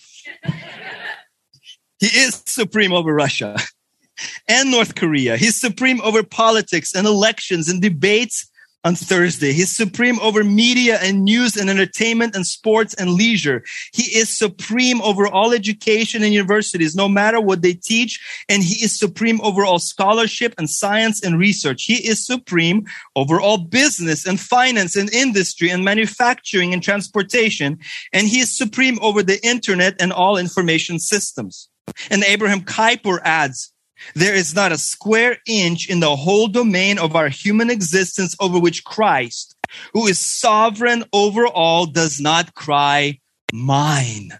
He 2.00 2.06
is 2.06 2.42
supreme 2.46 2.92
over 2.92 3.12
Russia 3.12 3.56
and 4.48 4.70
North 4.70 4.94
Korea. 4.94 5.36
He's 5.36 5.60
supreme 5.60 6.00
over 6.02 6.22
politics 6.22 6.94
and 6.94 7.06
elections 7.06 7.68
and 7.68 7.82
debates 7.82 8.48
on 8.84 8.94
Thursday. 8.94 9.52
He's 9.52 9.70
supreme 9.70 10.20
over 10.20 10.44
media 10.44 10.98
and 11.02 11.24
news 11.24 11.56
and 11.56 11.68
entertainment 11.68 12.36
and 12.36 12.46
sports 12.46 12.94
and 12.94 13.10
leisure. 13.10 13.64
He 13.92 14.04
is 14.16 14.28
supreme 14.28 15.02
over 15.02 15.26
all 15.26 15.52
education 15.52 16.22
and 16.22 16.32
universities, 16.32 16.94
no 16.94 17.08
matter 17.08 17.40
what 17.40 17.62
they 17.62 17.74
teach. 17.74 18.20
And 18.48 18.62
he 18.62 18.84
is 18.84 18.96
supreme 18.96 19.40
over 19.40 19.64
all 19.64 19.80
scholarship 19.80 20.54
and 20.58 20.70
science 20.70 21.22
and 21.22 21.38
research. 21.38 21.84
He 21.84 21.96
is 22.08 22.24
supreme 22.24 22.86
over 23.16 23.40
all 23.40 23.58
business 23.58 24.26
and 24.26 24.38
finance 24.38 24.94
and 24.94 25.12
industry 25.12 25.70
and 25.70 25.84
manufacturing 25.84 26.72
and 26.72 26.82
transportation. 26.82 27.78
And 28.12 28.28
he 28.28 28.40
is 28.40 28.56
supreme 28.56 28.98
over 29.02 29.22
the 29.24 29.44
internet 29.44 29.96
and 30.00 30.12
all 30.12 30.36
information 30.36 31.00
systems. 31.00 31.67
And 32.10 32.24
Abraham 32.24 32.62
Kuyper 32.62 33.20
adds, 33.24 33.72
there 34.14 34.34
is 34.34 34.54
not 34.54 34.72
a 34.72 34.78
square 34.78 35.38
inch 35.46 35.88
in 35.88 36.00
the 36.00 36.14
whole 36.14 36.48
domain 36.48 36.98
of 36.98 37.16
our 37.16 37.28
human 37.28 37.70
existence 37.70 38.36
over 38.40 38.58
which 38.58 38.84
Christ, 38.84 39.56
who 39.92 40.06
is 40.06 40.18
sovereign 40.18 41.04
over 41.12 41.46
all, 41.46 41.86
does 41.86 42.20
not 42.20 42.54
cry, 42.54 43.18
mine. 43.52 44.38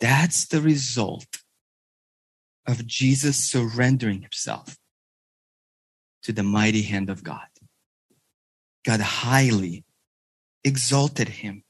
That's 0.00 0.46
the 0.46 0.60
result 0.60 1.38
of 2.66 2.86
Jesus 2.86 3.42
surrendering 3.42 4.22
himself 4.22 4.76
to 6.24 6.32
the 6.32 6.42
mighty 6.42 6.82
hand 6.82 7.08
of 7.08 7.24
God. 7.24 7.46
God 8.84 9.00
highly 9.00 9.84
exalted 10.62 11.28
him 11.28 11.62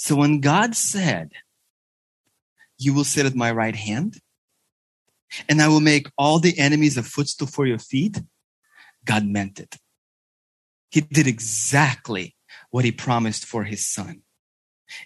so 0.00 0.16
when 0.16 0.40
God 0.40 0.74
said, 0.74 1.32
You 2.78 2.94
will 2.94 3.04
sit 3.04 3.26
at 3.26 3.34
my 3.34 3.52
right 3.52 3.76
hand, 3.76 4.18
and 5.46 5.60
I 5.60 5.68
will 5.68 5.82
make 5.82 6.10
all 6.16 6.38
the 6.38 6.58
enemies 6.58 6.96
a 6.96 7.02
footstool 7.02 7.46
for 7.46 7.66
your 7.66 7.78
feet, 7.78 8.18
God 9.04 9.26
meant 9.26 9.60
it. 9.60 9.76
He 10.90 11.02
did 11.02 11.26
exactly 11.26 12.34
what 12.70 12.86
he 12.86 12.92
promised 12.92 13.44
for 13.44 13.64
his 13.64 13.86
son. 13.86 14.22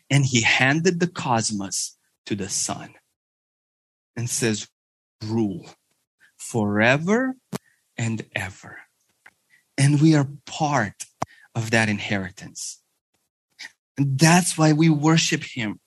And 0.08 0.24
he 0.24 0.42
handed 0.42 1.00
the 1.00 1.08
cosmos 1.08 1.96
to 2.26 2.36
the 2.36 2.48
son 2.48 2.94
and 4.16 4.30
says, 4.30 4.68
Rule 5.24 5.70
forever 6.36 7.34
and 7.96 8.24
ever. 8.36 8.78
And 9.76 10.00
we 10.00 10.14
are 10.14 10.28
part 10.46 11.06
of 11.52 11.72
that 11.72 11.88
inheritance. 11.88 12.80
And 13.96 14.18
that's 14.18 14.58
why 14.58 14.72
we 14.72 14.88
worship 14.88 15.44
him. 15.44 15.80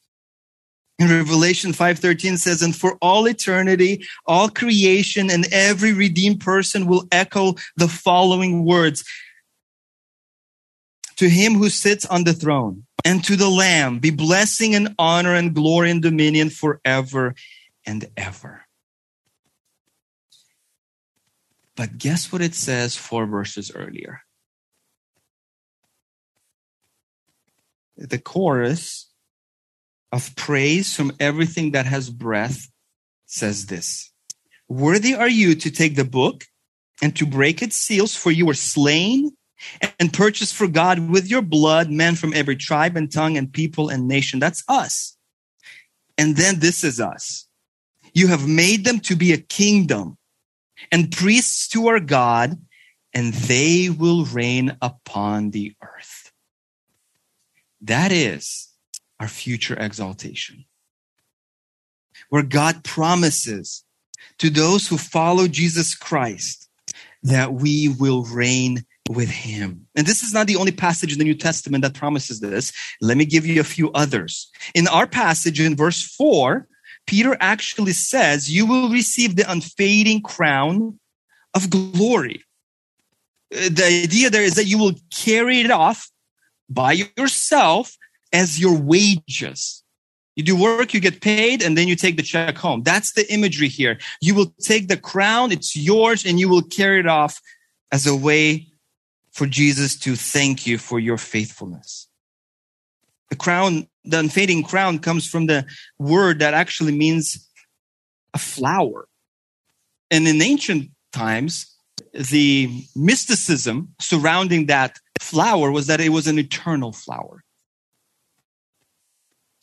In 1.00 1.10
Revelation 1.10 1.74
5:13 1.74 2.38
says, 2.38 2.62
"And 2.62 2.76
for 2.76 2.98
all 3.02 3.28
eternity, 3.28 4.06
all 4.26 4.50
creation 4.50 5.30
and 5.30 5.46
every 5.52 5.94
redeemed 5.94 6.40
person 6.40 6.88
will 6.88 7.08
echo 7.12 7.56
the 7.76 7.88
following 7.88 8.66
words: 8.66 9.04
To 11.18 11.30
him 11.30 11.56
who 11.56 11.70
sits 11.70 12.06
on 12.06 12.24
the 12.24 12.34
throne 12.34 12.88
and 13.06 13.24
to 13.26 13.36
the 13.36 13.50
Lamb 13.50 14.00
be 14.00 14.10
blessing 14.10 14.74
and 14.74 14.96
honor 14.98 15.36
and 15.36 15.54
glory 15.54 15.92
and 15.92 16.02
dominion 16.02 16.50
forever 16.50 17.36
and 17.86 18.10
ever." 18.18 18.66
But 21.76 22.00
guess 22.00 22.32
what 22.32 22.42
it 22.42 22.56
says 22.56 22.96
four 22.96 23.28
verses 23.28 23.72
earlier? 23.72 24.24
The 27.98 28.20
chorus 28.20 29.12
of 30.12 30.36
praise 30.36 30.96
from 30.96 31.12
everything 31.20 31.72
that 31.72 31.86
has 31.86 32.10
breath 32.10 32.70
says 33.26 33.66
this 33.66 34.12
Worthy 34.70 35.16
are 35.16 35.30
you 35.30 35.56
to 35.56 35.72
take 35.72 35.96
the 35.96 36.06
book 36.06 36.46
and 37.02 37.16
to 37.16 37.26
break 37.26 37.62
its 37.62 37.76
seals, 37.76 38.16
for 38.16 38.32
you 38.32 38.46
were 38.46 38.54
slain 38.54 39.32
and 40.00 40.14
purchased 40.14 40.56
for 40.56 40.68
God 40.68 41.10
with 41.10 41.30
your 41.30 41.42
blood 41.42 41.90
men 41.90 42.16
from 42.16 42.34
every 42.34 42.56
tribe 42.56 42.96
and 42.96 43.12
tongue 43.12 43.38
and 43.38 43.52
people 43.52 43.90
and 43.90 44.08
nation. 44.08 44.40
That's 44.40 44.64
us. 44.68 45.18
And 46.18 46.36
then 46.36 46.60
this 46.60 46.84
is 46.84 47.00
us. 47.00 47.48
You 48.14 48.28
have 48.28 48.48
made 48.48 48.84
them 48.84 49.00
to 49.02 49.16
be 49.16 49.34
a 49.34 49.38
kingdom 49.38 50.18
and 50.92 51.12
priests 51.12 51.68
to 51.70 51.88
our 51.88 52.00
God, 52.00 52.58
and 53.14 53.34
they 53.34 53.90
will 53.90 54.26
reign 54.26 54.78
upon 54.82 55.52
the 55.52 55.74
earth. 55.82 56.27
That 57.82 58.12
is 58.12 58.70
our 59.20 59.28
future 59.28 59.76
exaltation, 59.80 60.66
where 62.30 62.44
God 62.44 62.84
promises 62.84 63.84
to 64.40 64.50
those 64.50 64.88
who 64.88 64.98
follow 64.98 65.48
Jesus 65.48 65.96
Christ 65.96 66.70
that 67.24 67.54
we 67.54 67.90
will 68.00 68.24
reign 68.26 68.86
with 69.10 69.30
him. 69.30 69.88
And 69.96 70.06
this 70.06 70.24
is 70.24 70.34
not 70.34 70.48
the 70.48 70.56
only 70.56 70.72
passage 70.72 71.14
in 71.14 71.20
the 71.20 71.24
New 71.24 71.36
Testament 71.36 71.82
that 71.84 71.94
promises 71.94 72.40
this. 72.40 72.74
Let 73.02 73.18
me 73.18 73.26
give 73.26 73.46
you 73.46 73.60
a 73.62 73.66
few 73.66 73.92
others. 73.94 74.52
In 74.76 74.88
our 74.88 75.08
passage 75.08 75.60
in 75.60 75.76
verse 75.76 76.04
4, 76.04 76.68
Peter 77.06 77.38
actually 77.40 77.94
says, 77.94 78.52
You 78.52 78.66
will 78.66 78.90
receive 78.90 79.36
the 79.36 79.50
unfading 79.50 80.22
crown 80.22 81.00
of 81.54 81.70
glory. 81.70 82.44
Uh, 83.56 83.70
the 83.72 84.04
idea 84.04 84.30
there 84.30 84.44
is 84.44 84.56
that 84.56 84.66
you 84.66 84.78
will 84.78 84.94
carry 85.16 85.62
it 85.62 85.72
off 85.72 86.10
by 86.70 86.94
yourself 87.18 87.98
as 88.34 88.60
your 88.60 88.78
wages. 88.78 89.84
You 90.36 90.44
do 90.44 90.56
work, 90.56 90.94
you 90.94 91.00
get 91.00 91.22
paid, 91.22 91.64
and 91.64 91.76
then 91.76 91.88
you 91.88 91.96
take 91.96 92.16
the 92.16 92.24
check 92.24 92.58
home. 92.58 92.84
That's 92.84 93.14
the 93.14 93.32
imagery 93.34 93.70
here. 93.70 93.98
You 94.22 94.36
will 94.36 94.54
take 94.62 94.88
the 94.88 94.98
crown, 94.98 95.52
it's 95.52 95.76
yours, 95.76 96.26
and 96.26 96.40
you 96.40 96.48
will 96.48 96.62
carry 96.62 97.00
it 97.00 97.08
off 97.08 97.42
as 97.92 98.06
a 98.06 98.16
way 98.16 98.68
for 99.32 99.48
Jesus 99.48 99.98
to 100.00 100.16
thank 100.16 100.68
you 100.68 100.78
for 100.78 101.00
your 101.00 101.18
faithfulness. 101.18 102.08
The 103.30 103.36
crown, 103.36 103.88
the 104.06 104.20
unfading 104.20 104.64
crown 104.64 105.00
comes 105.00 105.28
from 105.28 105.48
the 105.48 105.66
word 105.98 106.40
that 106.40 106.54
actually 106.54 106.96
means 106.96 107.48
a 108.34 108.38
flower. 108.38 109.08
And 110.12 110.28
in 110.28 110.42
ancient 110.42 110.92
times, 111.12 111.76
the 112.14 112.70
mysticism 112.96 113.94
surrounding 114.00 114.68
that 114.68 115.00
flower 115.22 115.72
was 115.72 115.88
that 115.88 116.02
it 116.02 116.10
was 116.10 116.28
an 116.28 116.40
eternal 116.40 116.92
flower. 116.92 117.44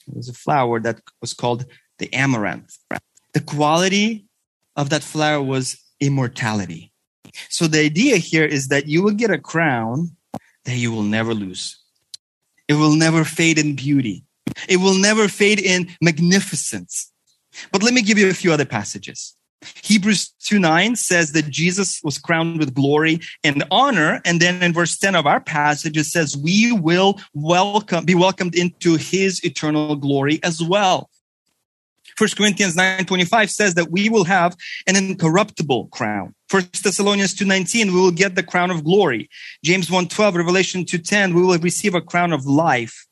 It 0.07 0.17
was 0.17 0.29
a 0.29 0.35
flower 0.35 0.81
that 0.81 1.01
was 1.21 1.33
called 1.33 1.67
the 1.99 2.13
amaranth. 2.13 2.77
The 3.33 3.41
quality 3.41 4.27
of 4.77 4.91
that 4.91 5.03
flower 5.03 5.43
was 5.43 5.77
immortality. 6.01 6.93
So 7.49 7.67
the 7.67 7.81
idea 7.81 8.17
here 8.17 8.45
is 8.45 8.69
that 8.69 8.87
you 8.87 9.03
will 9.03 9.13
get 9.13 9.31
a 9.31 9.39
crown 9.39 10.17
that 10.65 10.77
you 10.77 10.93
will 10.93 11.03
never 11.03 11.35
lose. 11.35 11.79
It 12.69 12.75
will 12.75 12.97
never 12.97 13.25
fade 13.25 13.59
in 13.59 13.75
beauty. 13.75 14.25
It 14.69 14.79
will 14.79 14.95
never 14.95 15.29
fade 15.29 15.61
in 15.61 15.91
magnificence. 16.01 17.13
But 17.73 17.83
let 17.83 17.95
me 17.95 18.03
give 18.03 18.19
you 18.19 18.31
a 18.31 18.35
few 18.35 18.53
other 18.53 18.65
passages. 18.65 19.37
Hebrews 19.83 20.33
2 20.45 20.59
9 20.59 20.97
says 20.97 21.33
that 21.33 21.51
Jesus 21.51 22.01
was 22.03 22.19
crowned 22.19 22.59
with 22.59 22.75
glory 22.75 23.21
and 23.43 23.65
honor. 23.71 24.21
And 24.25 24.41
then 24.41 24.63
in 24.63 24.73
verse 24.73 24.97
10 24.99 25.15
of 25.15 25.27
our 25.27 25.41
passage, 25.41 25.97
it 25.97 26.05
says, 26.05 26.37
We 26.37 26.73
will 26.73 27.21
welcome, 27.33 28.05
be 28.05 28.15
welcomed 28.15 28.55
into 28.55 28.97
his 28.97 29.45
eternal 29.45 29.97
glory 29.97 30.41
as 30.43 30.63
well. 30.63 31.11
First 32.17 32.37
Corinthians 32.37 32.77
9:25 32.77 33.51
says 33.51 33.75
that 33.75 33.91
we 33.91 34.09
will 34.09 34.25
have 34.25 34.57
an 34.87 34.97
incorruptible 34.97 35.89
crown. 35.89 36.35
First 36.49 36.85
Thessalonians 36.85 37.35
2:19 37.35 37.93
we 37.93 38.01
will 38.01 38.13
get 38.13 38.37
the 38.37 38.43
crown 38.43 38.71
of 38.71 38.85
glory. 38.85 39.29
James 39.65 39.91
1:12 39.91 40.37
Revelation 40.37 40.85
2:10 40.85 41.35
we 41.35 41.43
will 41.43 41.59
receive 41.59 41.95
a 41.95 42.01
crown 42.01 42.33
of 42.33 42.47
life. 42.47 43.07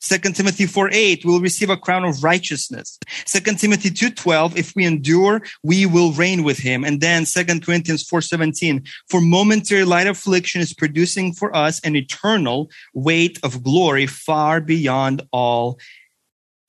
2 0.00 0.18
Timothy 0.32 0.66
4 0.66 0.90
8, 0.92 1.24
we'll 1.24 1.40
receive 1.40 1.68
a 1.68 1.76
crown 1.76 2.04
of 2.04 2.24
righteousness. 2.24 2.98
2 3.26 3.54
Timothy 3.54 3.90
2 3.90 4.10
12, 4.10 4.56
if 4.56 4.74
we 4.74 4.84
endure, 4.84 5.42
we 5.62 5.84
will 5.84 6.12
reign 6.12 6.42
with 6.42 6.58
him. 6.58 6.84
And 6.84 7.00
then 7.00 7.24
2 7.24 7.60
Corinthians 7.60 8.02
4 8.04 8.22
17, 8.22 8.84
for 9.08 9.20
momentary 9.20 9.84
light 9.84 10.06
affliction 10.06 10.60
is 10.60 10.72
producing 10.72 11.34
for 11.34 11.54
us 11.54 11.80
an 11.80 11.96
eternal 11.96 12.70
weight 12.94 13.38
of 13.42 13.62
glory 13.62 14.06
far 14.06 14.60
beyond 14.60 15.22
all 15.32 15.78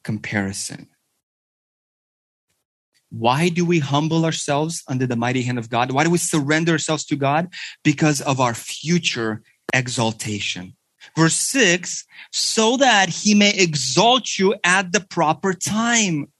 comparison. 0.03 0.87
Why 3.11 3.49
do 3.49 3.65
we 3.65 3.79
humble 3.79 4.23
ourselves 4.23 4.83
under 4.87 5.05
the 5.05 5.17
mighty 5.17 5.41
hand 5.41 5.59
of 5.59 5.69
God? 5.69 5.91
Why 5.91 6.05
do 6.05 6.09
we 6.09 6.17
surrender 6.17 6.73
ourselves 6.73 7.05
to 7.05 7.15
God? 7.15 7.53
Because 7.83 8.21
of 8.21 8.39
our 8.39 8.53
future 8.53 9.41
exaltation. 9.73 10.75
Verse 11.15 11.35
6 11.35 12.05
so 12.31 12.77
that 12.77 13.09
he 13.09 13.35
may 13.35 13.53
exalt 13.55 14.37
you 14.39 14.55
at 14.63 14.91
the 14.91 15.01
proper 15.01 15.53
time. 15.53 16.31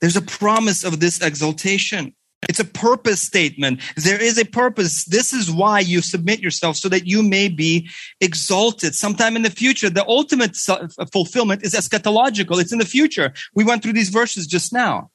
There's 0.00 0.16
a 0.16 0.22
promise 0.22 0.84
of 0.84 1.00
this 1.00 1.20
exaltation. 1.20 2.14
It's 2.48 2.60
a 2.60 2.64
purpose 2.64 3.20
statement. 3.20 3.82
There 3.96 4.20
is 4.20 4.38
a 4.38 4.46
purpose. 4.46 5.04
This 5.04 5.34
is 5.34 5.50
why 5.50 5.80
you 5.80 6.00
submit 6.00 6.40
yourself 6.40 6.76
so 6.76 6.88
that 6.88 7.06
you 7.06 7.22
may 7.22 7.48
be 7.48 7.88
exalted 8.20 8.94
sometime 8.94 9.36
in 9.36 9.42
the 9.42 9.50
future. 9.50 9.90
The 9.90 10.06
ultimate 10.08 10.56
fulfillment 11.12 11.62
is 11.62 11.74
eschatological. 11.74 12.60
It's 12.60 12.72
in 12.72 12.78
the 12.78 12.86
future. 12.86 13.34
We 13.54 13.64
went 13.64 13.82
through 13.82 13.92
these 13.92 14.08
verses 14.08 14.46
just 14.46 14.72
now. 14.72 15.10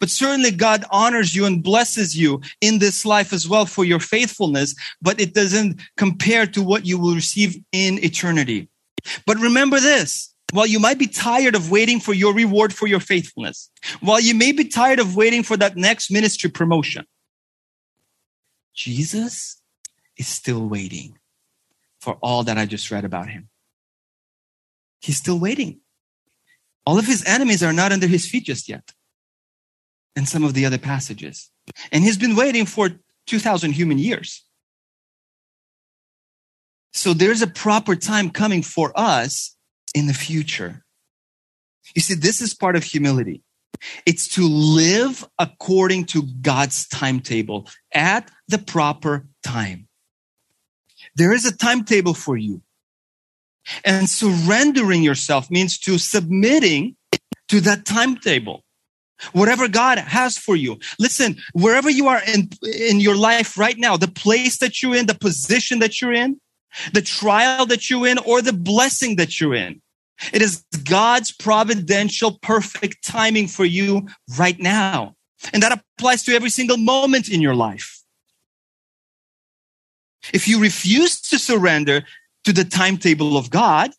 But 0.00 0.10
certainly 0.10 0.50
God 0.50 0.84
honors 0.90 1.34
you 1.34 1.44
and 1.46 1.62
blesses 1.62 2.16
you 2.16 2.40
in 2.60 2.78
this 2.78 3.04
life 3.04 3.32
as 3.32 3.48
well 3.48 3.66
for 3.66 3.84
your 3.84 4.00
faithfulness, 4.00 4.74
but 5.00 5.20
it 5.20 5.34
doesn't 5.34 5.80
compare 5.96 6.46
to 6.48 6.62
what 6.62 6.86
you 6.86 6.98
will 6.98 7.14
receive 7.14 7.56
in 7.72 8.02
eternity. 8.04 8.68
But 9.26 9.38
remember 9.38 9.80
this. 9.80 10.30
While 10.52 10.66
you 10.66 10.78
might 10.78 10.98
be 10.98 11.08
tired 11.08 11.56
of 11.56 11.70
waiting 11.70 11.98
for 11.98 12.14
your 12.14 12.32
reward 12.32 12.72
for 12.72 12.86
your 12.86 13.00
faithfulness, 13.00 13.70
while 14.00 14.20
you 14.20 14.34
may 14.34 14.52
be 14.52 14.64
tired 14.64 15.00
of 15.00 15.16
waiting 15.16 15.42
for 15.42 15.56
that 15.56 15.76
next 15.76 16.12
ministry 16.12 16.48
promotion, 16.48 17.06
Jesus 18.72 19.60
is 20.16 20.28
still 20.28 20.68
waiting 20.68 21.18
for 21.98 22.18
all 22.22 22.44
that 22.44 22.56
I 22.56 22.66
just 22.66 22.90
read 22.90 23.04
about 23.04 23.30
him. 23.30 23.48
He's 25.00 25.16
still 25.16 25.40
waiting. 25.40 25.80
All 26.86 26.98
of 26.98 27.06
his 27.06 27.24
enemies 27.24 27.62
are 27.62 27.72
not 27.72 27.90
under 27.90 28.06
his 28.06 28.28
feet 28.28 28.44
just 28.44 28.68
yet 28.68 28.92
and 30.16 30.28
some 30.28 30.44
of 30.44 30.54
the 30.54 30.66
other 30.66 30.78
passages. 30.78 31.50
And 31.92 32.04
he's 32.04 32.18
been 32.18 32.36
waiting 32.36 32.66
for 32.66 32.90
2,000 33.26 33.72
human 33.72 33.98
years. 33.98 34.44
So 36.92 37.12
there's 37.12 37.42
a 37.42 37.46
proper 37.46 37.96
time 37.96 38.30
coming 38.30 38.62
for 38.62 38.92
us 38.94 39.56
in 39.94 40.06
the 40.06 40.14
future. 40.14 40.84
You 41.94 42.02
see, 42.02 42.14
this 42.14 42.40
is 42.40 42.54
part 42.54 42.76
of 42.76 42.84
humility. 42.84 43.42
It's 44.06 44.28
to 44.28 44.48
live 44.48 45.26
according 45.38 46.06
to 46.06 46.22
God's 46.40 46.86
timetable 46.88 47.68
at 47.92 48.30
the 48.48 48.58
proper 48.58 49.26
time. 49.42 49.88
There 51.16 51.32
is 51.32 51.44
a 51.44 51.56
timetable 51.56 52.14
for 52.14 52.36
you. 52.36 52.62
And 53.84 54.08
surrendering 54.08 55.02
yourself 55.02 55.50
means 55.50 55.78
to 55.80 55.98
submitting 55.98 56.96
to 57.48 57.60
that 57.62 57.84
timetable 57.84 58.63
whatever 59.32 59.68
God 59.68 59.98
has 59.98 60.36
for 60.36 60.56
you. 60.56 60.78
Listen, 60.98 61.36
wherever 61.52 61.90
you 61.90 62.08
are 62.08 62.22
in, 62.26 62.50
in 62.62 63.00
your 63.00 63.16
life 63.16 63.56
right 63.56 63.78
now, 63.78 63.96
the 63.96 64.08
place 64.08 64.58
that 64.58 64.82
you're 64.82 64.96
in, 64.96 65.06
the 65.06 65.14
position 65.14 65.78
that 65.78 66.00
you're 66.00 66.12
in, 66.12 66.40
the 66.92 67.02
trial 67.02 67.66
that 67.66 67.88
you're 67.88 68.06
in, 68.06 68.18
or 68.18 68.42
the 68.42 68.52
blessing 68.52 69.16
that 69.16 69.40
you're 69.40 69.54
in, 69.54 69.80
it 70.32 70.42
is 70.42 70.64
God's 70.84 71.32
providential, 71.32 72.38
perfect 72.42 73.04
timing 73.04 73.48
for 73.48 73.64
you 73.64 74.08
right 74.38 74.58
now. 74.58 75.14
And 75.52 75.62
that 75.62 75.82
applies 75.98 76.22
to 76.24 76.34
every 76.34 76.50
single 76.50 76.76
moment 76.76 77.28
in 77.28 77.40
your 77.40 77.54
life. 77.54 78.02
If 80.32 80.48
you 80.48 80.60
refuse 80.60 81.20
to 81.22 81.38
surrender, 81.38 82.04
to 82.44 82.52
the 82.52 82.64
timetable 82.64 83.36
of 83.36 83.50
God, 83.50 83.90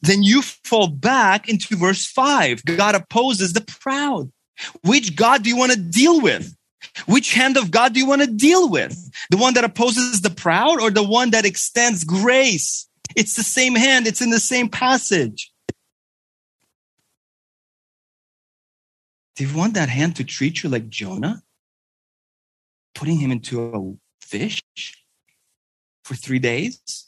then 0.00 0.22
you 0.22 0.42
fall 0.42 0.88
back 0.88 1.48
into 1.48 1.76
verse 1.76 2.06
five. 2.06 2.64
God 2.64 2.94
opposes 2.94 3.52
the 3.52 3.60
proud. 3.60 4.30
Which 4.82 5.14
God 5.14 5.42
do 5.42 5.50
you 5.50 5.56
want 5.56 5.72
to 5.72 5.78
deal 5.78 6.20
with? 6.20 6.54
Which 7.06 7.34
hand 7.34 7.56
of 7.56 7.70
God 7.70 7.92
do 7.92 8.00
you 8.00 8.06
want 8.06 8.22
to 8.22 8.26
deal 8.26 8.68
with? 8.68 8.96
The 9.30 9.36
one 9.36 9.54
that 9.54 9.64
opposes 9.64 10.20
the 10.20 10.30
proud 10.30 10.80
or 10.80 10.90
the 10.90 11.02
one 11.02 11.30
that 11.30 11.44
extends 11.44 12.04
grace? 12.04 12.88
It's 13.16 13.36
the 13.36 13.42
same 13.42 13.74
hand. 13.74 14.06
It's 14.06 14.20
in 14.20 14.30
the 14.30 14.40
same 14.40 14.68
passage. 14.68 15.52
Do 19.36 19.46
you 19.46 19.56
want 19.56 19.74
that 19.74 19.88
hand 19.88 20.16
to 20.16 20.24
treat 20.24 20.62
you 20.62 20.68
like 20.68 20.88
Jonah? 20.88 21.42
Putting 22.94 23.18
him 23.18 23.30
into 23.30 23.62
a 23.62 24.24
fish 24.24 24.62
for 26.04 26.14
three 26.14 26.40
days? 26.40 27.06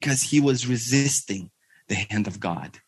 Because 0.00 0.22
he 0.22 0.40
was 0.40 0.66
resisting 0.66 1.50
the 1.88 1.94
hand 1.94 2.26
of 2.26 2.40
God. 2.40 2.80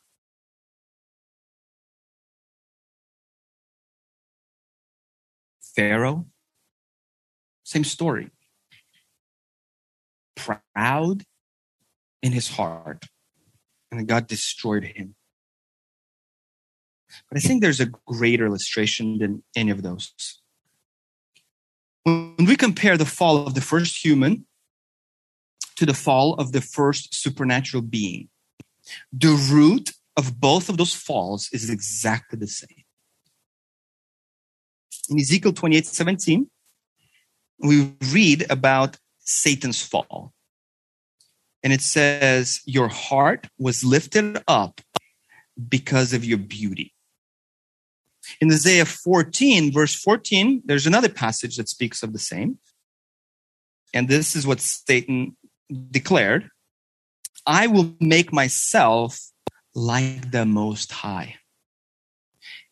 Pharaoh, 5.76 6.26
same 7.62 7.84
story. 7.84 8.30
Proud 10.34 11.24
in 12.22 12.32
his 12.32 12.49
heart, 12.49 13.07
and 13.92 14.07
God 14.09 14.26
destroyed 14.26 14.84
him. 14.84 15.14
But 17.28 17.38
I 17.38 17.40
think 17.40 17.62
there's 17.62 17.80
a 17.80 17.92
greater 18.07 18.46
illustration 18.46 19.18
than 19.18 19.42
any 19.55 19.70
of 19.70 19.82
those. 19.82 20.12
When 22.03 22.34
we 22.38 22.57
compare 22.57 22.96
the 22.96 23.07
fall 23.07 23.46
of 23.46 23.55
the 23.55 23.61
first 23.61 24.05
human 24.05 24.46
to 25.76 25.86
the 25.86 25.94
fall 25.94 26.34
of 26.34 26.53
the 26.53 26.61
first 26.61 27.14
supernatural 27.14 27.82
being, 27.82 28.28
the 29.12 29.49
root 29.51 29.93
of 30.16 30.41
both 30.41 30.68
of 30.68 30.76
those 30.76 30.95
falls 30.95 31.49
is 31.53 31.70
exactly 31.70 32.39
the 32.39 32.47
same. 32.47 32.84
In 35.09 35.18
Ezekiel 35.18 35.53
28 35.53 35.86
17, 35.86 36.51
we 37.61 37.93
read 38.12 38.47
about 38.51 38.99
Satan's 39.18 39.82
fall. 39.82 40.32
And 41.62 41.72
it 41.72 41.80
says, 41.80 42.61
Your 42.66 42.89
heart 42.89 43.49
was 43.59 43.84
lifted 43.84 44.43
up 44.47 44.80
because 45.68 46.12
of 46.12 46.24
your 46.24 46.39
beauty. 46.39 46.95
In 48.41 48.53
Isaiah 48.53 48.84
14, 48.84 49.72
verse 49.72 49.95
14, 49.95 50.62
there's 50.64 50.86
another 50.86 51.09
passage 51.09 51.57
that 51.57 51.68
speaks 51.68 52.03
of 52.03 52.12
the 52.12 52.18
same. 52.18 52.59
And 53.95 54.09
this 54.09 54.36
is 54.36 54.47
what 54.47 54.61
Satan 54.61 55.36
declared 55.91 56.51
I 57.49 57.66
will 57.66 57.94
make 57.99 58.30
myself 58.30 59.18
like 59.74 60.32
the 60.32 60.44
Most 60.44 60.92
High. 60.92 61.36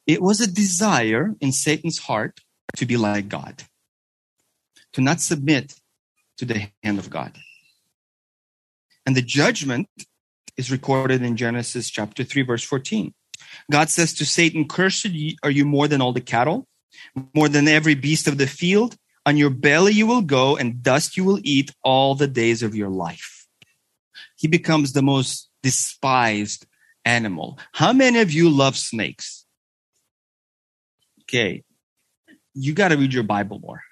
It 0.06 0.20
was 0.20 0.42
a 0.42 0.46
desire 0.46 1.34
in 1.40 1.52
Satan's 1.52 1.98
heart 1.98 2.40
to 2.76 2.84
be 2.84 2.98
like 2.98 3.30
God, 3.30 3.62
to 4.92 5.00
not 5.00 5.22
submit 5.22 5.74
to 6.36 6.44
the 6.44 6.68
hand 6.82 6.98
of 6.98 7.08
God. 7.08 7.32
And 9.06 9.16
the 9.16 9.22
judgment 9.22 9.88
is 10.58 10.70
recorded 10.70 11.22
in 11.22 11.38
Genesis 11.38 11.88
chapter 11.88 12.22
3, 12.22 12.42
verse 12.42 12.62
14. 12.62 13.14
God 13.72 13.88
says 13.88 14.12
to 14.14 14.26
Satan, 14.26 14.68
Cursed 14.68 15.08
are 15.42 15.50
you 15.50 15.64
more 15.64 15.88
than 15.88 16.02
all 16.02 16.12
the 16.12 16.20
cattle, 16.20 16.66
more 17.34 17.48
than 17.48 17.66
every 17.66 17.94
beast 17.94 18.28
of 18.28 18.36
the 18.36 18.46
field. 18.46 18.94
On 19.24 19.38
your 19.38 19.50
belly 19.50 19.94
you 19.94 20.06
will 20.06 20.20
go, 20.20 20.54
and 20.54 20.82
dust 20.82 21.16
you 21.16 21.24
will 21.24 21.40
eat 21.42 21.72
all 21.82 22.14
the 22.14 22.28
days 22.28 22.62
of 22.62 22.76
your 22.76 22.90
life. 22.90 23.35
He 24.36 24.48
becomes 24.48 24.92
the 24.92 25.02
most 25.02 25.50
despised 25.62 26.66
animal. 27.04 27.58
How 27.72 27.92
many 27.92 28.20
of 28.20 28.30
you 28.30 28.50
love 28.50 28.76
snakes? 28.76 29.46
Okay, 31.22 31.64
you 32.54 32.72
got 32.72 32.88
to 32.88 32.96
read 32.96 33.12
your 33.12 33.24
Bible 33.24 33.58
more. 33.58 33.82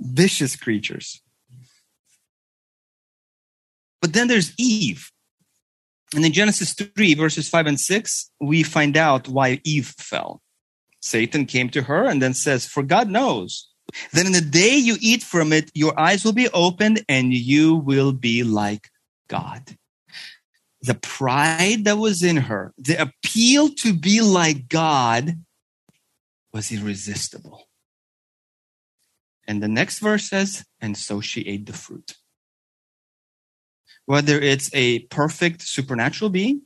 Vicious 0.00 0.56
creatures. 0.56 1.20
But 4.00 4.12
then 4.12 4.28
there's 4.28 4.52
Eve. 4.58 5.10
And 6.14 6.24
in 6.24 6.32
Genesis 6.32 6.74
3, 6.74 7.14
verses 7.14 7.48
5 7.48 7.66
and 7.66 7.80
6, 7.80 8.30
we 8.40 8.62
find 8.62 8.96
out 8.96 9.28
why 9.28 9.60
Eve 9.64 9.94
fell. 9.98 10.42
Satan 11.00 11.46
came 11.46 11.68
to 11.70 11.82
her 11.82 12.04
and 12.04 12.22
then 12.22 12.34
says, 12.34 12.66
For 12.66 12.82
God 12.82 13.08
knows 13.08 13.68
that 14.12 14.26
in 14.26 14.32
the 14.32 14.40
day 14.40 14.76
you 14.76 14.96
eat 15.00 15.22
from 15.22 15.52
it, 15.52 15.70
your 15.74 15.98
eyes 15.98 16.24
will 16.24 16.32
be 16.32 16.48
opened 16.50 17.04
and 17.08 17.32
you 17.32 17.76
will 17.76 18.12
be 18.12 18.42
like 18.42 18.88
God. 19.28 19.76
The 20.82 20.94
pride 20.94 21.84
that 21.84 21.96
was 21.96 22.22
in 22.22 22.36
her, 22.36 22.74
the 22.76 23.00
appeal 23.00 23.70
to 23.76 23.94
be 23.94 24.20
like 24.20 24.68
God 24.68 25.38
was 26.52 26.70
irresistible. 26.70 27.68
And 29.46 29.62
the 29.62 29.68
next 29.68 29.98
verse 29.98 30.28
says, 30.28 30.64
And 30.80 30.96
so 30.96 31.20
she 31.20 31.42
ate 31.42 31.66
the 31.66 31.72
fruit 31.72 32.16
whether 34.06 34.38
it's 34.38 34.70
a 34.74 35.00
perfect 35.00 35.62
supernatural 35.62 36.30
being 36.30 36.62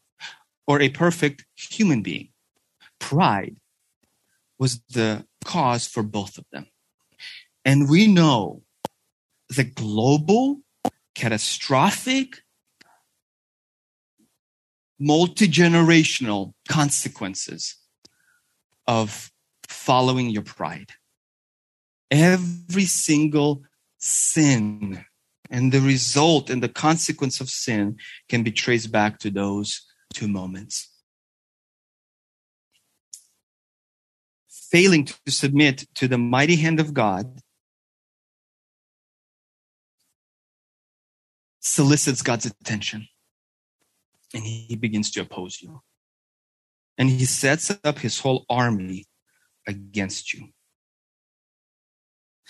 or 0.66 0.80
a 0.80 0.88
perfect 0.88 1.44
human 1.56 2.02
being. 2.02 2.28
Pride 2.98 3.56
was 4.58 4.82
the 4.90 5.24
cause 5.44 5.86
for 5.86 6.02
both 6.02 6.36
of 6.38 6.44
them. 6.52 6.66
And 7.68 7.86
we 7.86 8.06
know 8.06 8.62
the 9.50 9.64
global, 9.64 10.62
catastrophic, 11.14 12.38
multi 14.98 15.46
generational 15.46 16.54
consequences 16.66 17.76
of 18.86 19.30
following 19.68 20.30
your 20.30 20.44
pride. 20.44 20.92
Every 22.10 22.86
single 22.86 23.64
sin 23.98 25.04
and 25.50 25.70
the 25.70 25.82
result 25.82 26.48
and 26.48 26.62
the 26.62 26.70
consequence 26.70 27.38
of 27.38 27.50
sin 27.50 27.98
can 28.30 28.42
be 28.42 28.50
traced 28.50 28.90
back 28.90 29.18
to 29.18 29.30
those 29.30 29.84
two 30.14 30.26
moments. 30.26 30.88
Failing 34.48 35.04
to 35.04 35.14
submit 35.28 35.86
to 35.96 36.08
the 36.08 36.16
mighty 36.16 36.56
hand 36.56 36.80
of 36.80 36.94
God 36.94 37.42
solicits 41.68 42.22
God's 42.22 42.46
attention 42.46 43.08
and 44.34 44.42
he 44.44 44.76
begins 44.76 45.10
to 45.12 45.20
oppose 45.20 45.60
you. 45.62 45.82
And 46.96 47.08
he 47.08 47.24
sets 47.24 47.70
up 47.84 47.98
his 48.00 48.20
whole 48.20 48.44
army 48.50 49.06
against 49.66 50.34
you. 50.34 50.48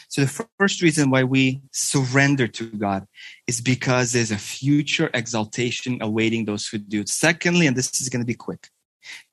So 0.09 0.23
the 0.23 0.47
first 0.59 0.81
reason 0.81 1.11
why 1.11 1.25
we 1.25 1.61
surrender 1.73 2.47
to 2.49 2.71
God 2.71 3.07
is 3.47 3.61
because 3.61 4.13
there's 4.13 4.31
a 4.31 4.39
future 4.39 5.11
exaltation 5.13 5.99
awaiting 6.01 6.45
those 6.45 6.67
who 6.67 6.79
do. 6.79 7.05
Secondly, 7.07 7.67
and 7.67 7.77
this 7.77 8.01
is 8.01 8.09
going 8.09 8.23
to 8.23 8.27
be 8.27 8.35
quick, 8.35 8.69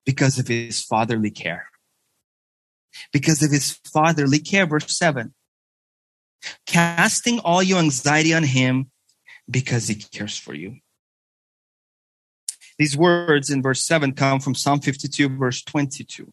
because 0.06 0.40
of 0.40 0.48
his 0.48 0.82
fatherly 0.82 1.32
care. 1.32 1.68
Because 3.14 3.42
of 3.44 3.52
his 3.52 3.80
fatherly 3.94 4.40
care, 4.40 4.66
verse 4.66 4.98
7. 4.98 5.34
Casting 6.66 7.40
all 7.40 7.64
your 7.64 7.80
anxiety 7.80 8.34
on 8.34 8.44
him 8.44 8.92
because 9.50 9.88
he 9.88 9.96
cares 9.96 10.38
for 10.38 10.54
you. 10.54 10.78
These 12.78 12.98
words 12.98 13.50
in 13.50 13.62
verse 13.62 13.82
7 13.82 14.14
come 14.14 14.40
from 14.40 14.56
Psalm 14.56 14.80
52, 14.82 15.30
verse 15.30 15.64
22. 15.64 16.32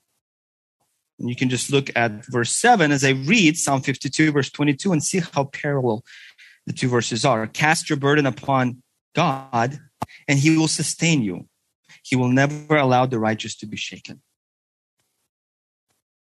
And 1.18 1.28
you 1.28 1.36
can 1.36 1.48
just 1.48 1.70
look 1.70 1.90
at 1.94 2.26
verse 2.26 2.50
7 2.50 2.90
as 2.90 3.04
I 3.04 3.10
read 3.10 3.56
Psalm 3.56 3.80
52, 3.80 4.32
verse 4.32 4.50
22, 4.50 4.92
and 4.92 5.02
see 5.02 5.20
how 5.20 5.44
parallel 5.44 6.04
the 6.66 6.72
two 6.72 6.88
verses 6.88 7.24
are. 7.24 7.46
Cast 7.46 7.88
your 7.88 7.98
burden 7.98 8.26
upon 8.26 8.82
God, 9.14 9.78
and 10.26 10.38
he 10.38 10.56
will 10.56 10.68
sustain 10.68 11.22
you. 11.22 11.46
He 12.02 12.16
will 12.16 12.28
never 12.28 12.76
allow 12.76 13.06
the 13.06 13.20
righteous 13.20 13.54
to 13.56 13.66
be 13.66 13.76
shaken. 13.76 14.20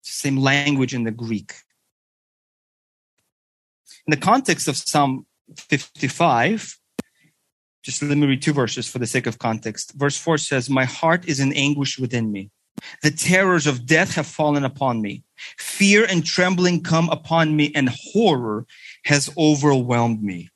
Same 0.02 0.38
language 0.38 0.94
in 0.94 1.04
the 1.04 1.12
Greek. 1.12 1.54
In 4.06 4.12
the 4.12 4.18
context 4.18 4.68
of 4.68 4.78
Psalm 4.78 5.26
55, 5.58 6.78
just 7.84 8.02
let 8.04 8.18
me 8.18 8.28
read 8.28 8.42
two 8.42 8.54
verses 8.54 8.88
for 8.88 9.00
the 9.00 9.08
sake 9.08 9.28
of 9.28 9.40
context. 9.40 9.94
Verse 9.96 10.18
4 10.18 10.38
says, 10.38 10.70
My 10.70 10.86
heart 10.86 11.28
is 11.28 11.40
in 11.40 11.54
anguish 11.54 11.98
within 11.98 12.32
me. 12.32 12.52
The 13.02 13.12
terrors 13.12 13.68
of 13.68 13.86
death 13.86 14.16
have 14.16 14.28
fallen 14.28 14.64
upon 14.64 15.02
me. 15.02 15.24
Fear 15.58 16.06
and 16.06 16.26
trembling 16.26 16.84
come 16.84 17.10
upon 17.10 17.56
me, 17.56 17.72
and 17.76 17.90
horror 17.90 18.66
has 19.06 19.34
overwhelmed 19.38 20.24
me. 20.24 20.50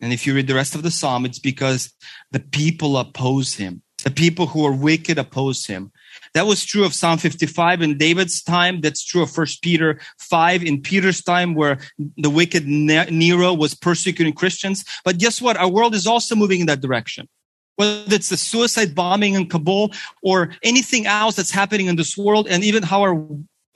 And 0.00 0.12
if 0.12 0.26
you 0.26 0.34
read 0.34 0.48
the 0.48 0.54
rest 0.54 0.74
of 0.74 0.82
the 0.82 0.90
psalm, 0.90 1.24
it's 1.24 1.38
because 1.38 1.92
the 2.32 2.40
people 2.40 2.98
oppose 2.98 3.54
him. 3.54 3.82
The 4.02 4.10
people 4.10 4.48
who 4.48 4.66
are 4.66 4.72
wicked 4.72 5.18
oppose 5.18 5.66
him. 5.66 5.92
That 6.34 6.46
was 6.46 6.64
true 6.64 6.84
of 6.84 6.94
Psalm 6.94 7.18
55 7.18 7.82
in 7.82 7.98
David's 7.98 8.42
time. 8.42 8.80
That's 8.80 9.04
true 9.04 9.22
of 9.22 9.30
First 9.30 9.62
Peter 9.62 10.00
5 10.18 10.64
in 10.64 10.80
Peter's 10.80 11.22
time, 11.22 11.54
where 11.54 11.78
the 12.16 12.30
wicked 12.30 12.66
Nero 12.66 13.52
was 13.52 13.74
persecuting 13.74 14.32
Christians. 14.32 14.84
But 15.04 15.18
guess 15.18 15.42
what? 15.42 15.58
Our 15.58 15.68
world 15.68 15.94
is 15.94 16.06
also 16.06 16.34
moving 16.34 16.60
in 16.60 16.66
that 16.66 16.80
direction. 16.80 17.28
Whether 17.76 18.14
it's 18.14 18.30
the 18.30 18.36
suicide 18.36 18.94
bombing 18.94 19.34
in 19.34 19.48
Kabul 19.48 19.92
or 20.22 20.54
anything 20.62 21.06
else 21.06 21.36
that's 21.36 21.50
happening 21.50 21.86
in 21.86 21.96
this 21.96 22.16
world, 22.16 22.46
and 22.48 22.64
even 22.64 22.82
how 22.82 23.02
our, 23.02 23.26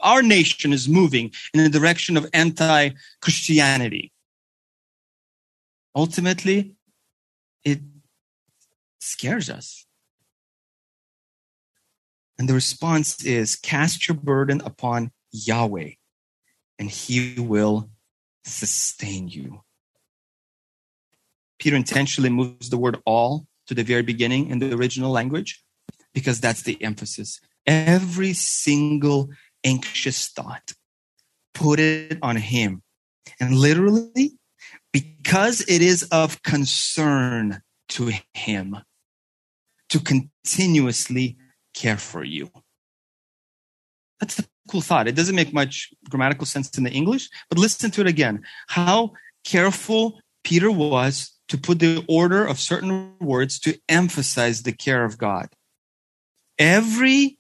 our 0.01 0.23
nation 0.23 0.73
is 0.73 0.89
moving 0.89 1.33
in 1.53 1.63
the 1.63 1.71
direction 1.71 2.17
of 2.17 2.27
anti 2.33 2.91
Christianity. 3.21 4.13
Ultimately, 5.95 6.75
it 7.65 7.81
scares 9.01 9.49
us. 9.49 9.86
And 12.39 12.49
the 12.49 12.55
response 12.55 13.25
is 13.25 13.57
cast 13.57 14.09
your 14.09 14.17
burden 14.17 14.61
upon 14.65 15.11
Yahweh, 15.33 15.93
and 16.79 16.91
he 16.91 17.35
will 17.39 17.91
sustain 18.45 19.29
you. 19.29 19.63
Peter 21.59 21.77
intentionally 21.77 22.31
moves 22.31 22.69
the 22.69 22.77
word 22.77 22.99
all 23.07 23.47
to 23.67 23.75
the 23.75 23.83
very 23.83 24.03
beginning 24.03 24.49
in 24.49 24.59
the 24.59 24.75
original 24.75 25.11
language 25.11 25.65
because 26.13 26.41
that's 26.41 26.63
the 26.63 26.83
emphasis. 26.83 27.41
Every 27.67 28.33
single 28.33 29.31
anxious 29.65 30.29
thought, 30.29 30.73
put 31.55 31.81
it 31.81 32.19
on 32.23 32.37
him. 32.37 32.83
And 33.41 33.55
literally, 33.55 34.39
because 34.93 35.63
it 35.63 35.83
is 35.83 36.05
of 36.05 36.43
concern 36.43 37.63
to 37.89 38.13
him 38.35 38.79
to 39.89 40.01
continuously 40.01 41.37
care 41.77 41.99
for 41.99 42.25
you. 42.25 42.51
That's 44.19 44.35
the 44.35 44.47
cool 44.69 44.81
thought. 44.81 45.07
It 45.07 45.15
doesn't 45.15 45.37
make 45.37 45.53
much 45.53 45.93
grammatical 46.09 46.47
sense 46.47 46.77
in 46.77 46.85
the 46.85 46.91
English, 46.91 47.29
but 47.49 47.59
listen 47.59 47.91
to 47.93 48.01
it 48.01 48.07
again. 48.09 48.43
How 48.67 49.13
careful 49.45 50.21
Peter 50.43 50.71
was 50.71 51.33
to 51.49 51.59
put 51.59 51.79
the 51.79 52.05
order 52.09 52.45
of 52.45 52.59
certain 52.59 53.13
words 53.21 53.61
to 53.61 53.79
emphasize 53.89 54.63
the 54.63 54.73
care 54.73 55.05
of 55.05 55.19
God. 55.19 55.49
Every 56.59 57.39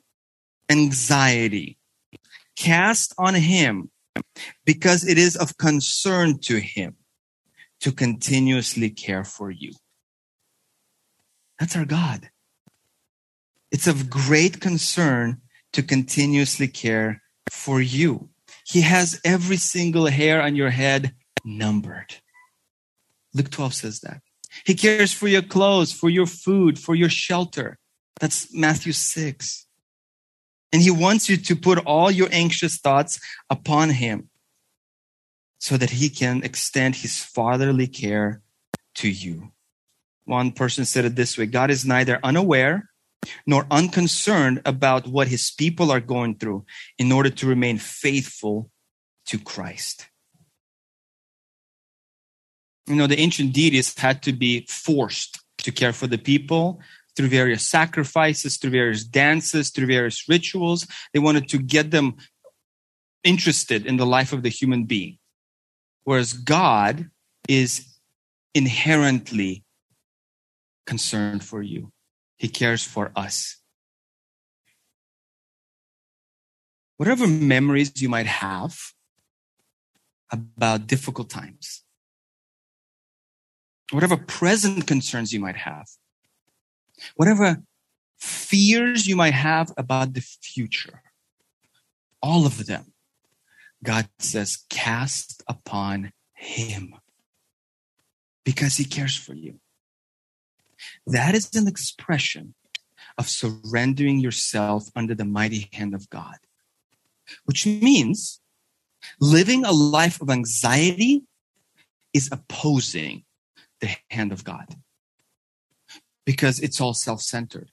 anxiety 0.68 1.78
cast 2.56 3.14
on 3.18 3.34
him 3.34 3.90
because 4.64 5.06
it 5.06 5.18
is 5.18 5.36
of 5.36 5.56
concern 5.56 6.38
to 6.40 6.58
him 6.58 6.96
to 7.80 7.92
continuously 7.92 8.90
care 8.90 9.24
for 9.24 9.50
you. 9.50 9.72
That's 11.58 11.76
our 11.76 11.84
God. 11.84 12.30
It's 13.70 13.86
of 13.86 14.10
great 14.10 14.60
concern 14.60 15.40
to 15.72 15.82
continuously 15.82 16.68
care 16.68 17.22
for 17.50 17.80
you. 17.80 18.28
He 18.64 18.80
has 18.82 19.20
every 19.24 19.56
single 19.56 20.06
hair 20.06 20.42
on 20.42 20.56
your 20.56 20.70
head 20.70 21.14
numbered. 21.44 22.14
Luke 23.34 23.50
12 23.50 23.74
says 23.74 24.00
that. 24.00 24.22
He 24.64 24.74
cares 24.74 25.12
for 25.12 25.28
your 25.28 25.42
clothes, 25.42 25.92
for 25.92 26.08
your 26.08 26.26
food, 26.26 26.78
for 26.78 26.94
your 26.94 27.08
shelter. 27.08 27.78
That's 28.20 28.52
Matthew 28.54 28.92
6. 28.92 29.66
And 30.72 30.82
he 30.82 30.90
wants 30.90 31.28
you 31.28 31.36
to 31.36 31.56
put 31.56 31.78
all 31.86 32.10
your 32.10 32.28
anxious 32.32 32.78
thoughts 32.78 33.20
upon 33.50 33.90
him 33.90 34.30
so 35.58 35.76
that 35.76 35.90
he 35.90 36.08
can 36.08 36.42
extend 36.42 36.96
his 36.96 37.22
fatherly 37.22 37.86
care 37.86 38.42
to 38.96 39.10
you. 39.10 39.52
One 40.24 40.52
person 40.52 40.84
said 40.84 41.04
it 41.04 41.16
this 41.16 41.38
way 41.38 41.46
God 41.46 41.70
is 41.70 41.84
neither 41.84 42.18
unaware 42.22 42.90
nor 43.46 43.66
unconcerned 43.70 44.62
about 44.64 45.06
what 45.06 45.28
his 45.28 45.50
people 45.50 45.90
are 45.90 46.00
going 46.00 46.36
through 46.36 46.64
in 46.98 47.12
order 47.12 47.30
to 47.30 47.46
remain 47.46 47.78
faithful 47.78 48.70
to 49.26 49.38
Christ. 49.38 50.08
You 52.86 52.94
know, 52.94 53.06
the 53.06 53.18
ancient 53.18 53.52
deities 53.52 53.98
had 53.98 54.22
to 54.22 54.32
be 54.32 54.66
forced 54.68 55.40
to 55.58 55.72
care 55.72 55.92
for 55.92 56.06
the 56.06 56.18
people 56.18 56.80
through 57.16 57.28
various 57.28 57.66
sacrifices, 57.66 58.58
through 58.58 58.70
various 58.70 59.02
dances, 59.02 59.70
through 59.70 59.86
various 59.86 60.28
rituals. 60.28 60.86
They 61.12 61.18
wanted 61.18 61.48
to 61.48 61.58
get 61.58 61.90
them 61.90 62.16
interested 63.24 63.86
in 63.86 63.96
the 63.96 64.06
life 64.06 64.32
of 64.32 64.42
the 64.42 64.48
human 64.48 64.84
being. 64.84 65.18
Whereas 66.04 66.32
God 66.32 67.10
is 67.48 67.98
inherently 68.54 69.64
concerned 70.86 71.42
for 71.42 71.62
you. 71.62 71.90
He 72.36 72.48
cares 72.48 72.84
for 72.84 73.12
us. 73.16 73.56
Whatever 76.96 77.26
memories 77.26 78.00
you 78.00 78.08
might 78.08 78.26
have 78.26 78.78
about 80.30 80.86
difficult 80.86 81.30
times, 81.30 81.82
whatever 83.90 84.16
present 84.16 84.86
concerns 84.86 85.32
you 85.32 85.40
might 85.40 85.56
have, 85.56 85.86
whatever 87.16 87.62
fears 88.18 89.06
you 89.06 89.16
might 89.16 89.34
have 89.34 89.72
about 89.76 90.14
the 90.14 90.20
future, 90.20 91.02
all 92.22 92.46
of 92.46 92.66
them, 92.66 92.92
God 93.84 94.08
says, 94.18 94.64
cast 94.70 95.42
upon 95.46 96.12
Him 96.34 96.94
because 98.44 98.76
He 98.76 98.84
cares 98.84 99.16
for 99.16 99.34
you. 99.34 99.60
That 101.06 101.34
is 101.34 101.54
an 101.54 101.68
expression 101.68 102.54
of 103.16 103.28
surrendering 103.28 104.18
yourself 104.18 104.88
under 104.96 105.14
the 105.14 105.24
mighty 105.24 105.68
hand 105.72 105.94
of 105.94 106.10
God, 106.10 106.36
which 107.44 107.66
means 107.66 108.40
living 109.20 109.64
a 109.64 109.72
life 109.72 110.20
of 110.20 110.30
anxiety 110.30 111.22
is 112.12 112.28
opposing 112.32 113.24
the 113.80 113.94
hand 114.10 114.32
of 114.32 114.42
God 114.42 114.74
because 116.24 116.58
it's 116.58 116.80
all 116.80 116.94
self 116.94 117.22
centered. 117.22 117.70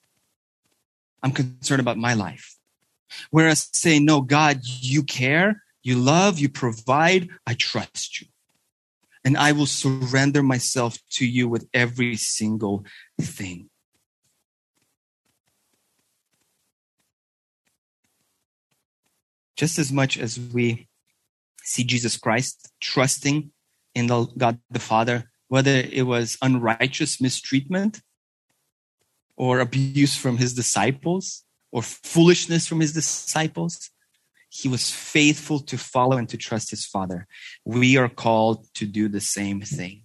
I'm 1.24 1.32
concerned 1.32 1.80
about 1.80 1.98
my 1.98 2.14
life. 2.14 2.58
Whereas 3.32 3.70
saying, 3.74 4.06
No, 4.06 4.22
God, 4.22 4.60
you 4.64 5.04
care, 5.04 5.64
you 5.82 5.96
love, 5.96 6.40
you 6.40 6.50
provide, 6.50 7.30
I 7.48 7.56
trust 7.56 8.22
you 8.22 8.28
and 9.24 9.38
I 9.38 9.52
will 9.54 9.66
surrender 9.66 10.44
myself 10.44 10.98
to 11.12 11.26
you 11.26 11.48
with 11.48 11.68
every 11.74 12.16
single 12.16 12.86
thing. 13.24 13.70
Just 19.56 19.78
as 19.80 19.92
much 19.92 20.18
as 20.18 20.40
we 20.40 20.88
see 21.64 21.84
Jesus 21.84 22.18
Christ 22.18 22.72
trusting 22.82 23.52
in 23.96 24.08
the 24.08 24.26
God 24.38 24.60
the 24.70 24.80
Father, 24.80 25.30
whether 25.48 25.72
it 25.72 26.06
was 26.06 26.38
unrighteous 26.42 27.22
mistreatment 27.22 28.02
or 29.36 29.60
abuse 29.60 30.16
from 30.16 30.38
his 30.38 30.54
disciples 30.54 31.44
or 31.72 31.82
foolishness 31.82 32.68
from 32.68 32.80
his 32.80 32.94
disciples, 32.94 33.90
he 34.50 34.68
was 34.68 34.92
faithful 34.92 35.60
to 35.60 35.78
follow 35.78 36.18
and 36.18 36.30
to 36.30 36.38
trust 36.38 36.70
his 36.70 36.86
father. 36.86 37.28
We 37.66 37.98
are 37.98 38.10
called 38.10 38.68
to 38.76 38.86
do 38.86 39.08
the 39.08 39.22
same 39.22 39.62
thing. 39.62 40.03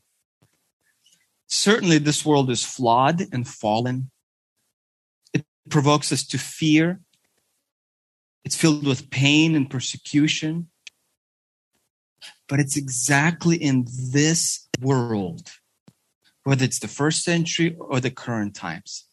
Certainly, 1.48 1.98
this 1.98 2.24
world 2.24 2.50
is 2.50 2.64
flawed 2.64 3.22
and 3.32 3.46
fallen. 3.48 4.10
It 5.32 5.44
provokes 5.68 6.12
us 6.12 6.24
to 6.28 6.38
fear. 6.38 7.00
It's 8.44 8.56
filled 8.56 8.86
with 8.86 9.10
pain 9.10 9.54
and 9.54 9.68
persecution. 9.68 10.68
But 12.48 12.60
it's 12.60 12.76
exactly 12.76 13.56
in 13.56 13.86
this 14.12 14.68
world, 14.80 15.50
whether 16.44 16.64
it's 16.64 16.78
the 16.78 16.88
first 16.88 17.24
century 17.24 17.76
or 17.78 18.00
the 18.00 18.10
current 18.10 18.54
times, 18.54 19.06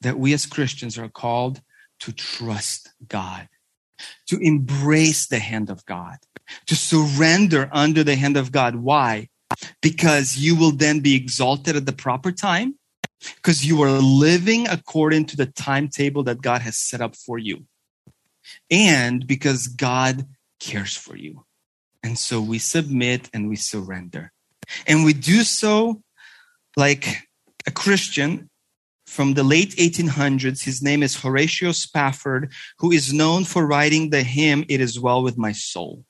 that 0.00 0.18
we 0.18 0.32
as 0.32 0.46
Christians 0.46 0.98
are 0.98 1.08
called 1.08 1.62
to 2.00 2.12
trust 2.12 2.92
God 3.08 3.48
to 4.26 4.38
embrace 4.38 5.26
the 5.26 5.38
hand 5.38 5.70
of 5.70 5.84
God, 5.86 6.18
to 6.66 6.76
surrender 6.76 7.68
under 7.72 8.04
the 8.04 8.16
hand 8.16 8.36
of 8.36 8.52
God. 8.52 8.76
Why? 8.76 9.28
Because 9.80 10.36
you 10.36 10.56
will 10.56 10.72
then 10.72 11.00
be 11.00 11.14
exalted 11.14 11.76
at 11.76 11.86
the 11.86 11.92
proper 11.92 12.32
time, 12.32 12.76
because 13.36 13.64
you 13.64 13.82
are 13.82 13.90
living 13.90 14.68
according 14.68 15.26
to 15.26 15.36
the 15.36 15.46
timetable 15.46 16.22
that 16.24 16.42
God 16.42 16.62
has 16.62 16.76
set 16.76 17.00
up 17.00 17.16
for 17.16 17.38
you, 17.38 17.64
and 18.70 19.26
because 19.26 19.68
God 19.68 20.26
cares 20.60 20.96
for 20.96 21.16
you. 21.16 21.44
And 22.02 22.18
so 22.18 22.40
we 22.40 22.58
submit 22.58 23.30
and 23.32 23.48
we 23.48 23.56
surrender. 23.56 24.32
And 24.86 25.04
we 25.04 25.12
do 25.12 25.42
so 25.42 26.02
like 26.76 27.22
a 27.66 27.70
Christian 27.70 28.50
from 29.06 29.34
the 29.34 29.44
late 29.44 29.70
1800s. 29.76 30.64
His 30.64 30.82
name 30.82 31.02
is 31.02 31.20
Horatio 31.20 31.72
Spafford, 31.72 32.52
who 32.78 32.92
is 32.92 33.12
known 33.12 33.44
for 33.44 33.66
writing 33.66 34.10
the 34.10 34.22
hymn, 34.22 34.64
It 34.68 34.80
Is 34.80 35.00
Well 35.00 35.22
With 35.22 35.38
My 35.38 35.52
Soul. 35.52 36.04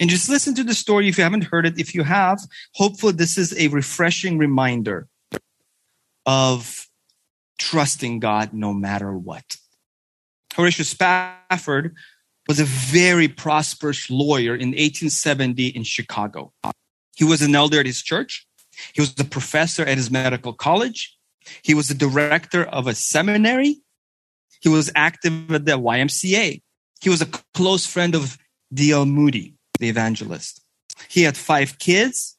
And 0.00 0.10
just 0.10 0.28
listen 0.28 0.54
to 0.54 0.64
the 0.64 0.74
story 0.74 1.08
if 1.08 1.18
you 1.18 1.24
haven't 1.24 1.44
heard 1.44 1.66
it. 1.66 1.78
If 1.78 1.94
you 1.94 2.02
have, 2.02 2.40
hopefully 2.74 3.12
this 3.12 3.36
is 3.36 3.56
a 3.58 3.68
refreshing 3.68 4.38
reminder 4.38 5.08
of 6.26 6.86
trusting 7.58 8.20
God 8.20 8.52
no 8.52 8.72
matter 8.72 9.16
what. 9.16 9.56
Horatio 10.54 10.84
Spafford 10.84 11.94
was 12.48 12.60
a 12.60 12.64
very 12.64 13.28
prosperous 13.28 14.10
lawyer 14.10 14.54
in 14.54 14.70
1870 14.70 15.68
in 15.68 15.84
Chicago. 15.84 16.52
He 17.14 17.24
was 17.24 17.42
an 17.42 17.54
elder 17.54 17.80
at 17.80 17.86
his 17.86 18.02
church. 18.02 18.46
He 18.94 19.00
was 19.00 19.14
a 19.18 19.24
professor 19.24 19.84
at 19.84 19.96
his 19.96 20.10
medical 20.10 20.52
college. 20.52 21.16
He 21.62 21.74
was 21.74 21.88
the 21.88 21.94
director 21.94 22.64
of 22.64 22.86
a 22.86 22.94
seminary. 22.94 23.80
He 24.60 24.68
was 24.68 24.90
active 24.94 25.50
at 25.52 25.64
the 25.64 25.72
YMCA. 25.72 26.62
He 27.00 27.08
was 27.08 27.20
a 27.20 27.26
close 27.54 27.86
friend 27.86 28.14
of 28.14 28.38
D.L. 28.72 29.06
Moody, 29.06 29.54
the 29.82 29.88
evangelist. 29.88 30.62
He 31.08 31.22
had 31.22 31.36
five 31.36 31.78
kids. 31.78 32.38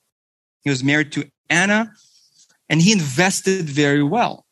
He 0.61 0.69
was 0.69 0.83
married 0.83 1.11
to 1.11 1.29
Anna 1.49 1.91
and 2.69 2.81
he 2.81 2.93
invested 2.93 3.69
very 3.69 4.01
well. 4.01 4.45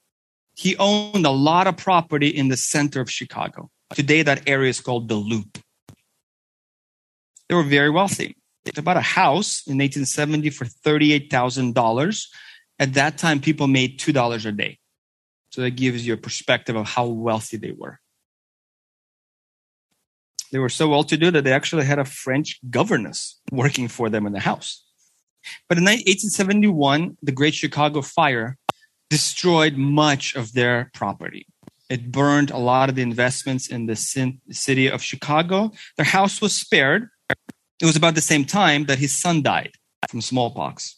He 0.53 0.75
owned 0.77 1.25
a 1.25 1.31
lot 1.31 1.67
of 1.67 1.77
property 1.77 2.27
in 2.27 2.49
the 2.49 2.57
center 2.57 2.99
of 3.01 3.09
Chicago. 3.09 3.71
Today, 3.95 4.21
that 4.23 4.47
area 4.47 4.69
is 4.69 4.81
called 4.81 5.07
the 5.07 5.15
Loop. 5.15 5.57
They 7.47 7.55
were 7.55 7.63
very 7.63 7.89
wealthy. 7.89 8.35
They 8.65 8.81
bought 8.81 8.97
a 8.97 9.01
house 9.01 9.63
in 9.65 9.77
1870 9.77 10.49
for 10.51 10.65
$38,000. 10.65 12.27
At 12.77 12.93
that 12.93 13.17
time, 13.17 13.39
people 13.39 13.67
made 13.67 13.99
$2 13.99 14.45
a 14.45 14.51
day. 14.51 14.77
So 15.51 15.61
that 15.61 15.71
gives 15.71 16.05
you 16.05 16.13
a 16.13 16.17
perspective 16.17 16.75
of 16.75 16.85
how 16.87 17.07
wealthy 17.07 17.57
they 17.57 17.71
were. 17.71 18.00
They 20.51 20.59
were 20.59 20.69
so 20.69 20.89
well 20.89 21.03
to 21.05 21.17
do 21.17 21.31
that 21.31 21.43
they 21.43 21.53
actually 21.53 21.85
had 21.85 21.99
a 21.99 22.05
French 22.05 22.59
governess 22.69 23.39
working 23.51 23.87
for 23.87 24.09
them 24.09 24.25
in 24.25 24.33
the 24.33 24.39
house. 24.39 24.83
But 25.67 25.77
in 25.77 25.85
1871, 25.85 27.17
the 27.23 27.31
Great 27.31 27.55
Chicago 27.55 28.01
Fire 28.01 28.57
destroyed 29.09 29.75
much 29.75 30.35
of 30.35 30.53
their 30.53 30.91
property. 30.93 31.47
It 31.89 32.11
burned 32.11 32.51
a 32.51 32.57
lot 32.57 32.89
of 32.89 32.95
the 32.95 33.01
investments 33.01 33.67
in 33.67 33.85
the 33.85 33.95
city 33.95 34.87
of 34.87 35.01
Chicago. 35.03 35.71
Their 35.97 36.05
house 36.05 36.41
was 36.41 36.53
spared. 36.53 37.09
It 37.81 37.85
was 37.85 37.95
about 37.95 38.15
the 38.15 38.21
same 38.21 38.45
time 38.45 38.85
that 38.85 38.99
his 38.99 39.13
son 39.13 39.41
died 39.41 39.71
from 40.09 40.21
smallpox. 40.21 40.97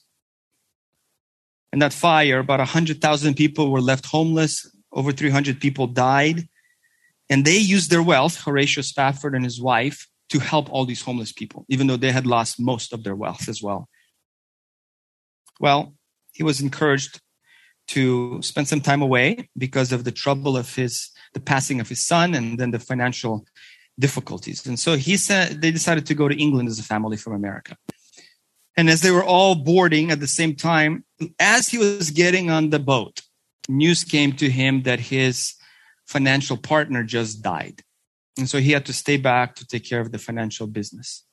In 1.71 1.79
that 1.79 1.93
fire, 1.93 2.39
about 2.39 2.59
100,000 2.59 3.33
people 3.35 3.71
were 3.71 3.81
left 3.81 4.05
homeless. 4.05 4.69
Over 4.91 5.11
300 5.11 5.59
people 5.59 5.87
died. 5.87 6.47
And 7.29 7.45
they 7.45 7.57
used 7.57 7.89
their 7.89 8.03
wealth, 8.03 8.43
Horatio 8.43 8.83
Spafford 8.83 9.35
and 9.35 9.43
his 9.43 9.61
wife, 9.61 10.07
to 10.29 10.39
help 10.39 10.71
all 10.71 10.85
these 10.85 11.01
homeless 11.01 11.31
people, 11.31 11.65
even 11.69 11.87
though 11.87 11.97
they 11.97 12.11
had 12.11 12.25
lost 12.25 12.59
most 12.59 12.93
of 12.93 13.03
their 13.03 13.15
wealth 13.15 13.47
as 13.47 13.61
well. 13.61 13.87
Well, 15.59 15.93
he 16.33 16.43
was 16.43 16.59
encouraged 16.59 17.21
to 17.89 18.41
spend 18.41 18.67
some 18.67 18.81
time 18.81 19.01
away 19.01 19.49
because 19.57 19.91
of 19.91 20.03
the 20.03 20.11
trouble 20.11 20.57
of 20.57 20.75
his 20.75 21.11
the 21.33 21.39
passing 21.39 21.79
of 21.79 21.89
his 21.89 22.05
son 22.05 22.33
and 22.33 22.59
then 22.59 22.71
the 22.71 22.79
financial 22.79 23.45
difficulties. 23.99 24.65
And 24.65 24.79
so 24.79 24.95
he 24.95 25.17
said 25.17 25.61
they 25.61 25.71
decided 25.71 26.05
to 26.07 26.15
go 26.15 26.27
to 26.27 26.35
England 26.35 26.69
as 26.69 26.79
a 26.79 26.83
family 26.83 27.17
from 27.17 27.33
America. 27.33 27.75
And 28.75 28.89
as 28.89 29.01
they 29.01 29.11
were 29.11 29.23
all 29.23 29.55
boarding 29.55 30.09
at 30.11 30.19
the 30.19 30.27
same 30.27 30.55
time, 30.55 31.03
as 31.39 31.69
he 31.69 31.77
was 31.77 32.09
getting 32.09 32.49
on 32.49 32.71
the 32.71 32.79
boat, 32.79 33.21
news 33.69 34.03
came 34.03 34.33
to 34.33 34.49
him 34.49 34.83
that 34.83 34.99
his 34.99 35.53
financial 36.13 36.57
partner 36.57 37.01
just 37.03 37.41
died. 37.41 37.77
And 38.37 38.47
so 38.51 38.57
he 38.59 38.71
had 38.71 38.85
to 38.85 38.93
stay 39.03 39.17
back 39.17 39.55
to 39.55 39.65
take 39.65 39.85
care 39.89 40.01
of 40.01 40.11
the 40.11 40.23
financial 40.27 40.67
business. 40.67 41.25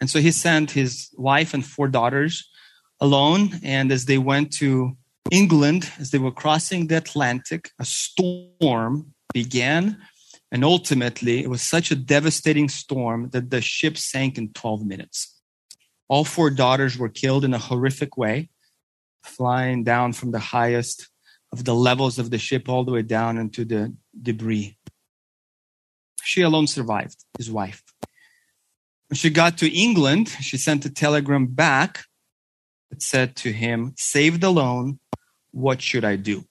And 0.00 0.08
so 0.10 0.18
he 0.18 0.32
sent 0.32 0.72
his 0.72 1.08
wife 1.16 1.54
and 1.54 1.64
four 1.64 1.88
daughters 1.88 2.34
alone. 3.00 3.42
And 3.62 3.92
as 3.92 4.04
they 4.06 4.18
went 4.18 4.52
to 4.62 4.96
England, 5.30 5.82
as 5.98 6.10
they 6.10 6.18
were 6.18 6.40
crossing 6.42 6.86
the 6.86 6.98
Atlantic, 7.04 7.70
a 7.78 7.84
storm 7.84 9.14
began. 9.32 9.82
And 10.52 10.64
ultimately, 10.64 11.36
it 11.44 11.50
was 11.50 11.62
such 11.62 11.90
a 11.90 12.02
devastating 12.14 12.68
storm 12.68 13.30
that 13.30 13.50
the 13.50 13.60
ship 13.60 13.96
sank 13.96 14.38
in 14.38 14.52
12 14.52 14.86
minutes. 14.92 15.18
All 16.08 16.24
four 16.24 16.50
daughters 16.50 16.98
were 16.98 17.20
killed 17.22 17.44
in 17.44 17.54
a 17.54 17.66
horrific 17.68 18.16
way, 18.16 18.50
flying 19.22 19.84
down 19.84 20.12
from 20.12 20.30
the 20.30 20.44
highest 20.56 21.08
of 21.54 21.64
the 21.64 21.74
levels 21.88 22.18
of 22.18 22.30
the 22.30 22.38
ship 22.48 22.68
all 22.68 22.84
the 22.84 22.92
way 22.96 23.02
down 23.02 23.38
into 23.38 23.64
the 23.64 23.94
debris. 24.20 24.76
She 26.22 26.42
alone 26.42 26.66
survived, 26.66 27.24
his 27.36 27.50
wife. 27.50 27.82
When 29.08 29.16
she 29.16 29.30
got 29.30 29.58
to 29.58 29.68
England, 29.68 30.28
she 30.28 30.56
sent 30.56 30.84
a 30.86 30.90
telegram 30.90 31.46
back 31.46 32.04
that 32.90 33.02
said 33.02 33.36
to 33.36 33.52
him, 33.52 33.94
Saved 33.96 34.42
alone, 34.42 34.98
what 35.50 35.82
should 35.82 36.04
I 36.04 36.16
do? 36.16 36.44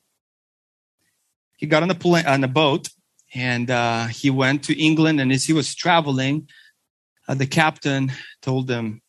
He 1.58 1.66
got 1.66 1.84
on 1.84 1.92
a, 1.92 1.96
plane, 1.96 2.26
on 2.26 2.44
a 2.44 2.48
boat 2.48 2.90
and 3.34 3.70
uh, 3.72 4.08
he 4.08 4.30
went 4.30 4.64
to 4.66 4.80
England. 4.80 5.20
And 5.20 5.32
as 5.32 5.46
he 5.46 5.54
was 5.54 5.74
traveling, 5.74 6.48
uh, 7.28 7.34
the 7.34 7.48
captain 7.48 8.12
told 8.42 8.70
him, 8.70 9.02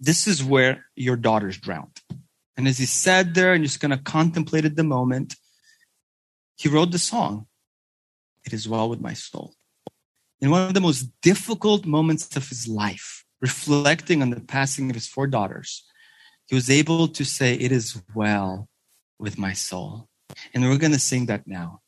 This 0.00 0.26
is 0.26 0.42
where 0.42 0.86
your 0.96 1.16
daughters 1.16 1.58
drowned. 1.58 2.00
And 2.56 2.66
as 2.66 2.78
he 2.78 2.86
sat 2.86 3.34
there 3.34 3.54
and 3.54 3.64
just 3.64 3.80
kind 3.80 3.92
of 3.92 4.04
contemplated 4.04 4.76
the 4.76 4.84
moment, 4.84 5.36
he 6.56 6.68
wrote 6.68 6.90
the 6.90 6.98
song, 6.98 7.46
It 8.44 8.52
Is 8.52 8.68
Well 8.68 8.88
With 8.88 9.00
My 9.00 9.12
Soul. 9.12 9.54
In 10.40 10.50
one 10.50 10.66
of 10.66 10.74
the 10.74 10.80
most 10.80 11.08
difficult 11.22 11.86
moments 11.86 12.36
of 12.36 12.48
his 12.48 12.66
life, 12.66 13.24
reflecting 13.40 14.22
on 14.22 14.30
the 14.30 14.40
passing 14.40 14.90
of 14.90 14.96
his 14.96 15.06
four 15.06 15.26
daughters, 15.26 15.84
he 16.46 16.54
was 16.54 16.68
able 16.68 17.08
to 17.08 17.24
say, 17.24 17.54
It 17.54 17.72
is 17.72 18.02
well 18.14 18.68
with 19.18 19.38
my 19.38 19.52
soul. 19.52 20.08
And 20.52 20.64
we're 20.64 20.78
going 20.78 20.92
to 20.92 20.98
sing 20.98 21.26
that 21.26 21.46
now. 21.46 21.80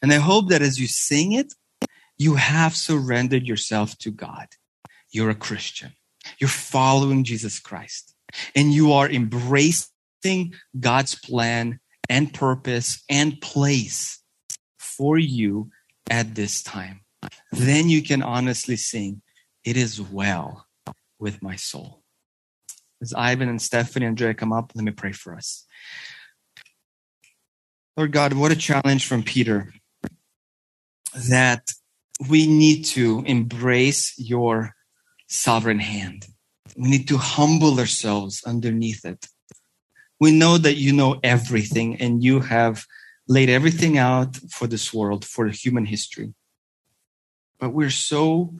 And 0.00 0.12
I 0.12 0.16
hope 0.16 0.48
that 0.48 0.62
as 0.62 0.78
you 0.78 0.86
sing 0.86 1.32
it, 1.32 1.52
you 2.16 2.36
have 2.36 2.76
surrendered 2.76 3.46
yourself 3.46 3.98
to 3.98 4.10
God. 4.10 4.46
You're 5.10 5.30
a 5.30 5.34
Christian. 5.34 5.92
You're 6.38 6.48
following 6.48 7.24
Jesus 7.24 7.58
Christ. 7.58 8.14
And 8.54 8.72
you 8.72 8.92
are 8.92 9.08
embracing 9.08 10.54
God's 10.78 11.14
plan 11.14 11.80
and 12.08 12.32
purpose 12.32 13.02
and 13.08 13.40
place 13.40 14.20
for 14.96 15.18
you 15.18 15.70
at 16.10 16.34
this 16.34 16.62
time. 16.62 17.00
Then 17.52 17.88
you 17.88 18.02
can 18.02 18.22
honestly 18.22 18.76
sing, 18.76 19.22
It 19.64 19.76
is 19.76 20.00
well 20.00 20.66
with 21.18 21.42
my 21.42 21.56
soul. 21.56 22.02
As 23.00 23.14
Ivan 23.14 23.48
and 23.48 23.60
Stephanie 23.60 24.06
and 24.06 24.12
Andrea 24.12 24.34
come 24.34 24.52
up, 24.52 24.72
let 24.74 24.84
me 24.84 24.92
pray 24.92 25.12
for 25.12 25.34
us. 25.34 25.66
Lord 27.96 28.12
God, 28.12 28.32
what 28.32 28.52
a 28.52 28.56
challenge 28.56 29.06
from 29.06 29.22
Peter 29.22 29.72
that 31.28 31.70
we 32.28 32.46
need 32.46 32.84
to 32.84 33.22
embrace 33.26 34.14
your 34.18 34.74
sovereign 35.28 35.78
hand. 35.78 36.26
We 36.76 36.88
need 36.88 37.08
to 37.08 37.18
humble 37.18 37.78
ourselves 37.78 38.42
underneath 38.44 39.04
it. 39.04 39.26
We 40.18 40.32
know 40.32 40.58
that 40.58 40.76
you 40.76 40.92
know 40.92 41.20
everything 41.22 41.96
and 42.00 42.22
you 42.22 42.40
have 42.40 42.84
laid 43.26 43.48
everything 43.48 43.96
out 43.98 44.36
for 44.50 44.66
this 44.66 44.92
world, 44.92 45.24
for 45.24 45.48
human 45.48 45.86
history. 45.86 46.34
But 47.58 47.70
we're 47.70 47.90
so 47.90 48.54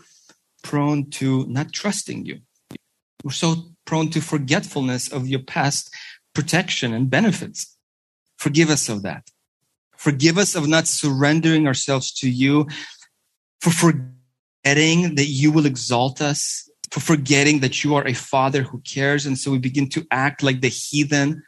prone 0.62 1.10
to 1.10 1.46
not 1.46 1.72
trusting 1.72 2.24
you. 2.24 2.40
We're 3.22 3.32
so 3.32 3.74
prone 3.84 4.10
to 4.10 4.20
forgetfulness 4.20 5.12
of 5.12 5.28
your 5.28 5.40
past 5.40 5.90
protection 6.34 6.92
and 6.92 7.10
benefits. 7.10 7.76
Forgive 8.38 8.70
us 8.70 8.88
of 8.88 9.02
that. 9.02 9.30
Forgive 9.96 10.38
us 10.38 10.54
of 10.54 10.66
not 10.68 10.86
surrendering 10.86 11.66
ourselves 11.66 12.12
to 12.12 12.28
you, 12.28 12.66
for 13.60 13.70
forgetting 13.70 15.14
that 15.14 15.26
you 15.26 15.50
will 15.50 15.66
exalt 15.66 16.20
us, 16.20 16.68
for 16.90 17.00
forgetting 17.00 17.60
that 17.60 17.84
you 17.84 17.94
are 17.94 18.06
a 18.06 18.12
father 18.12 18.62
who 18.62 18.80
cares. 18.80 19.24
And 19.24 19.38
so 19.38 19.50
we 19.50 19.58
begin 19.58 19.88
to 19.90 20.06
act 20.10 20.42
like 20.42 20.60
the 20.60 20.68
heathen, 20.68 21.42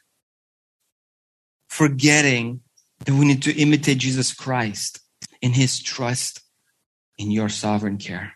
forgetting 1.69 2.61
that 3.05 3.15
we 3.15 3.27
need 3.27 3.43
to 3.43 3.55
imitate 3.55 3.99
Jesus 3.99 4.33
Christ 4.33 5.01
in 5.41 5.53
his 5.53 5.81
trust 5.81 6.41
in 7.19 7.31
your 7.31 7.49
sovereign 7.49 7.99
care. 7.99 8.35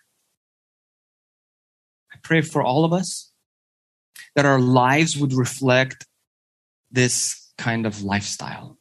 I 2.13 2.17
pray 2.23 2.41
for 2.41 2.63
all 2.63 2.85
of 2.85 2.93
us 2.93 3.33
that 4.35 4.47
our 4.47 4.61
lives 4.61 5.17
would 5.17 5.33
reflect 5.33 6.07
this 6.91 7.53
kind 7.59 7.87
of 7.87 8.03
lifestyle, 8.03 8.79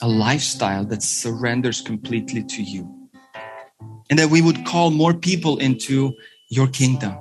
a 0.00 0.08
lifestyle 0.08 0.84
that 0.86 1.02
surrenders 1.02 1.80
completely 1.80 2.42
to 2.44 2.62
you. 2.62 2.96
And 4.08 4.18
that 4.18 4.30
we 4.30 4.42
would 4.42 4.66
call 4.66 4.90
more 4.90 5.14
people 5.14 5.58
into 5.58 6.12
your 6.48 6.66
kingdom. 6.66 7.16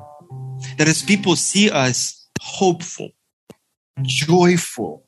That 0.77 0.87
as 0.87 1.03
people 1.03 1.35
see 1.35 1.69
us 1.69 2.27
hopeful, 2.41 3.09
joyful, 4.01 5.05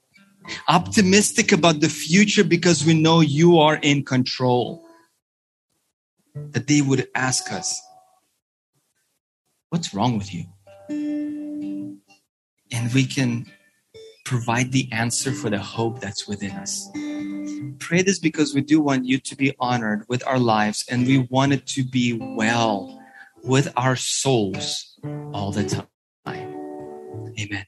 optimistic 0.67 1.51
about 1.51 1.79
the 1.79 1.89
future 1.89 2.43
because 2.43 2.85
we 2.85 2.93
know 2.93 3.21
you 3.21 3.59
are 3.59 3.79
in 3.81 4.03
control, 4.03 4.85
that 6.35 6.67
they 6.67 6.81
would 6.81 7.07
ask 7.15 7.51
us, 7.51 7.81
What's 9.69 9.93
wrong 9.93 10.17
with 10.17 10.33
you? 10.33 10.45
And 10.89 12.01
we 12.93 13.05
can 13.05 13.45
provide 14.25 14.73
the 14.73 14.89
answer 14.91 15.31
for 15.31 15.49
the 15.49 15.59
hope 15.59 16.01
that's 16.01 16.27
within 16.27 16.51
us. 16.51 16.89
Pray 17.79 18.01
this 18.01 18.19
because 18.19 18.53
we 18.53 18.59
do 18.59 18.81
want 18.81 19.05
you 19.05 19.17
to 19.17 19.35
be 19.35 19.55
honored 19.61 20.03
with 20.09 20.27
our 20.27 20.39
lives 20.39 20.83
and 20.89 21.07
we 21.07 21.19
want 21.19 21.53
it 21.53 21.65
to 21.67 21.85
be 21.85 22.13
well 22.13 23.01
with 23.43 23.71
our 23.77 23.95
souls 23.95 24.99
all 25.33 25.51
the 25.51 25.63
time. 25.63 25.87
Amen. 27.39 27.65